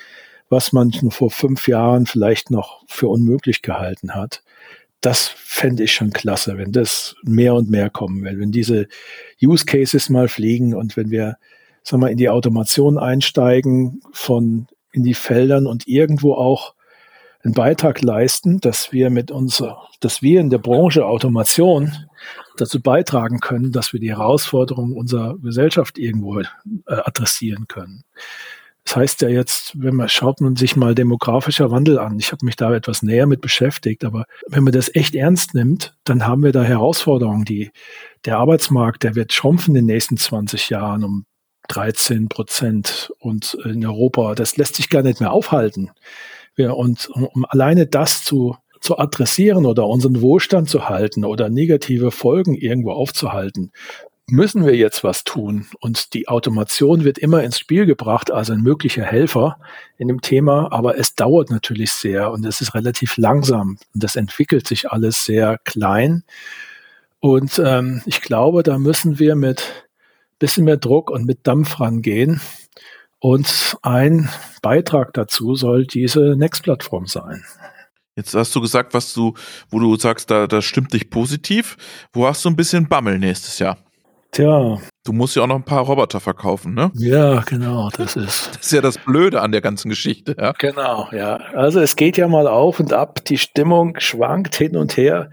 was 0.48 0.72
man 0.72 0.92
vor 1.10 1.30
fünf 1.30 1.68
Jahren 1.68 2.06
vielleicht 2.06 2.50
noch 2.50 2.82
für 2.86 3.08
unmöglich 3.08 3.62
gehalten 3.62 4.14
hat. 4.14 4.42
Das 5.00 5.26
fände 5.26 5.82
ich 5.84 5.92
schon 5.92 6.12
klasse, 6.12 6.56
wenn 6.56 6.72
das 6.72 7.16
mehr 7.22 7.54
und 7.54 7.70
mehr 7.70 7.90
kommen 7.90 8.24
will, 8.24 8.38
wenn 8.40 8.52
diese 8.52 8.88
Use 9.42 9.64
Cases 9.64 10.08
mal 10.08 10.28
fliegen 10.28 10.74
und 10.74 10.96
wenn 10.96 11.10
wir, 11.10 11.36
sagen 11.82 12.02
wir, 12.02 12.10
in 12.10 12.16
die 12.16 12.28
Automation 12.28 12.98
einsteigen 12.98 14.00
von 14.12 14.66
in 14.92 15.02
die 15.02 15.14
Feldern 15.14 15.66
und 15.66 15.88
irgendwo 15.88 16.34
auch 16.34 16.74
einen 17.42 17.52
Beitrag 17.52 18.00
leisten, 18.00 18.60
dass 18.60 18.92
wir 18.92 19.10
mit 19.10 19.30
unserer, 19.30 19.88
dass 20.00 20.22
wir 20.22 20.40
in 20.40 20.50
der 20.50 20.58
Branche 20.58 21.04
Automation 21.04 21.92
dazu 22.56 22.80
beitragen 22.80 23.40
können, 23.40 23.72
dass 23.72 23.92
wir 23.92 24.00
die 24.00 24.10
Herausforderungen 24.10 24.96
unserer 24.96 25.36
Gesellschaft 25.38 25.98
irgendwo 25.98 26.40
äh, 26.40 26.46
adressieren 26.86 27.66
können. 27.68 28.04
Das 28.84 28.96
heißt 28.96 29.22
ja 29.22 29.28
jetzt, 29.28 29.80
wenn 29.80 29.96
man 29.96 30.08
schaut 30.08 30.40
man 30.40 30.56
sich 30.56 30.76
mal 30.76 30.94
demografischer 30.94 31.70
Wandel 31.70 31.98
an. 31.98 32.18
Ich 32.18 32.32
habe 32.32 32.44
mich 32.44 32.56
da 32.56 32.72
etwas 32.74 33.02
näher 33.02 33.26
mit 33.26 33.40
beschäftigt, 33.40 34.04
aber 34.04 34.26
wenn 34.46 34.62
man 34.62 34.74
das 34.74 34.94
echt 34.94 35.14
ernst 35.14 35.54
nimmt, 35.54 35.96
dann 36.04 36.26
haben 36.26 36.42
wir 36.42 36.52
da 36.52 36.62
Herausforderungen. 36.62 37.44
Die, 37.46 37.70
der 38.26 38.38
Arbeitsmarkt, 38.38 39.02
der 39.02 39.14
wird 39.14 39.32
schrumpfen 39.32 39.74
in 39.74 39.86
den 39.86 39.94
nächsten 39.94 40.18
20 40.18 40.68
Jahren 40.68 41.02
um 41.02 41.24
13 41.68 42.28
Prozent 42.28 43.10
und 43.20 43.56
in 43.64 43.84
Europa, 43.86 44.34
das 44.34 44.58
lässt 44.58 44.76
sich 44.76 44.90
gar 44.90 45.02
nicht 45.02 45.20
mehr 45.20 45.32
aufhalten. 45.32 45.90
Ja, 46.56 46.72
und 46.72 47.08
um, 47.08 47.24
um 47.24 47.46
alleine 47.48 47.86
das 47.86 48.22
zu, 48.22 48.56
zu 48.80 48.98
adressieren 48.98 49.64
oder 49.64 49.86
unseren 49.86 50.20
Wohlstand 50.20 50.68
zu 50.68 50.90
halten 50.90 51.24
oder 51.24 51.48
negative 51.48 52.10
Folgen 52.10 52.54
irgendwo 52.54 52.92
aufzuhalten, 52.92 53.72
müssen 54.26 54.64
wir 54.64 54.76
jetzt 54.76 55.04
was 55.04 55.24
tun. 55.24 55.66
Und 55.80 56.14
die 56.14 56.28
Automation 56.28 57.04
wird 57.04 57.18
immer 57.18 57.42
ins 57.42 57.58
Spiel 57.58 57.86
gebracht 57.86 58.30
als 58.30 58.50
ein 58.50 58.62
möglicher 58.62 59.04
Helfer 59.04 59.58
in 59.98 60.08
dem 60.08 60.20
Thema, 60.20 60.72
aber 60.72 60.98
es 60.98 61.14
dauert 61.14 61.50
natürlich 61.50 61.92
sehr 61.92 62.30
und 62.30 62.44
es 62.46 62.60
ist 62.60 62.74
relativ 62.74 63.16
langsam 63.16 63.78
und 63.92 64.02
das 64.02 64.16
entwickelt 64.16 64.66
sich 64.66 64.90
alles 64.90 65.24
sehr 65.24 65.58
klein. 65.64 66.24
Und 67.20 67.58
ähm, 67.58 68.02
ich 68.06 68.22
glaube, 68.22 68.62
da 68.62 68.78
müssen 68.78 69.18
wir 69.18 69.34
mit 69.34 69.84
bisschen 70.38 70.64
mehr 70.64 70.76
Druck 70.76 71.10
und 71.10 71.24
mit 71.24 71.46
Dampf 71.46 71.80
rangehen. 71.80 72.40
Und 73.18 73.78
ein 73.80 74.28
Beitrag 74.60 75.14
dazu 75.14 75.54
soll 75.54 75.86
diese 75.86 76.36
Next-Plattform 76.36 77.06
sein. 77.06 77.42
Jetzt 78.16 78.34
hast 78.34 78.54
du 78.54 78.60
gesagt, 78.60 78.92
was 78.92 79.14
du, 79.14 79.34
wo 79.70 79.78
du 79.78 79.96
sagst, 79.96 80.30
da, 80.30 80.46
das 80.46 80.64
stimmt 80.66 80.92
dich 80.92 81.08
positiv. 81.08 81.76
Wo 82.12 82.26
hast 82.26 82.44
du 82.44 82.50
ein 82.50 82.56
bisschen 82.56 82.88
Bammel 82.88 83.18
nächstes 83.18 83.58
Jahr? 83.58 83.78
Tja. 84.34 84.78
Du 85.04 85.12
musst 85.12 85.36
ja 85.36 85.42
auch 85.42 85.46
noch 85.46 85.54
ein 85.54 85.64
paar 85.64 85.84
Roboter 85.84 86.18
verkaufen, 86.18 86.74
ne? 86.74 86.90
Ja, 86.94 87.42
genau, 87.42 87.88
das 87.96 88.16
ist. 88.16 88.48
Das 88.56 88.66
ist 88.66 88.72
ja 88.72 88.80
das 88.80 88.98
Blöde 88.98 89.40
an 89.40 89.52
der 89.52 89.60
ganzen 89.60 89.90
Geschichte, 89.90 90.34
ja. 90.36 90.52
Genau, 90.58 91.06
ja. 91.12 91.36
Also 91.54 91.78
es 91.78 91.94
geht 91.94 92.16
ja 92.16 92.26
mal 92.26 92.48
auf 92.48 92.80
und 92.80 92.92
ab, 92.92 93.24
die 93.24 93.38
Stimmung 93.38 93.94
schwankt 93.98 94.56
hin 94.56 94.76
und 94.76 94.96
her. 94.96 95.30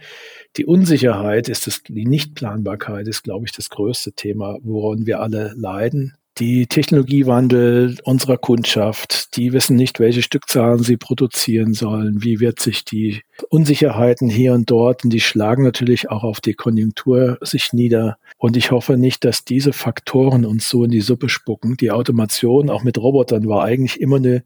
Die 0.55 0.67
Unsicherheit 0.67 1.49
ist 1.49 1.65
das, 1.65 1.81
die 1.81 2.05
Nichtplanbarkeit 2.05 3.07
ist, 3.07 3.23
glaube 3.23 3.45
ich, 3.45 3.53
das 3.53 3.71
größte 3.71 4.11
Thema, 4.11 4.57
woran 4.61 5.07
wir 5.07 5.19
alle 5.19 5.51
leiden 5.55 6.13
die 6.37 6.67
Technologiewandel 6.67 7.97
unserer 8.03 8.37
Kundschaft, 8.37 9.35
die 9.35 9.51
wissen 9.53 9.75
nicht, 9.75 9.99
welche 9.99 10.21
Stückzahlen 10.21 10.81
sie 10.81 10.97
produzieren 10.97 11.73
sollen, 11.73 12.23
wie 12.23 12.39
wird 12.39 12.59
sich 12.59 12.85
die 12.85 13.21
Unsicherheiten 13.49 14.29
hier 14.29 14.53
und 14.53 14.69
dort, 14.71 15.03
und 15.03 15.11
die 15.11 15.19
schlagen 15.19 15.63
natürlich 15.63 16.09
auch 16.09 16.23
auf 16.23 16.39
die 16.39 16.53
Konjunktur 16.53 17.37
sich 17.41 17.73
nieder. 17.73 18.17
Und 18.37 18.55
ich 18.55 18.71
hoffe 18.71 18.97
nicht, 18.97 19.25
dass 19.25 19.43
diese 19.43 19.73
Faktoren 19.73 20.45
uns 20.45 20.69
so 20.69 20.83
in 20.83 20.91
die 20.91 21.01
Suppe 21.01 21.29
spucken. 21.29 21.77
Die 21.77 21.91
Automation, 21.91 22.69
auch 22.69 22.83
mit 22.83 22.97
Robotern, 22.97 23.47
war 23.47 23.63
eigentlich 23.63 23.99
immer 23.99 24.17
eine, 24.17 24.43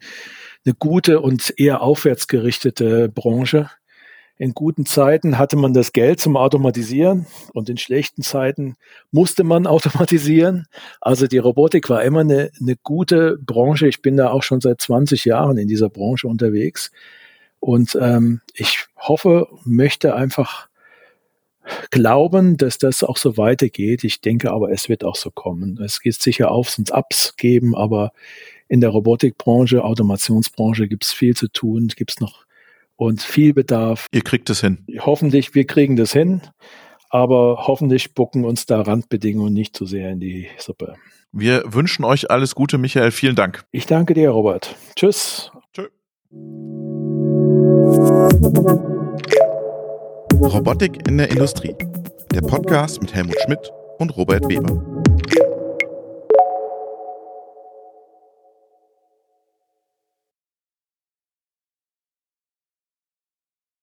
eine 0.65 0.75
gute 0.77 1.21
und 1.21 1.53
eher 1.57 1.81
aufwärtsgerichtete 1.81 3.09
Branche. 3.09 3.69
In 4.37 4.53
guten 4.53 4.85
Zeiten 4.85 5.37
hatte 5.37 5.55
man 5.55 5.73
das 5.73 5.93
Geld 5.93 6.19
zum 6.19 6.35
Automatisieren 6.35 7.25
und 7.53 7.69
in 7.69 7.77
schlechten 7.77 8.21
Zeiten 8.21 8.75
musste 9.11 9.45
man 9.45 9.65
automatisieren. 9.67 10.67
Also 10.99 11.27
die 11.27 11.37
Robotik 11.37 11.89
war 11.89 12.03
immer 12.03 12.21
eine, 12.21 12.51
eine 12.59 12.75
gute 12.83 13.37
Branche. 13.37 13.87
Ich 13.87 14.01
bin 14.01 14.17
da 14.17 14.31
auch 14.31 14.43
schon 14.43 14.59
seit 14.59 14.81
20 14.81 15.23
Jahren 15.23 15.57
in 15.57 15.69
dieser 15.69 15.89
Branche 15.89 16.27
unterwegs. 16.27 16.91
Und 17.61 17.97
ähm, 17.99 18.41
ich 18.53 18.85
hoffe, 18.97 19.47
möchte 19.63 20.15
einfach 20.15 20.67
glauben, 21.89 22.57
dass 22.57 22.77
das 22.77 23.03
auch 23.03 23.17
so 23.17 23.37
weitergeht. 23.37 24.03
Ich 24.03 24.21
denke 24.21 24.51
aber, 24.51 24.69
es 24.71 24.89
wird 24.89 25.03
auch 25.03 25.15
so 25.15 25.31
kommen. 25.31 25.81
Es 25.81 26.01
geht 26.01 26.21
sicher 26.21 26.51
Aufs 26.51 26.77
und 26.77 26.91
Abs 26.93 27.37
geben, 27.37 27.75
aber 27.75 28.11
in 28.67 28.81
der 28.81 28.89
Robotikbranche, 28.89 29.83
Automationsbranche 29.83 30.87
gibt 30.87 31.05
es 31.05 31.13
viel 31.13 31.35
zu 31.35 31.47
tun, 31.47 31.87
gibt 31.87 32.11
es 32.11 32.19
noch 32.19 32.44
und 32.95 33.21
viel 33.21 33.53
Bedarf. 33.53 34.07
Ihr 34.11 34.21
kriegt 34.21 34.49
es 34.49 34.61
hin. 34.61 34.85
Hoffentlich, 34.99 35.55
wir 35.55 35.65
kriegen 35.65 35.95
das 35.95 36.13
hin, 36.13 36.41
aber 37.09 37.65
hoffentlich 37.67 38.13
bucken 38.13 38.45
uns 38.45 38.65
da 38.65 38.81
Randbedingungen 38.81 39.53
nicht 39.53 39.75
zu 39.75 39.85
sehr 39.85 40.09
in 40.11 40.19
die 40.19 40.47
Suppe. 40.57 40.95
Wir 41.31 41.63
wünschen 41.65 42.05
euch 42.05 42.31
alles 42.31 42.55
Gute, 42.55 42.77
Michael. 42.77 43.11
Vielen 43.11 43.35
Dank. 43.35 43.65
Ich 43.71 43.85
danke 43.85 44.13
dir, 44.13 44.29
Robert. 44.29 44.75
Tschüss. 44.95 45.51
Tschö. 45.73 45.87
Robotik 50.41 51.07
in 51.07 51.17
der 51.17 51.29
Industrie. 51.29 51.75
Der 52.33 52.41
Podcast 52.41 53.01
mit 53.01 53.13
Helmut 53.13 53.35
Schmidt 53.45 53.71
und 53.99 54.15
Robert 54.15 54.47
Weber. 54.47 54.81